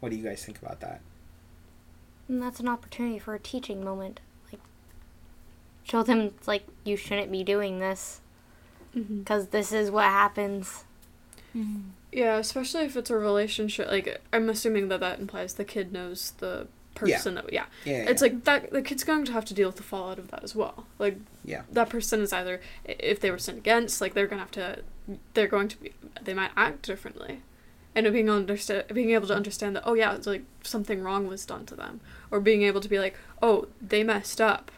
[0.00, 1.00] What do you guys think about that?
[2.28, 4.20] And that's an opportunity for a teaching moment.
[4.50, 4.60] Like,
[5.82, 8.20] show them, like, you shouldn't be doing this
[8.94, 9.20] Mm-hmm.
[9.20, 10.84] because this is what happens.
[12.12, 13.88] Yeah, especially if it's a relationship.
[13.88, 17.66] Like I'm assuming that that implies the kid knows the person that yeah.
[17.84, 20.30] Yeah, It's like that the kid's going to have to deal with the fallout of
[20.30, 20.86] that as well.
[20.98, 21.62] Like Yeah.
[21.72, 24.82] that person is either if they were sinned against, like they're gonna have to
[25.34, 25.92] they're going to be
[26.22, 27.40] they might act differently.
[27.96, 31.44] And being understand being able to understand that oh yeah, it's like something wrong was
[31.46, 32.00] done to them.
[32.30, 34.72] Or being able to be like, oh, they messed up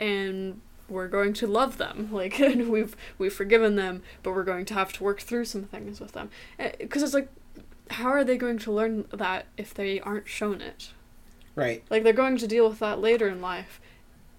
[0.00, 0.60] and
[0.94, 4.74] we're going to love them like and we've we've forgiven them but we're going to
[4.74, 7.28] have to work through some things with them eh, because it's like
[7.90, 10.92] how are they going to learn that if they aren't shown it
[11.54, 11.82] right.
[11.90, 13.80] like they're going to deal with that later in life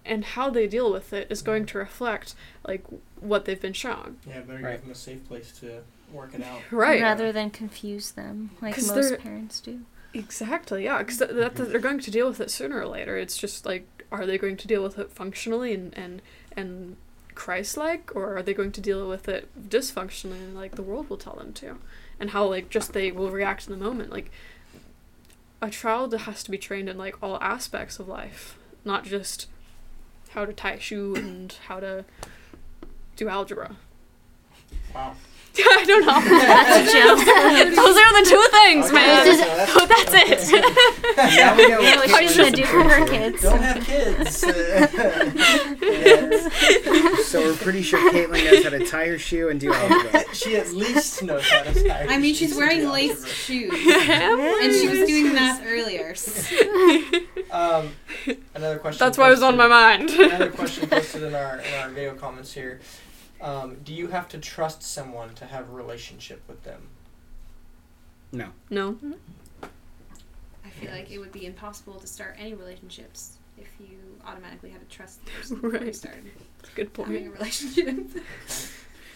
[0.06, 2.34] and how they deal with it is going to reflect
[2.66, 2.84] like
[3.20, 4.18] what they've been shown.
[4.26, 4.72] Yeah, better Right.
[4.72, 6.60] give them a safe place to work it out.
[6.70, 7.02] Right.
[7.02, 9.82] Rather than confuse them like most parents do.
[10.14, 10.84] Exactly.
[10.84, 13.18] Yeah, because that, that, they're going to deal with it sooner or later.
[13.18, 16.22] It's just like, are they going to deal with it functionally and and
[16.56, 16.96] and
[17.34, 21.34] Christ-like, or are they going to deal with it dysfunctionally, like the world will tell
[21.34, 21.76] them to,
[22.18, 24.10] and how like just they will react in the moment.
[24.10, 24.30] Like
[25.60, 29.48] a child has to be trained in like all aspects of life, not just
[30.30, 32.04] how to tie a shoe and how to
[33.16, 33.76] do algebra.
[34.94, 35.14] Wow.
[35.64, 36.20] I don't know.
[36.20, 37.18] That's a joke.
[37.76, 39.20] Those are the two things, man.
[39.20, 40.56] Okay, so that's- Oh, that's it.
[41.16, 43.42] Now we know Yeah, what what she's gonna do for her afraid kids.
[43.42, 44.44] Don't have kids.
[45.80, 47.26] Yes.
[47.26, 50.24] So we're pretty sure Caitlin knows how to tie her shoe and do algebra.
[50.34, 52.06] she at least knows how to tie.
[52.08, 56.14] I mean, she's wearing and do lace shoes, and she was doing math earlier.
[57.50, 57.92] Um,
[58.54, 58.98] another question.
[58.98, 60.32] That's why what was on my posted- mind.
[60.32, 62.80] Another question posted in our in our video comments here.
[63.40, 66.88] Um, do you have to trust someone to have a relationship with them?
[68.32, 68.48] No.
[68.70, 68.96] no.
[70.64, 74.86] I feel like it would be impossible to start any relationships if you automatically had
[74.88, 75.94] to trust the person before you Right.
[75.94, 76.24] started
[76.74, 77.98] Good having a relationship.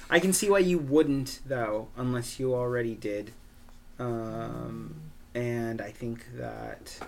[0.09, 3.33] I can see why you wouldn't though, unless you already did.
[3.99, 4.95] Um,
[5.35, 6.99] and I think that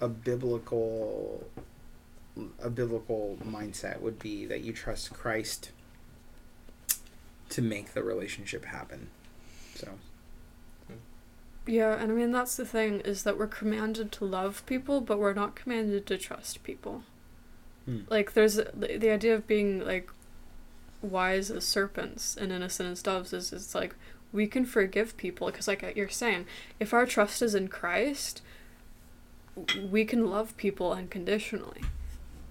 [0.00, 1.44] a biblical
[2.60, 5.70] a biblical mindset would be that you trust Christ
[7.52, 9.08] to make the relationship happen.
[9.74, 9.88] So
[11.66, 15.18] Yeah, and I mean that's the thing is that we're commanded to love people, but
[15.18, 17.04] we're not commanded to trust people.
[17.84, 18.00] Hmm.
[18.08, 20.10] Like there's the, the idea of being like
[21.02, 23.94] wise as serpents and innocent as doves is it's like
[24.32, 26.46] we can forgive people because like you're saying,
[26.80, 28.40] if our trust is in Christ,
[29.90, 31.82] we can love people unconditionally.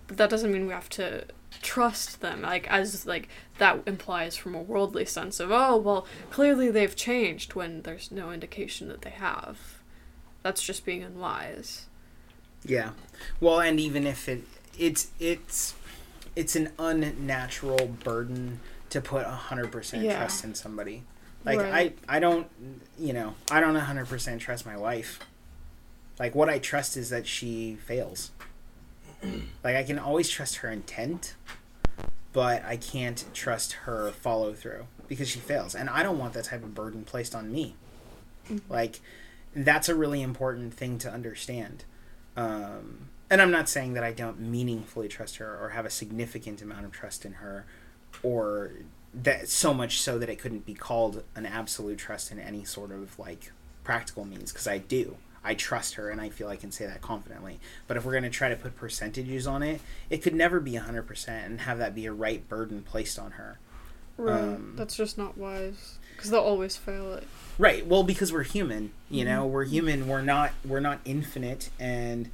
[0.05, 1.25] But that doesn't mean we have to
[1.61, 6.71] trust them like as like that implies from a worldly sense of oh well clearly
[6.71, 9.79] they've changed when there's no indication that they have
[10.43, 11.85] that's just being unwise
[12.63, 12.91] Yeah.
[13.39, 14.43] Well, and even if it
[14.77, 15.73] it's it's
[16.35, 18.59] it's an unnatural burden
[18.89, 20.17] to put hundred percent Yeah.
[20.17, 21.03] trust in somebody.
[21.43, 21.97] Like Right.
[22.09, 22.47] I I don't
[22.99, 25.19] you know I don't hundred percent trust my wife.
[26.19, 28.31] Like what I trust is that she fails.
[29.63, 31.35] Like I can always trust her intent,
[32.33, 36.45] but I can't trust her follow through because she fails, and I don't want that
[36.45, 37.75] type of burden placed on me.
[38.69, 38.99] Like
[39.55, 41.85] that's a really important thing to understand.
[42.35, 46.61] Um, and I'm not saying that I don't meaningfully trust her or have a significant
[46.61, 47.65] amount of trust in her,
[48.23, 48.71] or
[49.13, 52.91] that so much so that it couldn't be called an absolute trust in any sort
[52.91, 53.51] of like
[53.83, 55.17] practical means because I do.
[55.43, 57.59] I trust her and I feel I can say that confidently.
[57.87, 60.73] But if we're going to try to put percentages on it, it could never be
[60.73, 63.57] 100% and have that be a right burden placed on her.
[64.17, 67.23] right Um, that's just not wise because they'll always fail it
[67.57, 67.85] Right.
[67.85, 69.53] Well, because we're human, you know, Mm-hmm.
[69.53, 70.07] we're human.
[70.07, 70.51] We're not.
[70.65, 71.69] We're not infinite.
[71.79, 72.29] And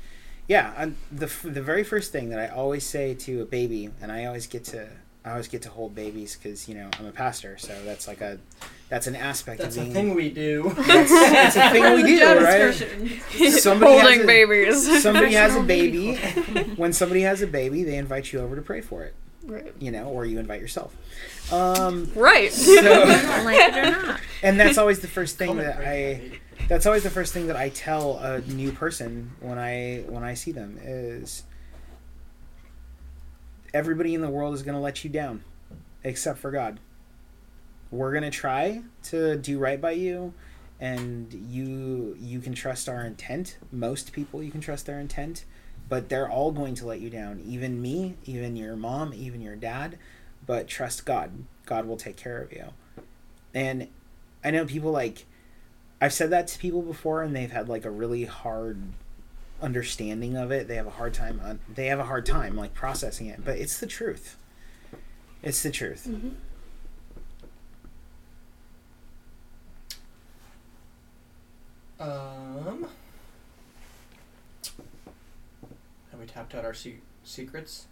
[0.48, 4.10] yeah, i the the very first thing that I always say to a baby, and
[4.12, 4.88] I always get to
[5.28, 8.22] I always get to hold babies because you know I'm a pastor, so that's like
[8.22, 8.40] a
[8.88, 9.76] that's an aspect of me.
[9.76, 10.72] That's of a thing we do.
[10.88, 12.58] That's, that's a thing we do, Job right?
[12.60, 13.52] description.
[13.52, 16.62] Somebody has holding a- babies Somebody has a baby baby.
[16.78, 19.91] when somebody has a baby, they invite you over to pray for it, right you
[19.91, 20.95] know, or you invite yourself.
[21.52, 22.74] Um, right so,
[23.44, 24.22] like it or not.
[24.44, 26.40] and that's always the first thing Come that I.
[26.70, 30.36] that's always the first thing that I tell a new person when I when I
[30.36, 31.44] see them is
[33.73, 35.44] everybody in the world is going to let you down
[36.03, 36.80] except for God.
[37.91, 40.34] We're going to try to do right by you
[40.80, 43.57] and you you can trust our intent.
[43.72, 45.45] Most people you can trust their intent,
[45.89, 47.41] but they're all going to let you down.
[47.45, 49.98] Even me, even your mom, even your dad,
[50.45, 51.45] but trust God.
[51.65, 52.65] God will take care of you.
[53.53, 53.88] And
[54.44, 55.26] I know people like
[55.99, 58.81] I've said that to people before, and they've had like a really hard
[59.62, 60.68] understanding of it.
[60.68, 61.42] They have a hard time.
[61.44, 64.38] Un- they have a hard time like processing it, but it's the truth.
[65.44, 66.08] It's the truth.
[72.00, 72.88] Um,
[76.12, 77.88] have we tapped out our se- secrets?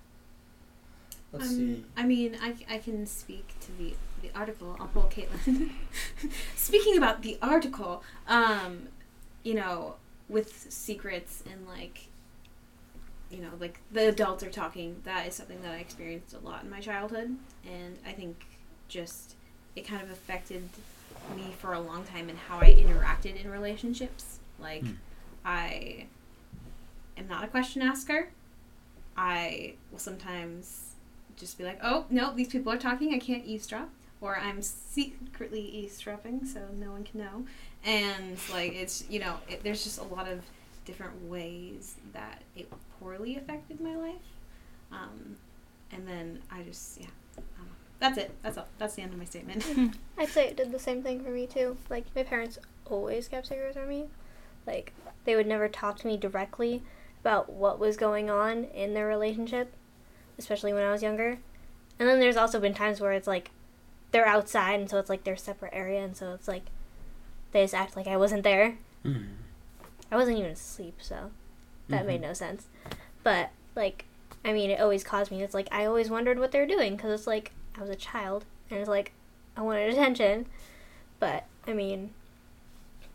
[1.32, 1.86] Let's Um, see.
[1.98, 4.78] I mean, I, I can speak to the, the article.
[4.80, 5.72] I'll pull Caitlin.
[6.56, 8.90] Speaking about the article, um,
[9.44, 9.96] you know,
[10.30, 12.07] with secrets and like,
[13.31, 16.64] you know, like the adults are talking, that is something that I experienced a lot
[16.64, 17.35] in my childhood.
[17.65, 18.45] And I think
[18.88, 19.35] just
[19.76, 20.64] it kind of affected
[21.35, 24.39] me for a long time and how I interacted in relationships.
[24.60, 24.91] Like, Hmm.
[25.43, 26.06] I
[27.18, 28.30] am not a question asker.
[29.18, 30.95] I will sometimes
[31.38, 33.14] just be like, oh, no, these people are talking.
[33.14, 33.89] I can't eavesdrop.
[34.22, 37.45] Or I'm secretly eavesdropping so no one can know.
[37.86, 40.41] And, like, it's, you know, it, there's just a lot of
[40.86, 44.16] different ways that it poorly affected my life.
[44.91, 45.38] Um,
[45.91, 47.07] and then I just, yeah.
[47.38, 47.41] I.
[47.99, 48.32] That's it.
[48.41, 48.68] That's all.
[48.78, 49.66] That's the end of my statement.
[50.18, 51.78] I'd say it did the same thing for me too.
[51.90, 54.06] Like my parents always kept secrets from me.
[54.68, 54.94] Like
[55.24, 56.84] they would never talk to me directly
[57.22, 59.74] about what was going on in their relationship,
[60.38, 61.40] especially when I was younger.
[61.99, 63.52] And then there's also been times where it's like
[64.12, 66.66] they're outside and so it's like their separate area and so it's like
[67.56, 68.77] they just act like I wasn't there.
[69.06, 69.27] Mhm.
[70.11, 71.32] I wasn't even asleep, so
[71.88, 72.07] that Mhm.
[72.07, 72.68] made no sense.
[73.23, 74.03] But like,
[74.44, 75.41] I mean, it always caused me.
[75.41, 77.95] It's like I always wondered what they were doing because it's like I was a
[77.95, 79.14] child and it's like
[79.56, 80.48] I wanted attention.
[81.19, 82.14] But I mean,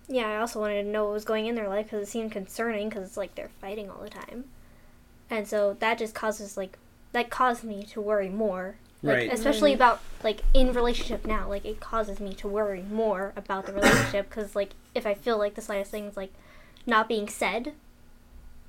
[0.09, 2.33] yeah, I also wanted to know what was going in their life because it seemed
[2.33, 4.47] concerning because it's like they're fighting all the time,
[5.29, 6.79] and so that just causes like
[7.13, 8.77] that caused me to worry more.
[9.03, 9.33] Like, Right.
[9.33, 13.73] Especially about like in relationship now, like it causes me to worry more about the
[13.73, 16.33] relationship because like if I feel like the slightest thing's like
[16.87, 17.73] not being said,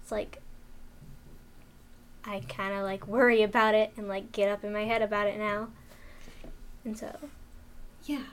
[0.02, 0.42] it's like
[2.24, 5.28] I kind of like worry about it and like get up in my head about
[5.28, 5.68] it now.
[6.86, 7.14] And so,
[8.06, 8.24] Yeah.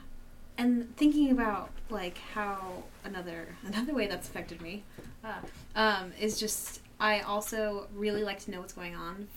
[0.57, 4.85] And thinking about like how another another way that's affected me
[5.25, 5.41] uh,
[5.75, 9.29] um, is just I also really like to know what's going on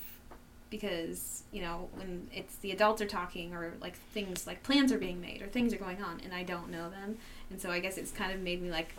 [0.72, 4.98] because you know when it's the adults are talking or like things like plans are
[4.98, 7.18] being made or things are going on and I don't know them
[7.52, 8.96] and so I guess it's kind of made me like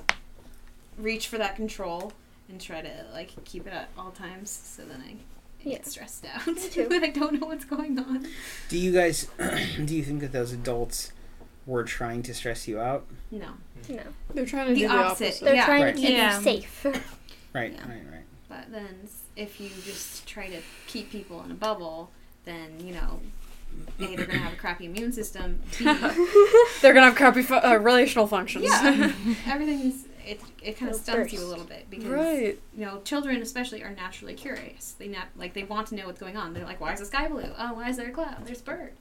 [0.99, 2.12] reach for that control
[2.49, 5.15] and try to like keep it at all times so then I
[5.62, 5.77] Yeah.
[5.78, 6.89] get stressed out Me too.
[6.89, 8.27] when I don't know what's going on.
[8.69, 9.28] Do you guys
[9.85, 11.12] do you think that those adults
[11.65, 13.07] were trying to stress you out?
[13.31, 13.47] No.
[13.89, 14.03] no
[14.35, 15.24] They're trying to The do the opposite.
[15.27, 15.44] opposite.
[15.44, 15.65] they're Yeah.
[15.66, 15.94] trying Right.
[15.94, 16.36] to keep Yeah.
[16.39, 16.86] you safe.
[17.55, 17.89] Right, Yeah.
[17.89, 18.24] right, right.
[18.49, 22.11] But then, s- if you just try to keep people in a bubble,
[22.45, 23.21] then you know,
[24.01, 25.61] a they're gonna have a crappy immune system.
[25.79, 25.85] B,
[26.83, 28.65] They're gonna have crappy fu- uh, relational functions.
[28.65, 29.13] yeah,
[29.47, 30.41] everything's it.
[30.63, 32.59] It kind of They'll stunts you a little bit because right.
[32.77, 34.93] you know children especially are naturally curious.
[34.99, 36.53] They not like they want to know what's going on.
[36.53, 37.51] They're like, why is the sky blue?
[37.59, 38.45] Oh, why is there a cloud?
[38.45, 38.93] There's a bird.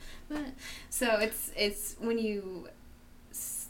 [0.90, 2.70] So it's it's when you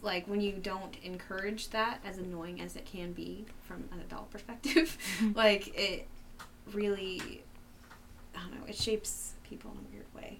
[0.01, 4.31] like when you don't encourage that as annoying as it can be from an adult
[4.31, 4.97] perspective,
[5.35, 6.07] like it
[6.73, 7.43] really
[8.35, 10.39] I don't know, it shapes people in a weird way.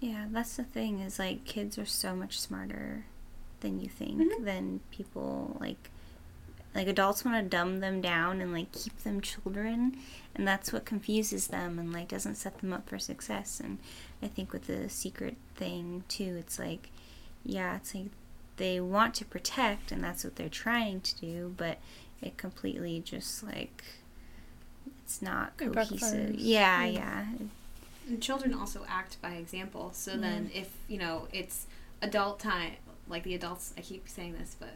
[0.00, 3.04] Yeah, that's the thing is like kids are so much smarter
[3.60, 4.44] than you think Mhm.
[4.44, 5.90] than people like
[6.74, 9.96] like adults want to dumb them down and like keep them children
[10.34, 13.78] and that's what confuses them and like doesn't set them up for success and
[14.22, 16.90] I think with the secret thing too it's like
[17.44, 18.06] yeah, it's like
[18.56, 21.78] they want to protect and that's what they're trying to do, but
[22.20, 23.82] it completely just like
[25.12, 25.98] it's not It cohesive.
[26.08, 26.34] backfires.
[26.38, 26.94] Yeah, Mm.
[26.94, 27.24] yeah.
[28.08, 29.90] And children also act by example.
[29.94, 31.66] So then, if you know it's
[32.00, 32.72] adult time,
[33.08, 34.70] like the adults, I keep saying this, but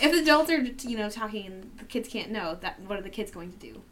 [0.00, 3.02] if the adults are you know talking and the kids can't know that, what are
[3.02, 3.82] the kids going to do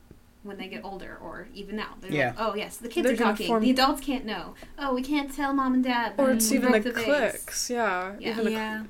[0.43, 1.95] when they get older or even now?
[2.01, 2.27] They're Yeah.
[2.29, 3.47] like, oh yes, the kids They're are talking.
[3.47, 4.55] form- The adults can't know.
[4.79, 6.15] Oh, we can't tell mom and dad.
[6.17, 7.71] Or it's even broke the vase." cliques.
[7.71, 8.15] Yeah.
[8.19, 8.31] Yeah.
[8.33, 8.85] Even the Yeah.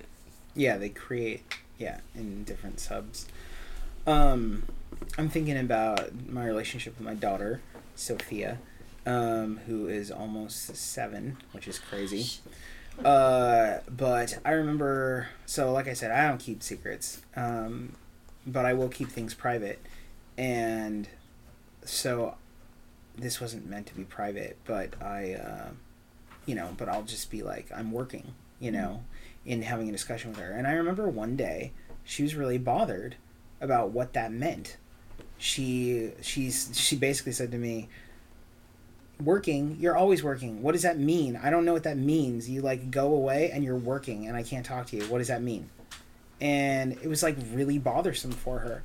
[0.55, 1.43] Yeah, they create
[1.79, 3.27] yeah in different subs.
[4.07, 4.63] Um,
[5.18, 7.60] I'm thinking about my relationship with my daughter
[7.94, 8.59] Sophia,
[9.06, 12.27] um, who is almost seven, which is crazy.
[13.05, 15.28] Uh, but I remember.
[15.47, 17.94] So, like I said, I don't keep secrets, um,
[18.47, 19.81] but I will keep things private,
[20.36, 21.09] and
[21.85, 22.36] so
[23.16, 25.68] this wasn't meant to be private, but I, uh,
[26.44, 29.05] you know, but I'll just be like, I'm working, you know,
[29.44, 30.52] in having a discussion with her.
[30.52, 31.73] And I remember one day
[32.05, 33.16] she was really bothered
[33.60, 34.77] about what that meant.
[35.39, 37.89] She she's she basically said to me,
[39.23, 40.63] "Working, you're always working.
[40.63, 41.39] What does that mean?
[41.43, 42.49] I don't know what that means.
[42.49, 45.05] You like go away and you're working and I can't talk to you.
[45.05, 45.71] What does that mean?"
[46.41, 48.83] And it was like really bothersome for her.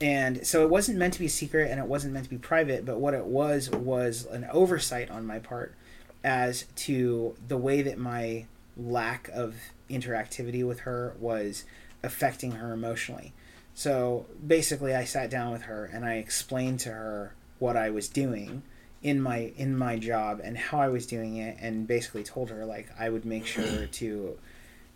[0.00, 2.84] And so it wasn't meant to be secret and it wasn't meant to be private,
[2.84, 5.74] but what it was was an oversight on my part
[6.22, 9.54] as to the way that my lack of
[9.88, 11.64] interactivity with her was
[12.02, 13.32] affecting her emotionally.
[13.74, 18.08] So basically I sat down with her and I explained to her what I was
[18.08, 18.62] doing
[19.02, 22.64] in my in my job and how I was doing it and basically told her
[22.64, 24.38] like I would make sure to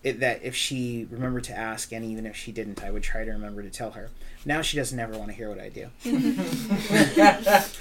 [0.04, 3.24] it, that if she remembered to ask and even if she didn't I would try
[3.24, 4.10] to remember to tell her.
[4.46, 5.88] Now she doesn't ever want to hear what I do.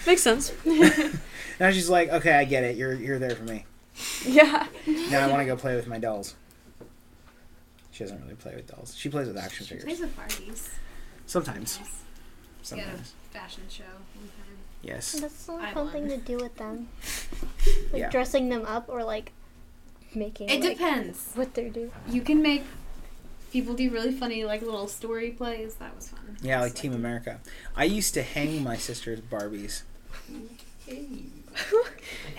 [0.06, 0.52] Makes sense.
[1.60, 2.76] Now she's like, "Okay, I get it.
[2.78, 3.66] You're you're there for me."
[4.26, 4.68] yeah.
[5.10, 6.36] Now I want to go play with my dolls.
[7.92, 8.96] She doesn't really play with dolls.
[8.96, 9.86] She plays with action She figures.
[9.86, 10.70] plays with Barbies.
[11.28, 11.80] Sometimes.
[12.64, 13.14] sometimes.
[13.32, 13.84] fashion show.
[14.82, 15.12] Yes.
[15.20, 16.24] That's not I something to won.
[16.26, 16.88] do with them.
[17.92, 18.10] Like Yeah.
[18.10, 19.32] dressing them up or like
[20.16, 21.32] making It like, depends.
[21.36, 21.92] what they're doing.
[22.10, 22.64] You can make
[23.52, 25.76] people do really funny like little story plays.
[25.76, 26.38] That was fun.
[26.42, 27.40] Yeah, like It's Team America.
[27.76, 29.84] I used to hang my sister's Barbies.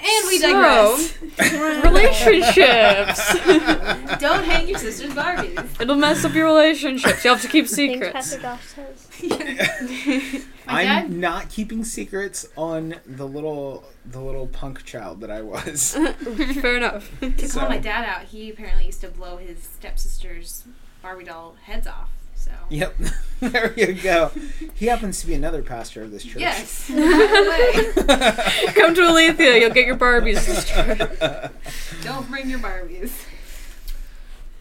[0.00, 1.18] And we So- digress.
[1.84, 3.34] Relationships.
[4.20, 5.80] Don't hang your sister's Barbies.
[5.80, 7.24] It'll mess up your relationships.
[7.24, 8.12] You have to keep secrets.
[8.12, 10.44] Pastor Josh says.
[10.66, 15.94] My I'm not keeping secrets on the little the little punk child that I was.
[15.94, 17.10] Fair enough.
[17.20, 20.64] to So- call my dad out, he apparently used to blow his stepsister's
[21.02, 22.10] Barbie doll heads off.
[22.48, 22.96] So Yep.
[23.40, 24.30] there you go.
[24.74, 26.40] He happens to be another pastor of this church.
[26.40, 27.92] yes, Way.
[28.74, 31.50] Come to Alethea, you'll get your Barbies destroyed.
[32.02, 33.12] don't bring your Barbies.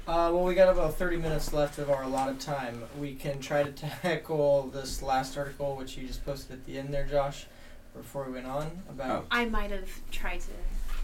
[0.07, 2.81] Uh, well, we got about 30 minutes left of our allotted time.
[2.97, 6.93] We can try to tackle this last article, which you just posted at the end
[6.93, 7.45] there, Josh,
[7.93, 9.27] before we went on about.
[9.29, 10.51] I might have tried to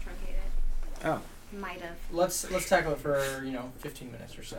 [0.02, 1.04] truncate it.
[1.04, 1.20] Oh.
[1.54, 1.96] Might have.
[2.10, 4.58] Let's let's tackle it for you know 15 minutes or so.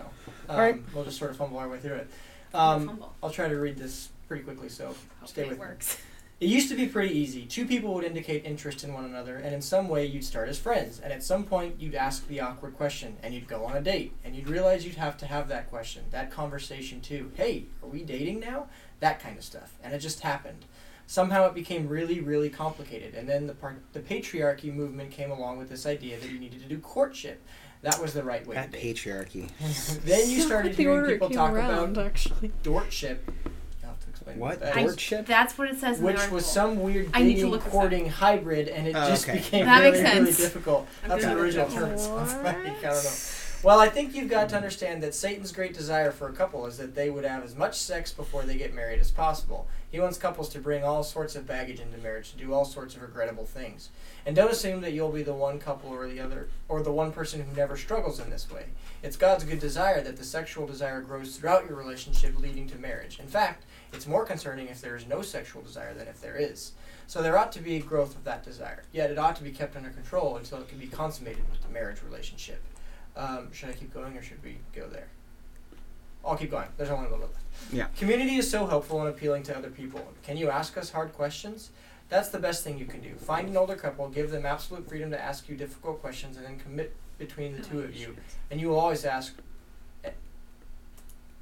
[0.50, 0.82] Um, Alright.
[0.94, 2.08] We'll just sort of fumble our way through it.
[2.54, 3.04] Um, Um.
[3.22, 4.96] I'll try to read this pretty quickly, so
[5.26, 5.76] stay with it me.
[6.38, 7.46] It used to be pretty easy.
[7.46, 10.60] Two people would indicate interest in one another, and in some way you'd start as
[10.60, 11.00] friends.
[11.00, 14.12] And at some point you'd ask the awkward question, and you'd go on a date,
[14.26, 17.32] and you'd realize you'd have to have that question, that conversation too.
[17.36, 18.68] Hey, are we dating now?
[19.00, 19.76] That kind of stuff.
[19.82, 20.66] And it just happened.
[21.07, 25.60] Somehow it became really, really complicated, and then the part, the patriarchy movement came along
[25.60, 27.44] with this idea that you needed to do courtship.
[27.84, 28.95] That was the right way That to date.
[28.98, 29.49] patriarchy.
[30.06, 32.52] then you started the hearing people talk around, about actually.
[32.64, 33.19] dortship.
[33.82, 34.60] You'll have to explain What?
[34.61, 35.27] that I- Courtship?
[35.27, 37.72] That's what it says in the which was some weird I dating look this up.
[37.73, 39.38] courting hybrid, and it Oh, just okay.
[39.38, 40.88] became That really, makes really difficult.
[41.07, 41.91] That's gonna the original term.
[41.91, 42.52] It I
[42.82, 43.11] don't know.
[43.64, 46.77] Well, I think you've got to understand that Satan's great desire for a couple is
[46.77, 49.68] that they would have as much sex before they get married as possible.
[49.90, 52.95] He wants couples to bring all sorts of baggage into marriage, to do all sorts
[52.95, 53.90] of regrettable things.
[54.26, 57.11] And don't assume that you'll be the one couple or the other, or the one
[57.11, 58.65] person who never struggles in this way.
[59.02, 63.19] It's God's good desire that the sexual desire grows throughout your relationship, leading to marriage.
[63.19, 66.73] In fact, it's more concerning if there is no sexual desire than if there is.
[67.07, 68.84] So there ought to be a growth of that desire.
[68.91, 71.69] Yet it ought to be kept under control until it can be consummated with the
[71.69, 72.61] marriage relationship.
[73.16, 75.08] Um, should I keep going or should we go there?
[76.26, 76.68] I'll keep going.
[76.78, 77.74] There's only a little bit left.
[77.74, 77.86] Yeah.
[77.98, 80.02] Community is so helpful and appealing to other people.
[80.24, 81.70] Can you ask us hard questions?
[82.10, 83.14] That's the best thing you can do.
[83.16, 86.60] Find an older couple, give them absolute freedom to ask you difficult questions, and then
[86.60, 88.16] commit between the two of you.
[88.52, 89.34] And you will always ask.
[90.04, 90.10] eh,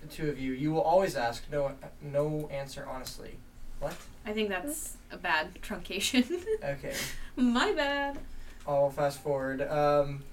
[0.01, 1.71] The two of you, you will always ask no,
[2.01, 3.35] no answer honestly.
[3.79, 3.95] What?
[4.25, 6.25] I think that's a bad truncation.
[6.63, 6.93] Okay.
[7.35, 8.19] My bad.
[8.67, 9.61] I'll fast forward.
[9.61, 10.23] Um,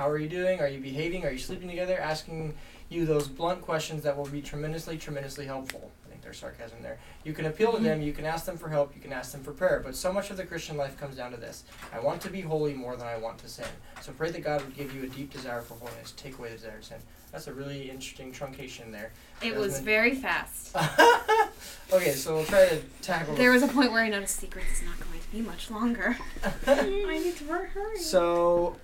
[0.00, 0.60] how are you doing?
[0.60, 1.26] Are you behaving?
[1.26, 2.00] Are you sleeping together?
[2.00, 2.54] Asking
[2.88, 5.90] you those blunt questions that will be tremendously, tremendously helpful.
[6.06, 6.98] I think there's sarcasm there.
[7.22, 7.84] You can appeal to mm-hmm.
[7.84, 9.82] them, you can ask them for help, you can ask them for prayer.
[9.84, 12.40] But so much of the Christian life comes down to this I want to be
[12.40, 13.66] holy more than I want to sin.
[14.00, 16.56] So pray that God would give you a deep desire for holiness, take away the
[16.56, 16.98] desire to sin.
[17.30, 19.12] That's a really interesting truncation there.
[19.42, 20.74] It was very fast.
[21.92, 24.82] okay, so we'll try to tackle There was a point where I noticed secrets is
[24.82, 26.16] not going to be much longer.
[26.66, 27.98] I need to hurry.
[27.98, 28.78] So,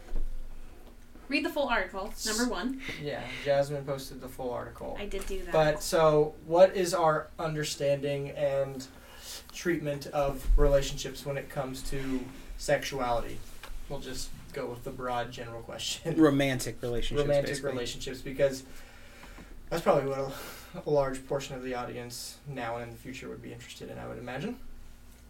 [1.29, 2.13] Read the full article.
[2.25, 2.81] Number one.
[3.03, 4.97] yeah, Jasmine posted the full article.
[4.99, 5.53] I did do that.
[5.53, 8.87] But so, what is our understanding and
[9.53, 12.21] treatment of relationships when it comes to
[12.59, 13.39] sexuality?
[13.89, 16.17] We'll just go with the broad general question.
[16.21, 17.27] Romantic relationships.
[17.27, 17.73] Romantic basically.
[17.73, 18.63] relationships, because
[19.71, 20.31] that's probably what a,
[20.87, 23.99] a large portion of the audience now and in the future would be interested in.
[23.99, 24.59] I would imagine.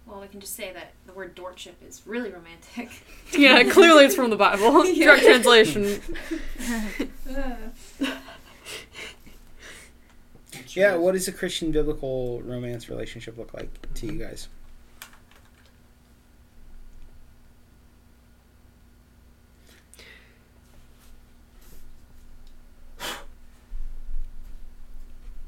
[0.06, 2.90] Well, we can just say that the word dorkship is really romantic.
[3.36, 4.82] Yeah, clearly it's from the Bible.
[4.94, 6.00] Direct translation.
[10.70, 14.48] Yeah, what does a Christian biblical romance relationship look like to you guys?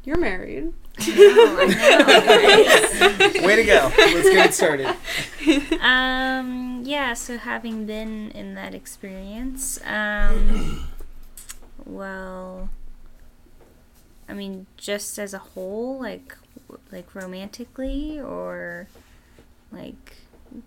[0.09, 0.73] You're married.
[0.99, 1.07] Way
[3.57, 3.93] to go.
[3.95, 4.87] Let's get it started.
[5.83, 10.89] Um, yeah, so having been in that experience, um,
[11.85, 12.71] well,
[14.27, 16.35] I mean, just as a whole, like,
[16.91, 18.89] like romantically, or
[19.71, 20.17] like,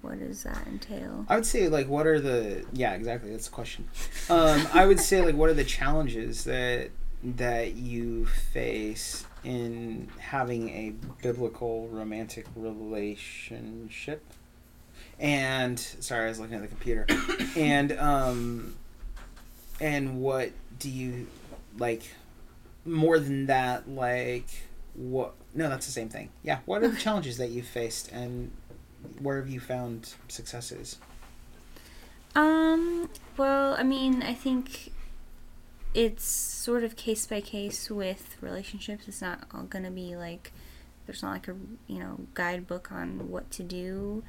[0.03, 1.25] what does that entail?
[1.27, 3.87] I would say like what are the yeah exactly that's the question.
[4.29, 6.91] Um, I would say like what are the challenges that
[7.23, 14.23] that you face in having a biblical romantic relationship?
[15.19, 17.05] And sorry, I was looking at the computer.
[17.55, 18.75] And um,
[19.81, 21.27] and what do you
[21.77, 22.03] like
[22.85, 24.47] more than that like
[24.93, 25.33] what?
[25.53, 26.29] No, that's the same thing.
[26.43, 26.59] Yeah.
[26.65, 28.51] What are the challenges that you've faced, and
[29.19, 30.97] where have you found successes?
[32.35, 34.93] Um, well, I mean, I think
[35.93, 39.07] it's sort of case by case with relationships.
[39.07, 40.51] It's not all going to be like
[41.05, 41.55] there's not like a,
[41.87, 44.23] you know, guidebook on what to do.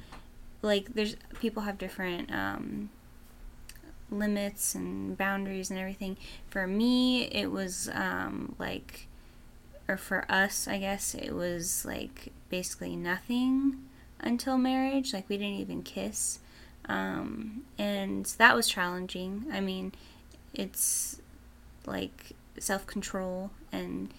[0.61, 2.89] Like there's people have different um
[4.09, 6.17] limits and boundaries and everything.
[6.49, 9.07] For me, it was um like
[9.87, 13.79] or for us, I guess, it was like basically nothing
[14.19, 15.13] until marriage.
[15.13, 16.39] Like we didn't even kiss.
[16.85, 19.45] Um, and that was challenging.
[19.51, 19.93] I mean,
[20.53, 21.21] it's
[21.85, 24.13] like self control and,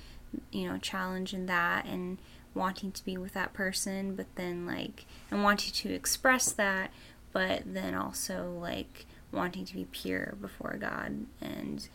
[0.50, 2.18] you know, challenging that and
[2.54, 6.90] wanting to be with that person, but then like, and wanting to express that,
[7.32, 11.26] but then also like wanting to be pure before God.
[11.40, 11.88] And,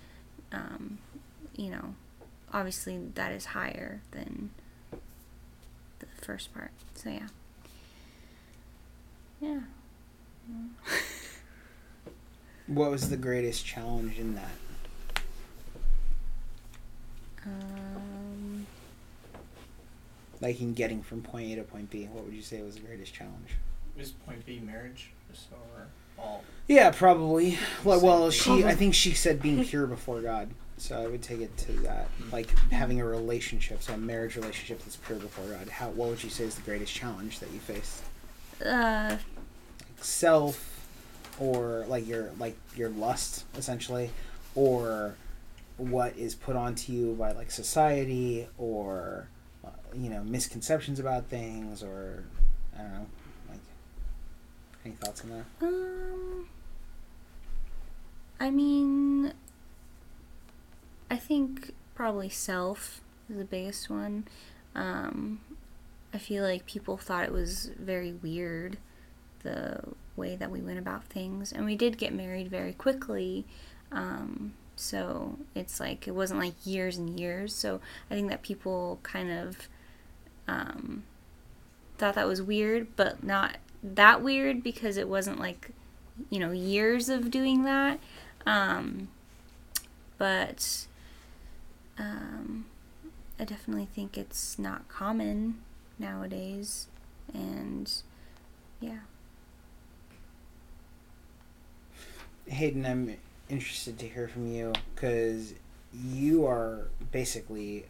[0.51, 0.99] um,
[1.55, 1.95] you know,
[2.53, 4.51] obviously that is higher than
[5.99, 6.71] the first part.
[6.95, 7.27] So yeah.
[9.41, 9.59] Yeah.
[12.67, 14.51] What was the greatest challenge in that?
[17.45, 18.65] Um,
[20.41, 22.81] Like in getting from point A to point B, what would you say was the
[22.81, 23.49] greatest challenge?
[23.97, 25.11] Is point B marriage?
[25.31, 25.55] Just so
[26.21, 26.43] all.
[26.67, 27.57] Yeah, probably.
[27.83, 28.63] Like, well, she.
[28.63, 30.49] I think she said being pure before God.
[30.77, 34.79] So I would take it to that, like having a relationship, so a marriage relationship
[34.79, 35.67] that's pure before God.
[35.67, 35.89] How?
[35.89, 38.01] What would you say is the greatest challenge that you faced?
[38.65, 39.19] uh, Like
[39.99, 40.87] self,
[41.37, 44.11] or like your like your lust, essentially,
[44.55, 45.15] or
[45.79, 49.27] what is put onto you by like society, or
[49.65, 52.25] uh, you know misconceptions about things, or
[52.77, 53.05] I don't know,
[53.49, 53.59] like
[54.85, 55.67] any thoughts on that?
[55.67, 56.47] um,
[58.39, 59.33] I mean,
[61.09, 64.27] I think probably self is the biggest one.
[64.75, 65.41] Um,
[66.13, 68.77] I feel like people thought it was very weird
[69.43, 69.81] the
[70.15, 73.45] way that we went about things, and we did get married very quickly.
[73.91, 77.53] Um, so it's like it wasn't like years and years.
[77.53, 79.67] So I think that people kind of
[80.47, 81.03] um,
[81.97, 85.71] thought that was weird, but not that weird because it wasn't like
[86.29, 87.99] you know years of doing that.
[88.45, 89.09] Um,
[90.17, 90.87] but
[91.97, 92.65] um,
[93.39, 95.59] I definitely think it's not common
[95.97, 96.87] nowadays,
[97.33, 97.91] and
[98.79, 98.99] yeah.
[102.47, 103.17] Hayden, I'm
[103.49, 105.53] interested to hear from you because
[105.93, 107.85] you are basically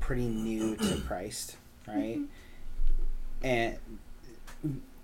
[0.00, 2.20] pretty new to Christ, right?
[3.42, 3.76] And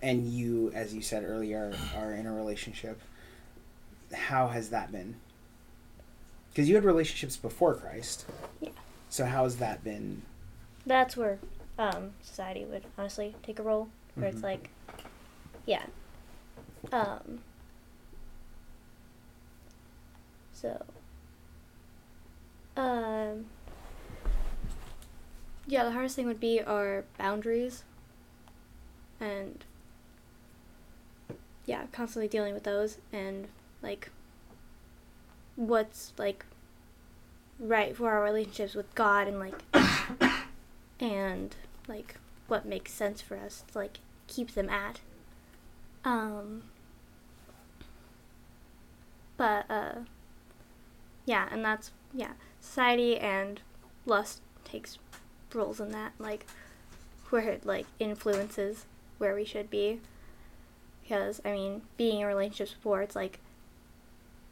[0.02, 3.00] and you, as you said earlier, are in a relationship.
[4.12, 5.16] How has that been?
[6.52, 8.24] Because you had relationships before Christ.
[8.60, 8.70] Yeah.
[9.08, 10.22] So how has that been?
[10.86, 11.38] That's where
[11.78, 14.34] um, society would honestly take a role, where Mhm.
[14.34, 14.70] it's like,
[15.66, 15.84] yeah.
[16.92, 17.40] Um,
[20.56, 20.82] so,
[22.76, 23.46] um,
[25.66, 27.82] Yeah, the hardest thing would be our boundaries.
[29.18, 29.64] And
[31.64, 33.48] yeah, constantly dealing with those and
[33.82, 34.10] like
[35.56, 36.44] what's like
[37.58, 39.62] right for our relationships with God and like
[41.00, 41.56] and
[41.88, 42.16] like
[42.46, 45.00] what makes sense for us to like keep them at.
[46.04, 46.62] Um
[49.36, 49.92] but uh
[51.26, 53.60] yeah, and that's yeah, society and
[54.06, 54.98] lust takes
[55.52, 56.46] roles in that, like
[57.30, 58.86] where it like influences
[59.18, 60.00] where we should be.
[61.02, 63.40] Because I mean, being in relationships before, it's like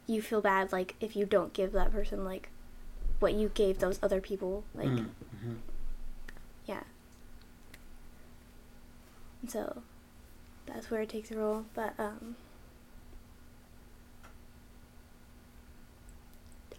[0.07, 2.49] you feel bad like if you don't give that person like
[3.19, 5.07] what you gave those other people, like Mm,
[5.43, 5.55] mhm.
[6.65, 6.83] yeah.
[9.41, 9.81] And so
[10.65, 12.35] that's where it takes a role, but um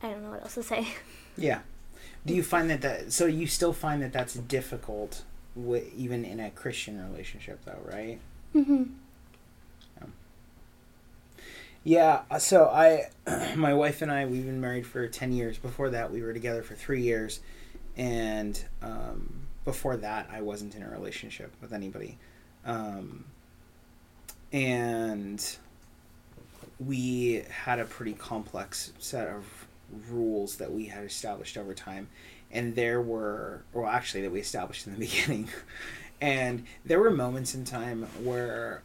[0.03, 0.89] I don't know what else to say.
[1.37, 1.61] Yeah.
[2.25, 5.23] Do you find that that so you still find that that's difficult,
[5.97, 8.19] even in a Christian relationship, though, right?
[8.55, 8.91] Mhm.
[11.87, 13.11] Yeah, uh, so I,
[13.55, 15.57] my wife and I, we've been married for 10 years.
[15.57, 17.39] Before that, we were together for three years.
[17.97, 22.19] And um, before that, I wasn't in a relationship with anybody.
[22.65, 23.25] Um,
[24.53, 25.57] and
[26.81, 29.56] we had a pretty complex set of
[30.09, 32.09] rules that we had established over time.
[32.51, 35.49] And there were, well, actually, that we established in the beginning.
[36.21, 38.83] and there were moments in time where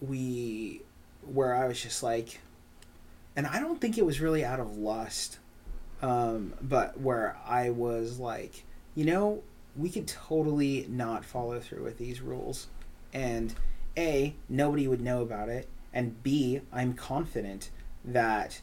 [0.00, 0.82] we
[1.22, 2.40] where I was just like,
[3.36, 5.38] and I don't think it was really out of lust,
[6.00, 8.64] um, but where I was like,
[8.94, 9.42] you know,
[9.76, 12.66] we could totally not follow through with these rules
[13.12, 13.54] and
[13.96, 17.70] a nobody would know about it and b i'm confident
[18.04, 18.60] that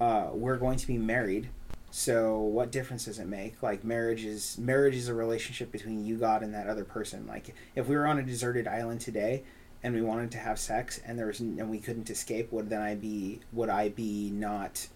[0.00, 1.48] uh, we're going to be married.
[1.90, 3.62] So what difference does it make?
[3.62, 7.26] Like marriage is marriage is a relationship between you god and that other person.
[7.26, 9.42] Like if we were on a deserted island today
[9.82, 12.80] and we wanted to have sex and there was and we couldn't escape would then
[12.80, 14.88] i be would i be not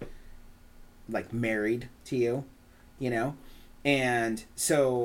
[1.06, 2.44] like married to you?
[2.98, 3.36] You know?
[3.84, 5.04] And so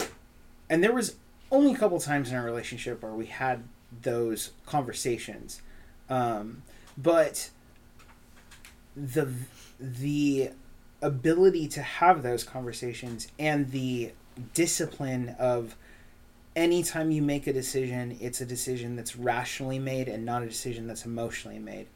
[0.69, 1.18] and there was
[1.51, 3.65] only a couple times in our relationship where we had
[4.01, 5.61] those conversations.
[6.09, 6.63] Um,
[6.97, 7.49] but
[8.95, 9.34] the
[9.81, 10.51] the
[11.01, 14.11] ability to have those conversations and the
[14.53, 15.75] discipline of
[16.55, 20.87] anytime you make a decision it's a decision that's rationally made and not a decision
[20.87, 21.87] that's emotionally made.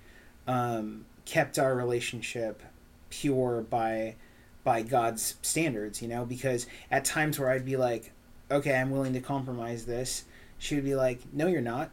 [0.48, 2.62] Um, kept our relationship
[3.10, 4.16] pure by
[4.64, 8.12] by god's standards you know because at times where i'd be like
[8.52, 10.26] okay i'm willing to compromise this
[10.58, 11.90] she would be like no you're not.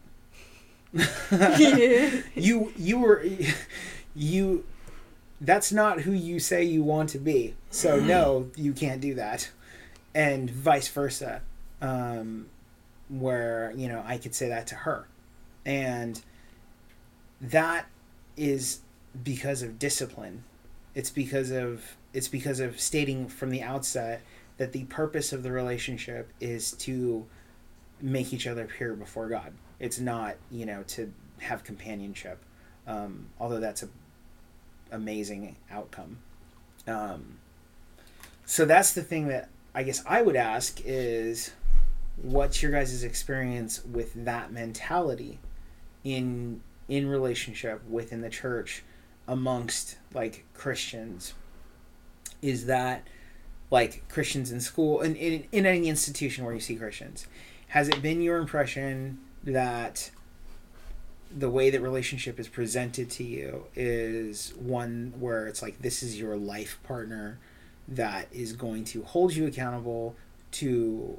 [2.35, 3.25] You you were
[4.15, 4.65] you
[5.43, 7.55] that's not who you say you want to be.
[7.71, 9.51] So no you can't do that.
[10.15, 11.43] And vice versa
[11.81, 12.47] um,
[13.09, 15.07] where you know i could say that to her.
[15.67, 16.23] And
[17.41, 17.87] that
[18.37, 18.81] is
[19.23, 20.45] because of discipline.
[20.95, 24.23] It's because of it's because of stating from the outset
[24.59, 27.27] that the purpose of the relationship is to
[28.01, 29.55] make each other pure before god.
[29.81, 32.39] It's not you know to have companionship.
[32.87, 33.89] Um, although that's a
[34.93, 36.19] amazing outcome.
[36.87, 37.39] Um,
[38.45, 41.53] so that's the thing that i guess i would ask is
[42.21, 45.39] what's your guys' experience with that mentality
[46.05, 48.83] in in relationship within the church
[49.27, 51.33] amongst like christians?
[52.43, 53.07] Is that
[53.71, 57.27] like christians in school and in, in any institution where you see christians
[57.69, 60.11] has it been your impression that
[61.37, 66.19] the way that relationship is presented to you is one where it's like this is
[66.19, 67.39] your life partner
[67.89, 70.15] that is going to hold you accountable
[70.51, 71.19] to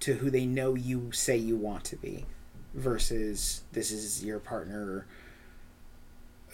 [0.00, 2.24] to who they know you say you want to be
[2.72, 5.06] versus this is your partner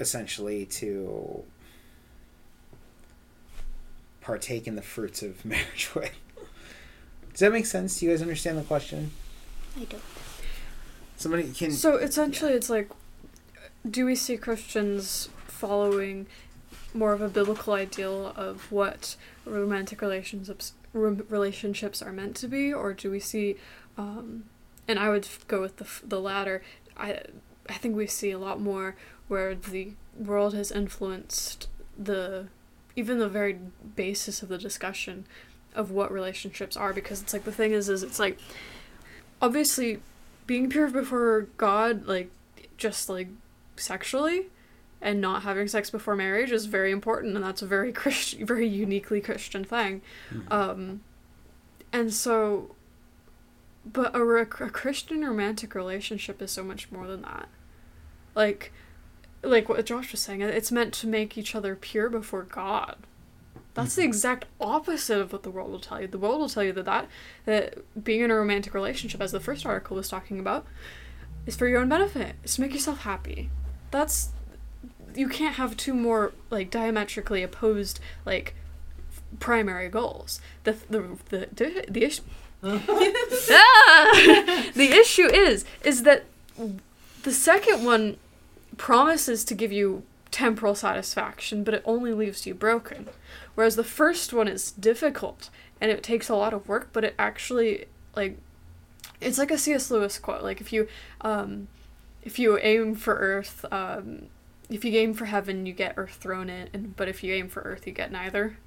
[0.01, 1.45] essentially to
[4.21, 6.13] partake in the fruits of marriage with.
[7.31, 8.01] Does that make sense?
[8.01, 9.13] Do you guys understand the question?
[9.77, 10.03] I don't.
[11.17, 12.91] Somebody can So essentially, it's like,
[13.89, 16.27] do we see Christians following
[16.95, 22.95] more of a biblical ideal of what romantic relationships relationships are meant to be, or
[22.95, 23.57] do we see,
[23.99, 24.45] um,
[24.89, 26.63] and I would go with the the latter.
[26.97, 27.21] I
[27.69, 28.97] I think we see a lot more
[29.29, 31.69] where the world has influenced
[31.99, 32.47] the
[32.95, 33.59] even the very
[33.95, 35.27] basis of the discussion
[35.75, 38.39] of what relationships are because it's like the thing is is it's like
[39.43, 40.01] obviously
[40.47, 42.31] being pure before God, like
[42.77, 43.29] just like
[43.77, 44.47] sexually,
[45.01, 48.67] and not having sex before marriage is very important, and that's a very Christian, very
[48.67, 50.03] uniquely Christian thing.
[50.51, 51.01] Um,
[51.93, 52.75] and so,
[53.85, 57.49] but a, a Christian romantic relationship is so much more than that.
[58.35, 58.73] Like,
[59.43, 62.97] like what Josh was saying, it's meant to make each other pure before God.
[63.77, 66.07] That's the exact opposite of what the world will tell you.
[66.07, 67.09] The world will tell you that that
[67.45, 70.65] that being in a romantic relationship, as the first article was talking about,
[71.45, 72.37] is for your own benefit.
[72.43, 73.51] It's to make yourself happy.
[73.91, 74.31] That's
[75.15, 78.55] you can't have two more like diametrically opposed like
[79.41, 80.41] primary goals.
[80.65, 82.23] The the the the, the issue.
[82.63, 82.79] Ah!
[84.75, 86.25] the issue is is that
[87.25, 88.17] the second one
[88.79, 90.03] promises to give you
[90.37, 93.09] temporal satisfaction, but it only leaves you broken.
[93.55, 95.49] Whereas the first one is difficult
[95.81, 98.37] and it takes a lot of work, but it actually like
[99.19, 99.91] it's like a C.S.
[99.91, 100.43] Lewis quote.
[100.43, 100.89] Like if you
[101.23, 101.69] um
[102.23, 104.27] if you aim for Earth, um
[104.69, 107.49] if you aim for heaven, you get Earth thrown in, and but if you aim
[107.49, 108.59] for Earth, you get neither.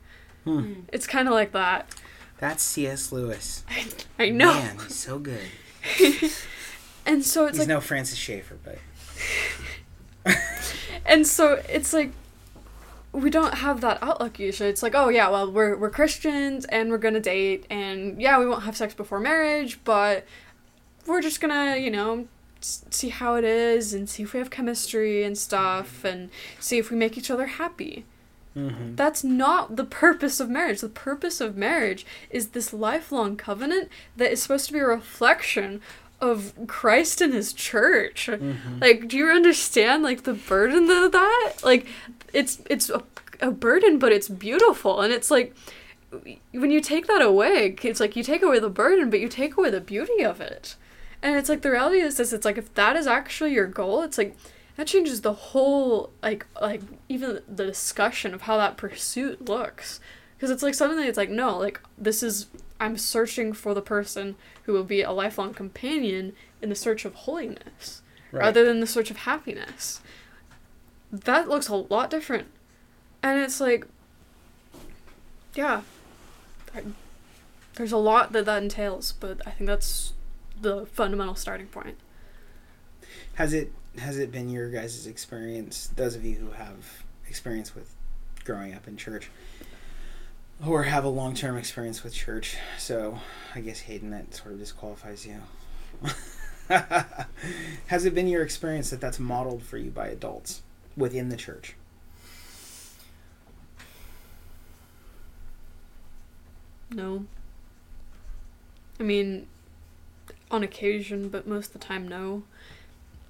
[0.46, 0.74] Hmm.
[0.92, 1.94] It's kind of like that.
[2.40, 3.12] That's C.S.
[3.12, 3.64] Lewis.
[4.18, 4.54] I know.
[4.54, 5.46] Man, he's so good.
[7.10, 8.78] And so it's he's like no Francis Schaeffer, but
[11.10, 12.12] and so it's like
[13.12, 14.70] we don't have that outlook usually.
[14.70, 18.46] It's like, oh yeah, well we're we're Christians and we're gonna date and yeah, we
[18.46, 20.26] won't have sex before marriage, but
[21.06, 22.28] we're just gonna, you know,
[22.62, 26.30] see how it is and see if we have chemistry and stuff and
[26.60, 28.06] see if we make each other happy.
[28.56, 28.96] Mhm.
[28.96, 30.82] That's not the purpose of marriage.
[30.82, 35.82] The purpose of marriage is this lifelong covenant that is supposed to be a reflection
[36.22, 38.28] of Christ and his church.
[38.32, 38.82] Mhm.
[38.82, 41.54] Like, do you understand like the burden of that?
[41.64, 41.86] Like,
[42.34, 43.04] it's it's a,
[43.42, 45.56] a burden, but it's beautiful, and it's like
[46.52, 49.58] when you take that away, it's like you take away the burden, but you take
[49.58, 50.76] away the beauty of it.
[51.22, 54.02] And it's like the reality is this: it's like if that is actually your goal,
[54.02, 54.36] it's like
[54.78, 60.00] that changes the whole like like even the discussion of how that pursuit looks.
[60.38, 62.48] Because it's like suddenly it's like no, like this is
[62.80, 67.14] I'm searching for the person who will be a lifelong companion in the search of
[67.14, 68.02] holiness
[68.32, 68.42] Right.
[68.42, 70.02] rather than the search of happiness.
[71.12, 72.48] That looks a lot different.
[73.24, 73.86] And it's like,
[75.56, 75.82] yeah,
[77.76, 80.14] there's a lot that that entails, but I think that's
[80.62, 81.98] the fundamental starting point.
[83.36, 87.96] Has it has it been your guys' experience, those of you who have experience with
[88.46, 89.30] growing up in church,
[90.66, 92.58] or have a long term experience with church?
[92.78, 93.20] So
[93.56, 95.42] I guess Hayden, that sort of disqualifies you.
[97.88, 100.62] has it been your experience that that's modeled for you by adults
[100.96, 101.76] within the church?
[106.92, 107.26] No.
[109.00, 109.48] I mean,
[110.52, 112.44] on occasion, but most of the time, no.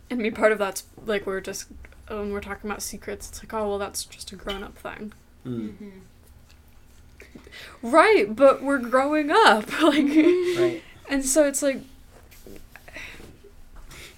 [0.10, 1.68] I mean, part of that's like we're just
[2.08, 5.14] when we're talking about secrets, it's like, oh well, that's just a grown-up thing.
[5.46, 5.70] Mm.
[5.70, 5.90] Mm-hmm.
[7.82, 10.82] Right, but we're growing up, like, Right.
[11.10, 11.82] and so it's like,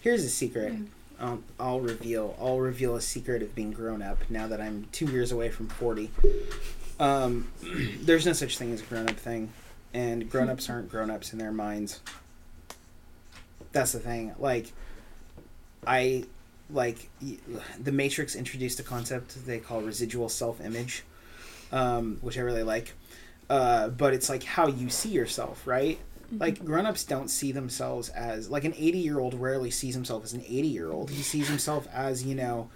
[0.02, 0.74] Here's a secret.
[1.20, 2.36] Um, I'll reveal.
[2.42, 5.68] I'll reveal a secret of being grown up now that I'm two years away from
[5.68, 6.10] forty.
[7.00, 7.52] Um,
[8.02, 9.54] there's no such thing as a grown up thing,
[9.94, 12.00] and grown ups aren't grown ups in their minds.
[13.72, 14.34] That's the thing.
[14.40, 14.72] Like,
[15.86, 16.24] I
[16.72, 17.08] like
[17.80, 21.04] the Matrix introduced a concept they call residual self image,
[21.72, 22.94] um, which I really like.
[23.52, 26.00] Uh, but it's like how you see yourself, right?
[26.40, 30.32] like grown-ups don't see themselves as like an 80 year old rarely sees himself as
[30.32, 32.70] an 80 year old he sees himself as you know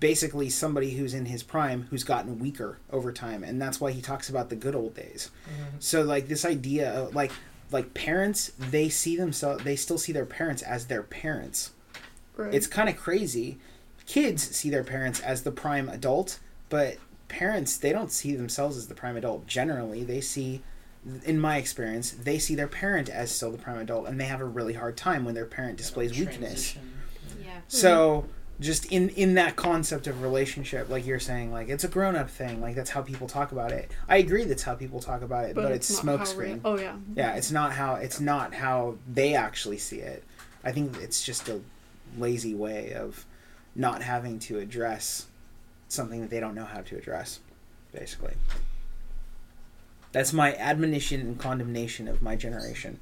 [0.00, 4.00] basically somebody who's in his prime who's gotten weaker over time and that's why he
[4.00, 5.30] talks about the good old days.
[5.80, 7.32] So like this idea of like
[7.70, 11.72] like parents they see themselves they still see their parents as their parents.
[12.36, 12.54] Right.
[12.54, 13.58] it's kind of crazy.
[14.06, 16.38] Kids see their parents as the prime adult
[16.68, 16.98] but
[17.28, 20.02] parents they don't see themselves as the prime adult generally.
[20.04, 20.62] They see
[21.24, 24.40] in my experience they see their parent as still the prime adult and they have
[24.40, 26.76] a really hard time when their parent displays weakness.
[27.42, 27.60] Yeah.
[27.68, 28.26] so
[28.60, 32.60] just in in that concept of relationship like you're saying like it's a grown-up thing
[32.60, 33.90] like that's how people talk about it.
[34.08, 36.60] I agree that's how people talk about it but, it's, not how smokescreen.
[36.64, 36.96] Oh yeah.
[37.14, 40.24] yeah it's not how it's not how they actually see it.
[40.64, 41.60] I think it's just a
[42.18, 43.24] lazy way of
[43.74, 45.26] not having to address
[45.88, 47.40] something that they don't know how to address
[47.92, 48.34] basically.
[50.12, 53.00] That's my admonition and condemnation of my generation.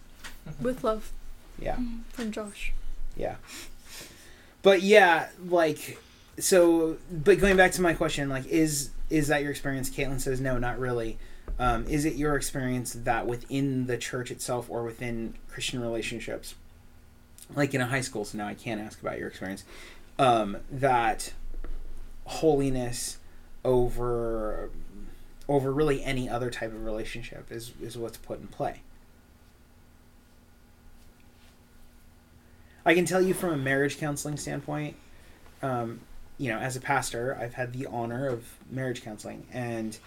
[0.60, 1.12] With love.
[1.58, 1.76] Yeah.
[2.10, 2.72] From Josh.
[3.16, 3.36] yeah.
[4.62, 5.98] But yeah like
[6.38, 9.88] so but going back to my question like is is that your experience?
[9.90, 11.18] Caitlin says no not really.
[11.58, 16.54] Um, is it your experience that within the church itself or within christian relationships
[17.54, 19.64] like in a high school so now i can't ask about your experience
[20.18, 21.32] um, that
[22.26, 23.18] holiness
[23.64, 24.70] over
[25.48, 28.82] over really any other type of relationship is is what's put in play.
[32.84, 34.94] I can tell you from a marriage counseling standpoint,
[35.60, 36.00] um,
[36.38, 39.98] you know, as a pastor, I've had the honor of marriage counseling, and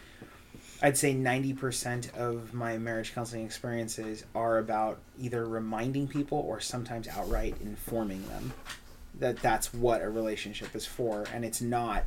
[0.81, 7.09] I'd say 90% of my marriage counseling experiences are about either reminding people or sometimes
[7.09, 8.53] outright informing them
[9.19, 12.05] that that's what a relationship is for, and it's not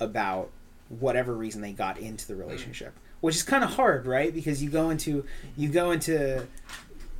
[0.00, 0.50] about
[0.88, 4.32] whatever reason they got into the relationship, which is kind of hard, right?
[4.32, 5.24] Because you go into
[5.56, 6.46] you go into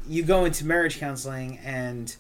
[0.09, 2.17] you go into marriage counseling and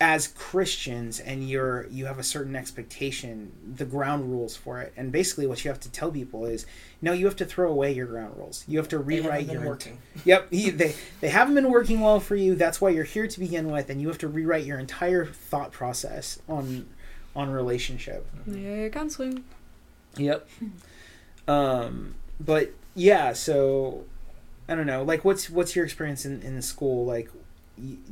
[0.00, 4.92] as Christians and you're you have a certain expectation, the ground rules for it.
[4.96, 6.64] And basically what you have to tell people is
[7.02, 8.64] no, you have to throw away your ground rules.
[8.66, 9.98] You have to They rewrite been your working.
[10.24, 12.54] Yep, they they haven't been working well for you.
[12.54, 15.70] That's why you're here to begin with and you have to rewrite your entire thought
[15.72, 16.86] process on
[17.36, 18.26] on relationship.
[18.46, 19.44] Yeah, counseling.
[20.16, 20.48] Yep.
[21.46, 24.04] Um, but yeah, so
[24.68, 25.02] I don't know.
[25.02, 27.04] Like, what's what's your experience in in the school?
[27.04, 27.39] Like, y-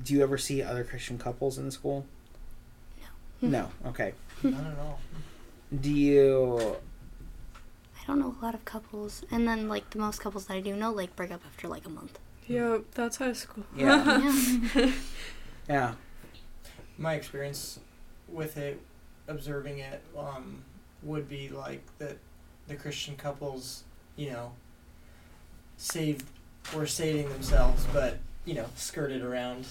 [0.02, 2.06] do you ever see other Christian couples in school?
[3.40, 3.48] No.
[3.48, 3.70] No.
[3.86, 4.14] Okay.
[4.42, 5.00] Not at all.
[5.80, 6.76] Do you?
[8.02, 10.60] I don't know a lot of couples, and then like the most couples that I
[10.60, 12.18] do know like break up after like a month.
[12.46, 13.64] Yeah, that's high school.
[13.76, 14.32] Yeah.
[14.74, 14.92] Yeah.
[15.68, 15.94] Yeah.
[16.96, 17.78] My experience
[18.26, 18.80] with it,
[19.28, 20.64] observing it, um,
[21.02, 22.16] would be like that
[22.66, 23.84] the Christian couples,
[24.16, 24.52] you know,
[25.76, 26.24] saved
[26.74, 28.18] were saving themselves, but
[28.48, 29.66] you know, skirted around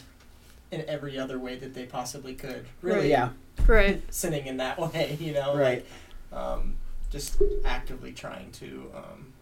[0.70, 2.66] in every other way that they possibly could.
[2.84, 3.30] Really, Yeah.
[3.66, 4.02] right.
[4.14, 5.84] sinning in that way, you know, Right.
[6.32, 6.76] like um,
[7.10, 9.34] just actively trying to um,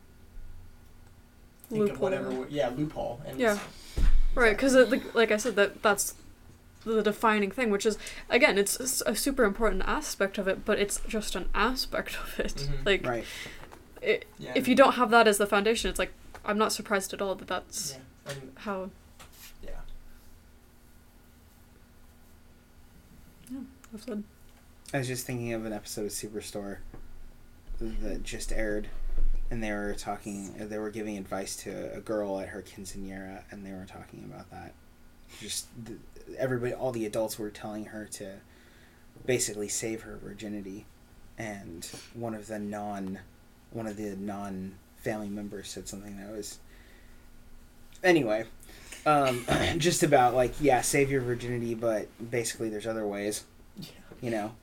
[1.69, 2.45] think of whatever.
[2.49, 3.19] Yeah, loophole.
[3.25, 3.59] And Yeah.
[4.35, 6.13] Right, because like, like I said, that that's
[6.85, 7.97] the defining thing, which is
[8.29, 12.53] again, it's a super important aspect of it, but it's just an aspect of it.
[12.55, 12.85] Mhm.
[12.85, 13.25] Like, Right.
[14.01, 16.13] it, Yeah, if you don't have that as the foundation, it's like
[16.45, 17.93] I'm not surprised at all that that's
[18.27, 18.33] Yeah.
[18.59, 18.89] How.
[19.63, 19.71] yeah.
[23.95, 24.23] I've.
[24.93, 26.77] I was just thinking of an episode of Superstore
[27.79, 28.87] that just aired,
[29.49, 30.53] and they were talking.
[30.57, 34.49] They were giving advice to a girl at her quinceanera, and they were talking about
[34.51, 34.73] that.
[35.39, 35.95] Just the,
[36.37, 38.33] everybody, all the adults were telling her to
[39.25, 40.85] basically save her virginity,
[41.37, 43.19] and one of the non,
[43.71, 46.59] one of the non family members said something that was.
[48.03, 48.45] Anyway,
[49.05, 49.45] um,
[49.77, 53.45] just about like yeah, save your virginity, but basically there's other ways.
[54.25, 54.55] You know,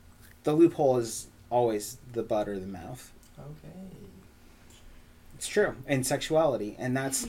[0.43, 3.13] the loophole is always the butt or the mouth.
[3.39, 3.79] Okay.
[5.37, 7.29] It's true in sexuality, and that's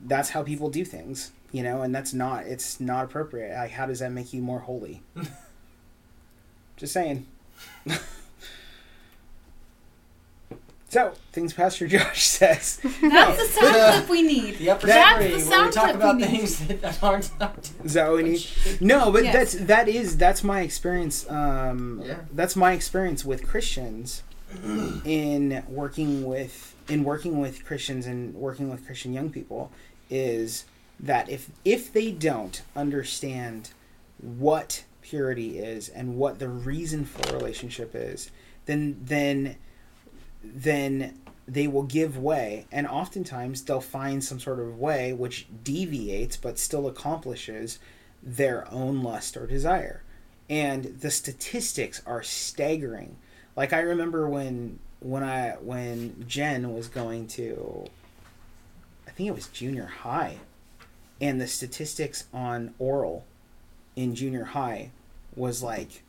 [0.00, 1.32] that's how people do things.
[1.52, 3.54] You know, and that's not it's not appropriate.
[3.54, 5.02] Like, how does that make you more holy?
[6.78, 7.26] Just saying.
[10.96, 12.78] so things Pastor Josh says.
[12.82, 14.56] That's the sound the- clip we need.
[14.58, 16.30] The upper That's story the where we sound talk clip about we need.
[16.30, 17.70] things that aren't not.
[17.84, 18.46] Is that what we need?
[18.80, 19.34] No, but Yes.
[19.34, 21.28] that's that is that's my experience.
[21.30, 22.20] Um, Yeah.
[22.32, 24.22] That's my experience with Christians
[25.04, 29.70] in working with in working with Christians and working with Christian young people
[30.08, 30.64] is
[31.00, 33.70] that if if they don't understand
[34.20, 38.30] what purity is and what the reason for a relationship is,
[38.66, 39.56] then then
[40.54, 41.18] then
[41.48, 46.58] they will give way and oftentimes they'll find some sort of way which deviates but
[46.58, 47.78] still accomplishes
[48.22, 50.02] their own lust or desire.
[50.48, 53.16] And the statistics are staggering.
[53.56, 57.86] Like i remember when when i when jen was going to
[59.06, 60.38] i think it was junior high
[61.20, 63.24] and the statistics on oral
[63.94, 64.90] in junior high
[65.34, 66.02] was like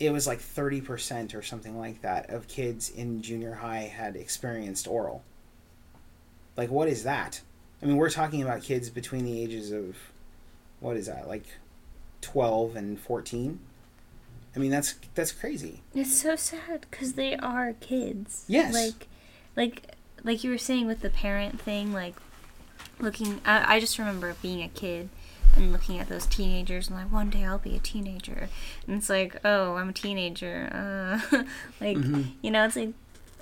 [0.00, 4.88] it was like 30% or something like that of kids in junior high had experienced
[4.88, 5.22] oral.
[6.56, 7.42] Like, what is that?
[7.82, 9.96] I mean, we're talking about kids between the ages of,
[10.80, 11.44] what is that, like
[12.22, 13.60] 12 and 14?
[14.56, 15.80] I mean, that's that's crazy.
[15.94, 18.44] It's so sad because they are kids.
[18.48, 18.74] Yes.
[18.74, 19.06] Like,
[19.54, 19.94] like,
[20.24, 21.92] like you were saying with the parent thing.
[21.92, 22.16] Like,
[22.98, 23.40] looking.
[23.44, 25.08] I, I just remember being a kid
[25.56, 28.48] and looking at those teenagers and like, one day I'll be a teenager.
[28.86, 30.68] And it's like, oh, I'm a teenager.
[30.72, 31.44] Uh,
[31.80, 32.32] like, Mhm.
[32.42, 32.92] you know, it's like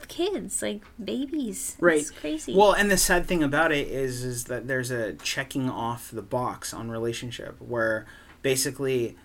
[0.09, 1.76] kids, like babies.
[1.80, 2.01] Right.
[2.01, 2.55] It's crazy.
[2.55, 6.22] Well, and the sad thing about it is is that there's a checking off the
[6.22, 8.06] box on relationship where
[8.43, 9.16] basically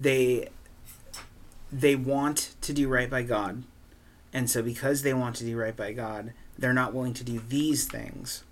[0.00, 0.48] they
[1.72, 3.64] they want to do right by God.
[4.32, 7.40] And so because they want to do right by God, they're not willing to do
[7.48, 8.44] these things,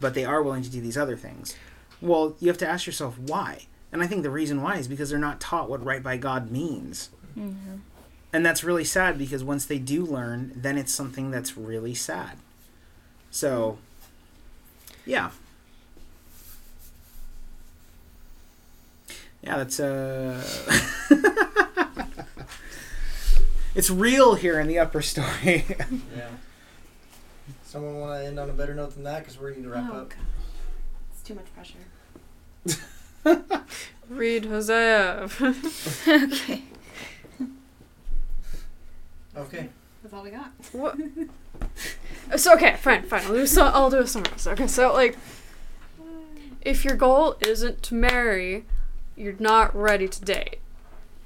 [0.00, 1.56] but they are willing to do these other things.
[2.04, 3.66] Well, you have to ask yourself why.
[3.90, 6.50] And I think the reason why is because they're not taught what right by God
[6.50, 7.08] means.
[7.36, 7.80] Mhm.
[8.32, 12.36] And that's really sad because once they do learn, then it's something that's really sad.
[13.30, 13.78] So,
[15.06, 15.30] yeah.
[19.42, 20.42] Yeah, that's uh
[23.74, 25.64] It's real here in the upper story.
[26.16, 26.28] Yeah.
[27.64, 29.90] Someone want to end on a better note than that because we need to wrap
[29.90, 30.10] Oh, up.
[30.10, 30.18] God.
[31.12, 31.78] It's too much pressure.
[34.08, 35.28] Read Hosea.
[36.06, 36.62] okay.
[39.36, 39.68] Okay.
[40.02, 40.52] That's all we got.
[40.72, 40.96] what?
[42.36, 43.22] So okay, fine, fine.
[43.26, 43.64] I'll do so.
[43.66, 44.32] I'll do a summary.
[44.36, 45.16] So, okay, so like,
[46.62, 48.64] if your goal isn't to marry,
[49.16, 50.58] you're not ready to date.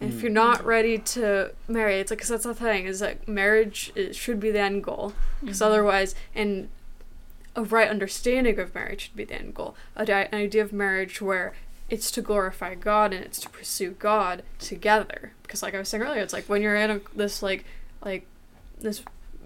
[0.00, 0.22] And if Mm.
[0.22, 4.16] you're not ready to marry, it's like 'cause that's the thing is that marriage is,
[4.16, 5.12] should be the end goal.
[5.40, 6.68] Because otherwise, and
[7.58, 9.74] a right understanding of marriage should be the end goal.
[9.96, 11.54] An idea of marriage where
[11.90, 15.32] it's to glorify God and it's to pursue God together.
[15.42, 17.64] Because like I was saying earlier, it's like when you're in a, this like
[18.04, 18.26] like
[18.80, 19.02] this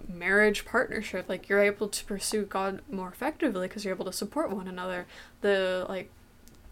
[0.06, 4.50] marriage partnership, like you're able to pursue God more effectively because you're able to support
[4.50, 5.06] one another.
[5.40, 6.10] The like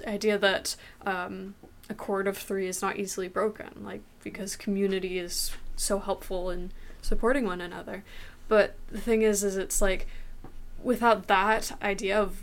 [0.06, 0.76] idea that
[1.06, 1.54] um,
[1.88, 6.70] a cord of three is not easily broken, like because community is so helpful in
[7.00, 8.04] supporting one another.
[8.46, 10.06] But the thing is, is it's like
[10.82, 12.42] without that idea of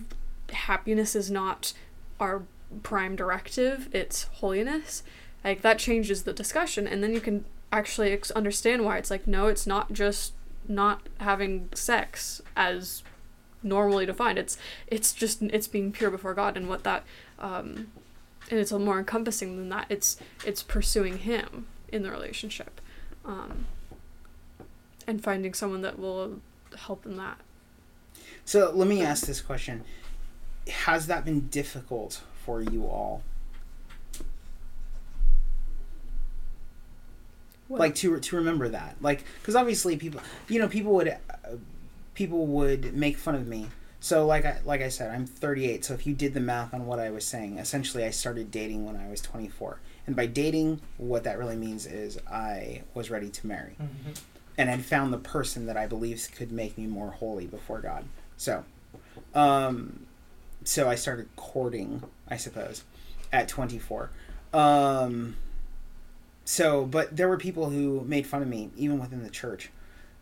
[0.51, 1.73] happiness is not
[2.19, 2.43] our
[2.84, 5.03] prime directive, it's holiness.
[5.43, 9.27] Like that changes the discussion, and then you can actually ex- understand why it's like
[9.27, 10.34] no, it's not just
[10.68, 13.03] not having sex as
[13.64, 14.38] normally defined.
[14.38, 14.57] It's
[14.88, 17.03] it's just it's being pure before God, and what that
[17.39, 17.88] um,
[18.49, 19.88] and it's a more encompassing than that.
[19.89, 22.81] It's it's pursuing Him in the relationship,
[23.26, 23.68] um,
[25.05, 26.41] and finding someone that will
[26.76, 27.38] help in that.
[28.48, 29.84] So let me ask this question:
[30.69, 33.22] Has that been difficult for you all?
[37.68, 37.82] What?
[37.82, 41.18] Like to to remember that, like because obviously people, you know, people would uh,
[42.14, 43.68] people would make fun of me.
[43.99, 45.84] So like I like I said, I'm 38.
[45.84, 48.86] So if you did the math on what I was saying, essentially I started dating
[48.86, 49.80] when I was 24.
[50.06, 54.11] And by dating, what that really means is I was ready to marry Mm-hmm.
[54.57, 58.06] and had found the person that I believed could make me more holy before God.
[58.38, 58.64] So,
[59.34, 60.05] um,
[60.64, 62.84] so I started courting, I suppose,
[63.31, 64.09] at 24.
[64.53, 65.35] Um,
[66.45, 69.69] so, but there were people who made fun of me, even within the church,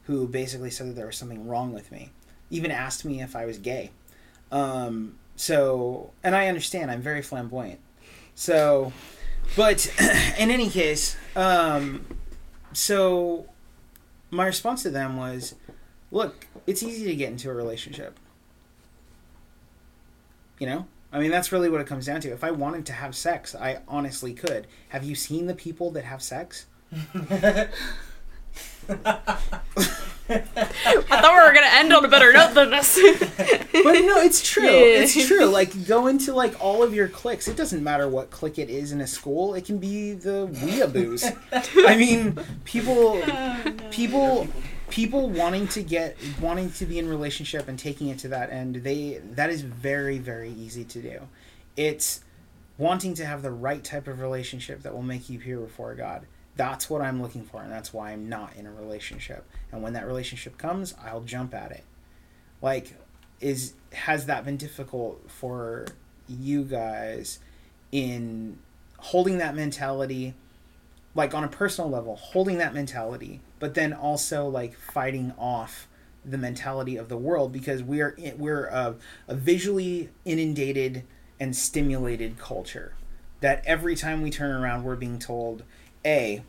[0.03, 2.11] who basically said that there was something wrong with me.
[2.49, 3.91] Even asked me if I was gay.
[4.51, 7.79] Um, so, and I understand, I'm very flamboyant.
[8.35, 8.93] So,
[9.55, 9.91] but
[10.39, 12.05] in any case, um,
[12.73, 13.47] so
[14.31, 15.55] my response to them was,
[16.15, 18.17] look, it's easy to get into a relationship.
[20.57, 20.87] You know?
[21.11, 22.29] I mean, that's really what it comes down to.
[22.29, 24.65] If I wanted to have sex, I honestly could.
[24.89, 26.67] Have you seen the people that have sex?
[26.93, 27.67] I
[30.29, 32.95] thought we were gonna end on a better note than this.
[32.97, 34.63] but no, it's true.
[34.63, 35.01] Yeah.
[35.03, 35.45] It's true.
[35.45, 37.47] Like go into like all of your cliques.
[37.47, 39.53] It doesn't matter what clique it is in a school.
[39.53, 41.35] It can be the weeaboos.
[41.87, 44.47] I mean, people, oh, people,
[44.89, 48.75] people wanting to get, wanting to be in relationship and taking it to that end.
[48.75, 51.21] They that is very very easy to do.
[51.75, 52.21] It's
[52.77, 56.25] wanting to have the right type of relationship that will make you pure before God.
[56.55, 59.45] That's what I'm looking for, and that's why I'm not in a relationship.
[59.71, 61.83] And when that relationship comes, I'll jump at it.
[62.61, 62.95] Like,
[63.41, 65.85] is has that been difficult for
[66.27, 67.39] you guys
[67.91, 68.57] in
[68.97, 70.33] holding that mentality,
[71.13, 75.87] like on a personal level, holding that mentality, but then also like fighting off
[76.23, 78.95] the mentality of the world because we are we're a,
[79.27, 81.03] a visually inundated
[81.39, 82.93] and stimulated culture
[83.41, 85.63] that every time we turn around we're being told
[86.03, 86.41] a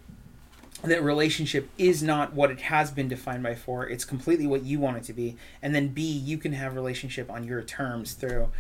[0.83, 4.79] that relationship is not what it has been defined by for it's completely what you
[4.79, 8.51] want it to be and then b you can have relationship on your terms through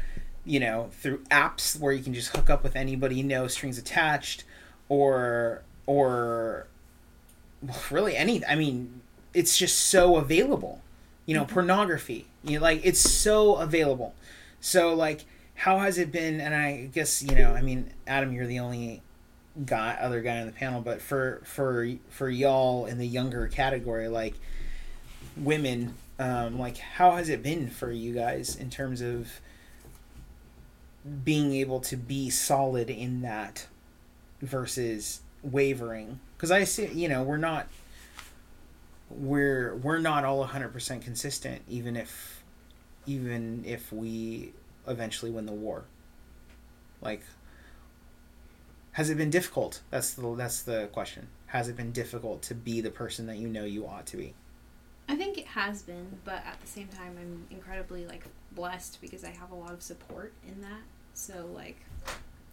[0.44, 4.44] you know through apps where you can just hook up with anybody no strings attached
[4.88, 6.66] or or
[7.90, 9.00] really any i mean
[9.36, 10.80] it's just so available.
[11.26, 12.26] You know pornography.
[12.42, 14.14] You know like it's so available.
[14.60, 18.46] So like how has it been and i guess you know i mean adam you're
[18.46, 19.00] the only
[19.64, 24.06] guy other guy on the panel but for for for y'all in the younger category
[24.06, 24.34] like
[25.34, 29.40] women um like how has it been for you guys in terms of
[31.24, 33.66] being able to be solid in that
[34.42, 37.66] versus wavering because i see you know we're not
[39.10, 42.42] we're we're not all 100% consistent even if
[43.06, 44.52] even if we
[44.86, 45.84] eventually win the war.
[47.00, 47.22] Like
[48.92, 49.82] has it been difficult?
[49.90, 51.28] That's the that's the question.
[51.46, 54.34] Has it been difficult to be the person that you know you ought to be?
[55.08, 59.22] I think it has been, but at the same time, I'm incredibly like blessed because
[59.22, 60.80] I have a lot of support in that.
[61.14, 61.76] So like,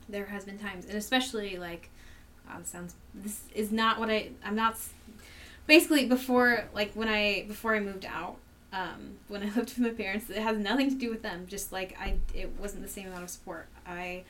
[0.08, 1.90] there has been times, and especially like,
[2.50, 2.96] oh, this sounds.
[3.14, 4.30] This is not what I.
[4.46, 4.78] I'm not.
[5.68, 8.38] Basically, before like when I before I moved out,
[8.72, 11.46] um, when I lived with my parents, it has nothing to do with them.
[11.48, 13.68] Just like I, it wasn't the same amount of support.
[13.88, 14.24] I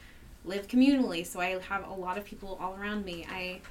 [0.46, 3.26] live communally, so I have a lot of people all around me.
[3.30, 3.62] I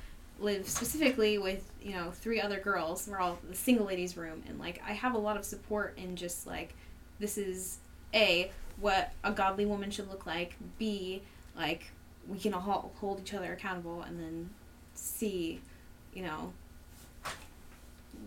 [0.43, 4.59] live specifically with you know three other girls we're all the single ladies room and
[4.59, 6.75] like i have a lot of support in just like
[7.21, 7.79] this is
[8.13, 8.51] a
[8.81, 11.23] what a godly woman should look like b
[11.57, 11.93] like
[12.29, 14.51] we can all hold each other accountable and then
[14.95, 15.61] see,
[16.15, 16.53] you know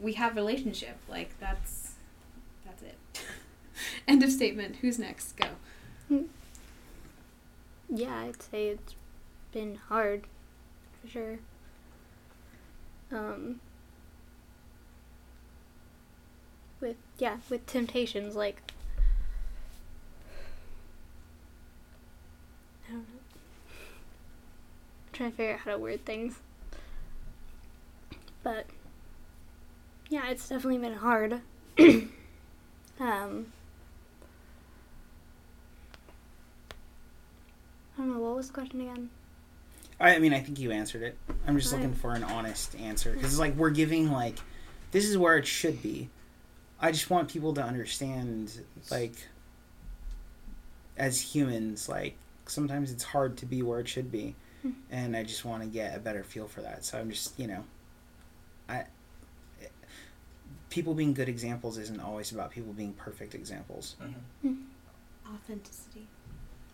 [0.01, 1.93] we have relationship like that's
[2.65, 2.97] that's it.
[4.07, 5.35] End of statement who's next?
[5.37, 5.47] Go.
[7.89, 8.95] Yeah, I'd say it's
[9.51, 10.23] been hard,
[11.01, 11.39] for sure.
[13.11, 13.59] Um,
[16.81, 18.71] with yeah, with temptations like
[22.87, 23.05] I don't know.
[25.04, 26.39] I'm trying to figure out how to word things,
[28.43, 28.65] but
[30.09, 31.41] yeah, it's definitely been hard.
[32.99, 33.47] um.
[37.97, 39.09] I don't know, what was the question again?
[40.01, 41.17] I mean, I think you answered it.
[41.47, 41.97] I'm just looking Right.
[41.97, 44.37] for an honest answer because it's like we're giving like
[44.91, 46.09] this is where it should be.
[46.81, 48.51] I just want people to understand
[48.91, 49.13] like
[50.97, 52.15] as humans like
[52.45, 54.35] sometimes it's hard to be where it should be.
[54.91, 56.85] and I just want to get a better feel for that.
[56.85, 57.63] So I'm just, you know,
[58.69, 58.85] I
[60.69, 63.95] people being good examples isn't always about people being perfect examples.
[65.33, 66.07] Authenticity.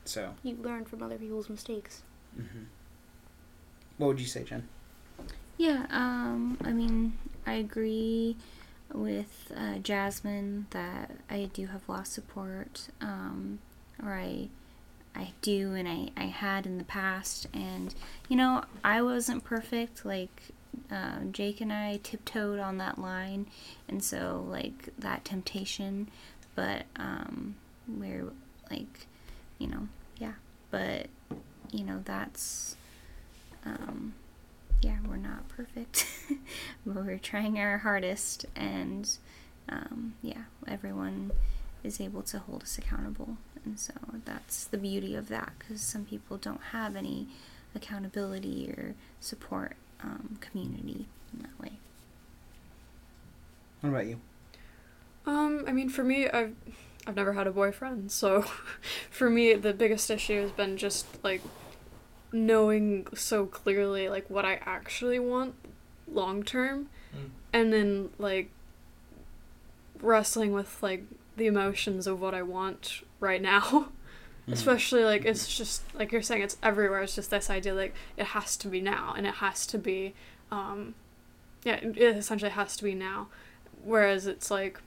[0.05, 2.01] So, You learn from other people's mistakes.
[2.35, 2.63] hmm
[3.97, 4.67] what would you say, Jen?
[5.57, 7.13] Yeah, um, I mean,
[7.45, 8.35] I agree
[8.91, 13.59] with uh, Jasmine that I do have lost support, um,
[14.03, 14.49] or I,
[15.15, 17.93] I do, and I, I had in the past, and
[18.29, 20.05] you know, I wasn't perfect.
[20.05, 20.51] Like
[20.89, 23.47] um, Jake and I tiptoed on that line,
[23.87, 26.09] and so like that temptation,
[26.55, 27.55] but um,
[27.87, 28.25] we're
[28.69, 29.07] like,
[29.57, 30.33] you know, yeah,
[30.69, 31.07] but
[31.71, 32.75] you know, that's.
[33.63, 34.15] Um,
[34.81, 36.07] yeah, we're not perfect,
[36.85, 39.09] but we're trying our hardest, and
[39.69, 41.31] um, yeah, everyone
[41.83, 43.93] is able to hold us accountable, and so
[44.25, 45.53] that's the beauty of that.
[45.59, 47.27] Because some people don't have any
[47.75, 51.73] accountability or support um, community in that way.
[53.81, 54.19] What about you?
[55.25, 56.55] Um, I mean, for me, I've
[57.07, 58.41] I've never had a boyfriend, so
[59.09, 61.41] for me, the biggest issue has been just like
[62.31, 65.55] knowing so clearly like what I actually want
[66.11, 67.29] long term, Mm.
[67.51, 68.49] and then like
[70.01, 71.03] wrestling with like
[71.37, 73.89] the emotions of what I want right now.
[74.47, 77.01] Especially like it's just like you're saying, it's everywhere.
[77.03, 80.13] It's just this idea like it has to be now, and it has to be,
[80.51, 80.95] um,
[81.63, 83.27] yeah, it it essentially has to be now.
[83.83, 84.81] Whereas it's like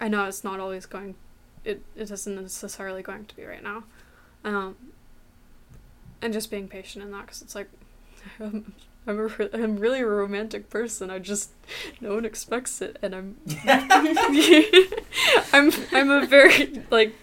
[0.00, 1.16] I know it's not always going.
[1.64, 3.84] It it isn't necessarily going to be right now,
[4.44, 4.76] um,
[6.22, 7.68] and just being patient in that because it's like
[9.06, 11.10] I'm I'm, a, re- I'm really a romantic person.
[11.10, 11.50] I just
[12.00, 13.36] no one expects it, and I'm
[15.52, 17.14] I'm I'm a very like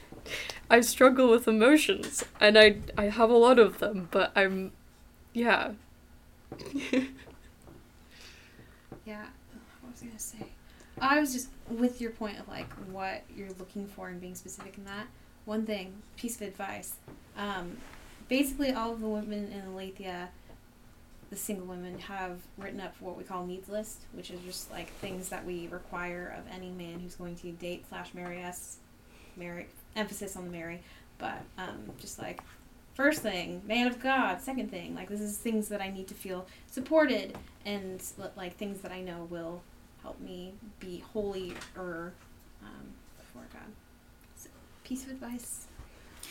[0.69, 4.71] I struggle with emotions, and I I have a lot of them, but I'm
[5.33, 5.71] yeah.
[9.05, 9.25] Yeah.
[9.81, 10.47] What was I gonna say?
[11.01, 14.77] I was just with your point of like what you're looking for and being specific
[14.77, 15.07] in that.
[15.45, 16.93] One thing, piece of advice.
[17.37, 17.77] Um,
[18.29, 20.29] basically, all of the women in Aletheia,
[21.33, 24.87] the single women, have written up what we call needs list, which is just like
[24.97, 28.77] things that we require of any man who's going to date slash marry us.
[29.35, 30.83] Marry emphasis on the marry,
[31.17, 32.43] but um, just like
[32.93, 34.41] first thing, man of God.
[34.41, 37.35] Second thing, like this is things that I need to feel supported
[37.65, 38.03] and
[38.37, 39.63] like things that I know will
[40.03, 42.13] help me be holy or
[42.61, 42.85] um,
[43.17, 43.71] before God.
[44.35, 44.49] So,
[44.83, 45.65] piece of advice.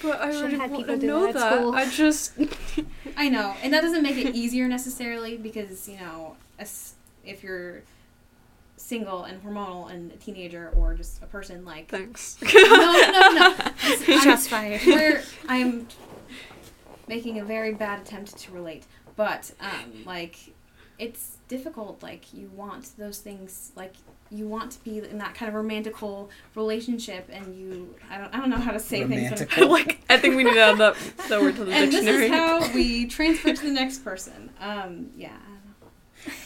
[0.03, 1.55] But I Should've had people do know that that.
[1.59, 1.75] school.
[1.75, 2.33] I just
[3.17, 6.37] I know, and that doesn't make it easier necessarily because you know,
[7.25, 7.83] if you're
[8.77, 12.37] single and hormonal and a teenager or just a person like thanks.
[12.43, 14.81] no no no, I'm- Shots fired.
[14.83, 15.87] where I'm
[17.09, 18.85] making a very bad attempt to relate,
[19.17, 20.37] but um, like
[20.99, 22.03] it's difficult.
[22.03, 23.95] Like you want those things, like
[24.33, 28.39] you want to be in that kind of romantical relationship, and you I don't I
[28.39, 29.43] don't know how to say things.
[29.57, 30.97] but- like I think we need to add that
[31.29, 34.51] that word to the and this is how we transfer to the next person.
[34.61, 35.31] Um, yeah.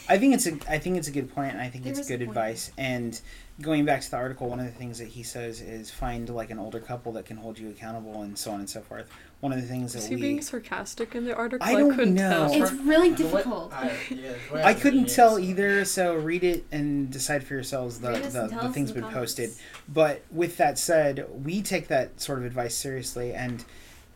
[0.09, 0.15] I.
[0.15, 2.07] I think it's a I think it's a good point, and I think There it's
[2.07, 2.71] good advice.
[2.77, 3.19] And
[3.61, 6.51] going back to the article, one of the things that he says is find like
[6.51, 9.09] an older couple that can hold you accountable, and so on and so forth.
[9.39, 11.67] One of the things that Is he we being sarcastic in the article?
[11.67, 12.49] I don't couldn't know.
[12.51, 12.63] tell.
[12.63, 13.73] It's really The way- difficult.
[13.73, 14.33] I, yeah,
[14.65, 18.47] I couldn't tell so- either, so read it and decide for yourselves the Read the,
[18.47, 19.51] the things in the been posted.
[19.87, 23.63] But with that said, we take that sort of advice seriously, and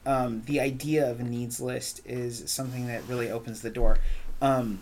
[0.06, 3.98] um, the idea of a needs list is something that really opens the door
[4.42, 4.80] um,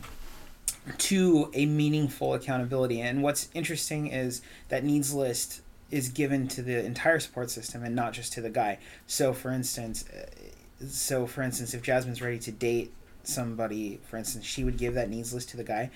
[0.97, 3.01] to a meaningful accountability.
[3.01, 5.61] And what's interesting is that needs list
[5.91, 8.77] is given to the entire support system and not just to the guy.
[9.07, 12.93] So, for instance, uh, so for instance, if Jasmine's ready to date
[13.23, 15.89] somebody, for instance, she would give that needs list to the guy,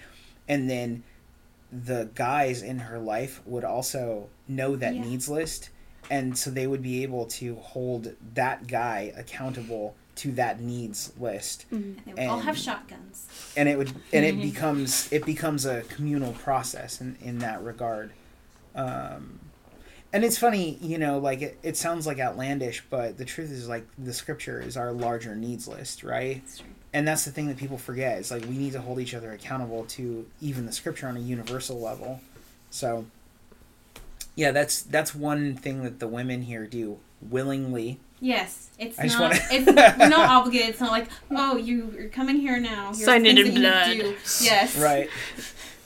[0.47, 1.03] and then
[1.71, 5.01] the guys in her life would also know that Yeah.
[5.03, 5.69] needs list
[6.11, 11.65] and so they would be able to hold that guy accountable to that needs list
[11.71, 11.97] Mhm.
[12.05, 13.25] And they would all have shotguns.
[13.55, 18.11] And it would and it becomes it becomes a communal process in, in that regard.
[18.75, 19.39] Um,
[20.11, 23.67] and it's funny you know like it, it sounds like outlandish but the truth is
[23.67, 26.41] like the scripture is our larger needs list right?
[26.45, 26.63] That's
[26.95, 29.31] and that's the thing that people forget is like we need to hold each other
[29.31, 32.21] accountable to even the scripture on a universal level.
[32.69, 33.05] So
[34.35, 39.19] yeah that's that's one thing that the women here do willingly Yes, it's I not.
[39.19, 39.65] wanna- it's
[39.99, 40.69] you're not obligated.
[40.69, 42.85] It's not like, oh, you, you're coming here now.
[42.93, 44.13] Here's Sign it in that you blood.
[44.13, 44.17] do.
[44.41, 44.77] Yes.
[44.77, 45.09] right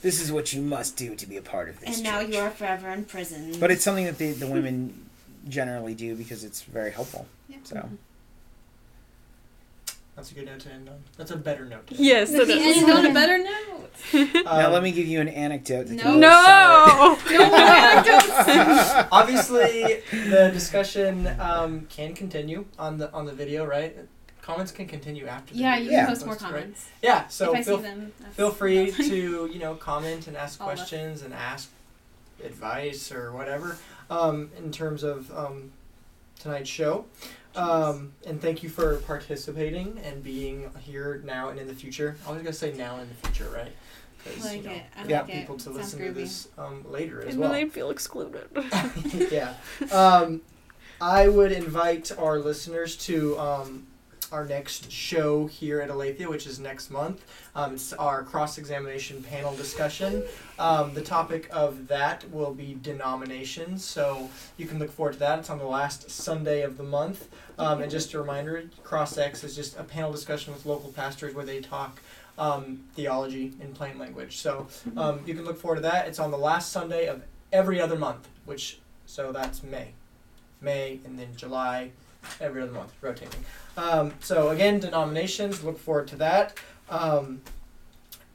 [0.03, 2.33] this is what you must do to be a part of this And now church.
[2.35, 3.55] you are forever in prison.
[3.59, 5.09] but it's something that the, the women
[5.49, 7.57] generally do because it's very helpful Yeah.
[7.63, 7.95] so mm-hmm.
[10.17, 10.95] That's a good note to end on.
[11.15, 11.85] That's a better note.
[11.87, 12.77] To Yes, it The is.
[12.83, 13.91] end on a better note.
[14.13, 14.29] on.
[14.43, 15.87] now Um, let me give you an anecdote.
[15.89, 16.15] No.
[16.17, 17.17] No.
[17.29, 19.07] No more anecdotes.
[19.11, 23.95] obviously the discussion um, can continue on the on the video, right?
[24.41, 25.53] Comments can continue after.
[25.53, 26.05] The Yeah, video you Yeah.
[26.05, 26.51] can post more post, right?
[26.53, 26.85] comments.
[27.03, 28.11] Yeah, so if I feel see them.
[28.17, 30.77] that's- feel free that's- to you know comment and ask All of it.
[30.77, 31.69] questions and ask
[32.43, 33.77] advice or whatever
[34.09, 35.71] um, in terms of um,
[36.39, 37.05] tonight's show.
[37.57, 42.15] Um, and thank you for participating and being here now and in the future.
[42.27, 43.71] I was gonna say now and in the future, right?
[44.23, 44.83] 'Cause, I like you know, it.
[44.95, 45.39] I we have like it.
[45.41, 47.51] people to Sounds listen to this um, later as And well.
[47.51, 48.47] then I feel excluded.
[49.31, 49.53] yeah.
[49.91, 50.41] Um,
[51.01, 53.87] I would invite our listeners to um,
[54.31, 57.23] our next show here at Aletheia, which is next month.
[57.55, 60.23] Um, it's our cross examination panel discussion.
[60.59, 65.39] Um, the topic of that will be denominations, so you can look forward to that.
[65.39, 67.29] It's on the last Sunday of the month.
[67.59, 71.33] Um, and just a reminder Cross X is just a panel discussion with local pastors
[71.33, 71.99] where they talk.
[72.39, 74.37] Um, theology in plain language.
[74.37, 76.07] So um, you can look forward to that.
[76.07, 78.77] It's on the last Sunday of every other month, which
[79.07, 79.87] so that's May,
[80.61, 81.91] May, and then July,
[82.39, 83.43] every other month, rotating.
[83.75, 85.63] Um, so again, denominations.
[85.63, 86.59] Look forward to that.
[86.89, 87.41] Um,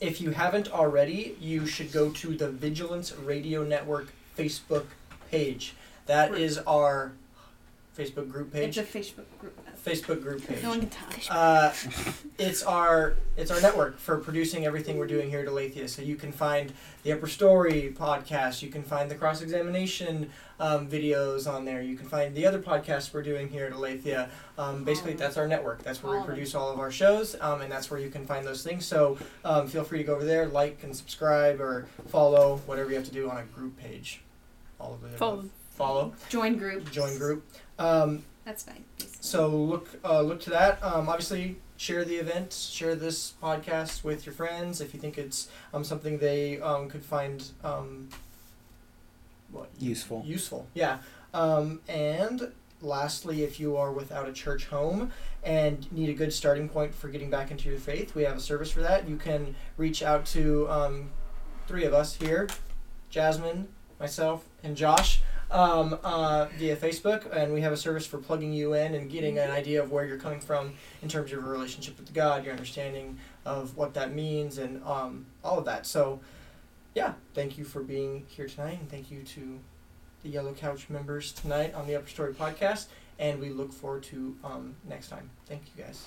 [0.00, 4.86] if you haven't already, you should go to the Vigilance Radio Network Facebook
[5.30, 5.74] page.
[6.06, 7.12] That is our
[7.96, 8.78] Facebook group page.
[8.78, 9.58] It's a Facebook group.
[9.84, 10.62] Facebook group page.
[10.62, 11.12] No one can talk.
[11.30, 11.72] Uh,
[12.38, 15.88] it's our it's our network for producing everything we're doing here at Aletheia.
[15.88, 18.62] So you can find the Upper Story podcast.
[18.62, 21.82] You can find the cross examination um, videos on there.
[21.82, 24.30] You can find the other podcasts we're doing here at Aletheia.
[24.56, 25.82] Um, basically, All that's our network.
[25.82, 28.46] That's where we produce all of our shows, um, and that's where you can find
[28.46, 28.86] those things.
[28.86, 32.96] So um, feel free to go over there, like and subscribe, or follow whatever you
[32.96, 34.22] have to do on a group page.
[34.80, 35.44] All of the Follow.
[35.72, 36.12] Follow.
[36.28, 36.90] Join group.
[36.92, 37.44] Join group.
[37.82, 38.84] Um, That's fine.
[38.98, 39.16] Please.
[39.20, 40.82] so look uh, look to that.
[40.82, 45.48] Um, obviously, share the event, share this podcast with your friends if you think it's
[45.74, 48.08] um, something they um, could find um,
[49.50, 50.22] what Useful.
[50.24, 50.98] Useful, yeah.
[51.34, 55.10] Um, and lastly, if you are without a church home
[55.42, 58.40] and need a good starting point for getting back into your faith, we have a
[58.40, 59.08] service for that.
[59.08, 61.10] You can reach out to um,
[61.66, 62.48] three of us here
[63.10, 63.68] Jasmine,
[63.98, 65.20] myself, and Josh
[65.52, 69.38] um, uh, via Facebook, and we have a service for plugging you in and getting
[69.38, 70.72] an idea of where you're coming from
[71.02, 75.26] in terms of your relationship with God, your understanding of what that means, and um,
[75.44, 75.86] all of that.
[75.86, 76.20] So,
[76.94, 79.60] yeah, thank you for being here tonight, and thank you to
[80.22, 82.86] the Yellow Couch members tonight on the Upper Story podcast,
[83.18, 85.30] and we look forward to um, next time.
[85.46, 86.06] Thank you guys.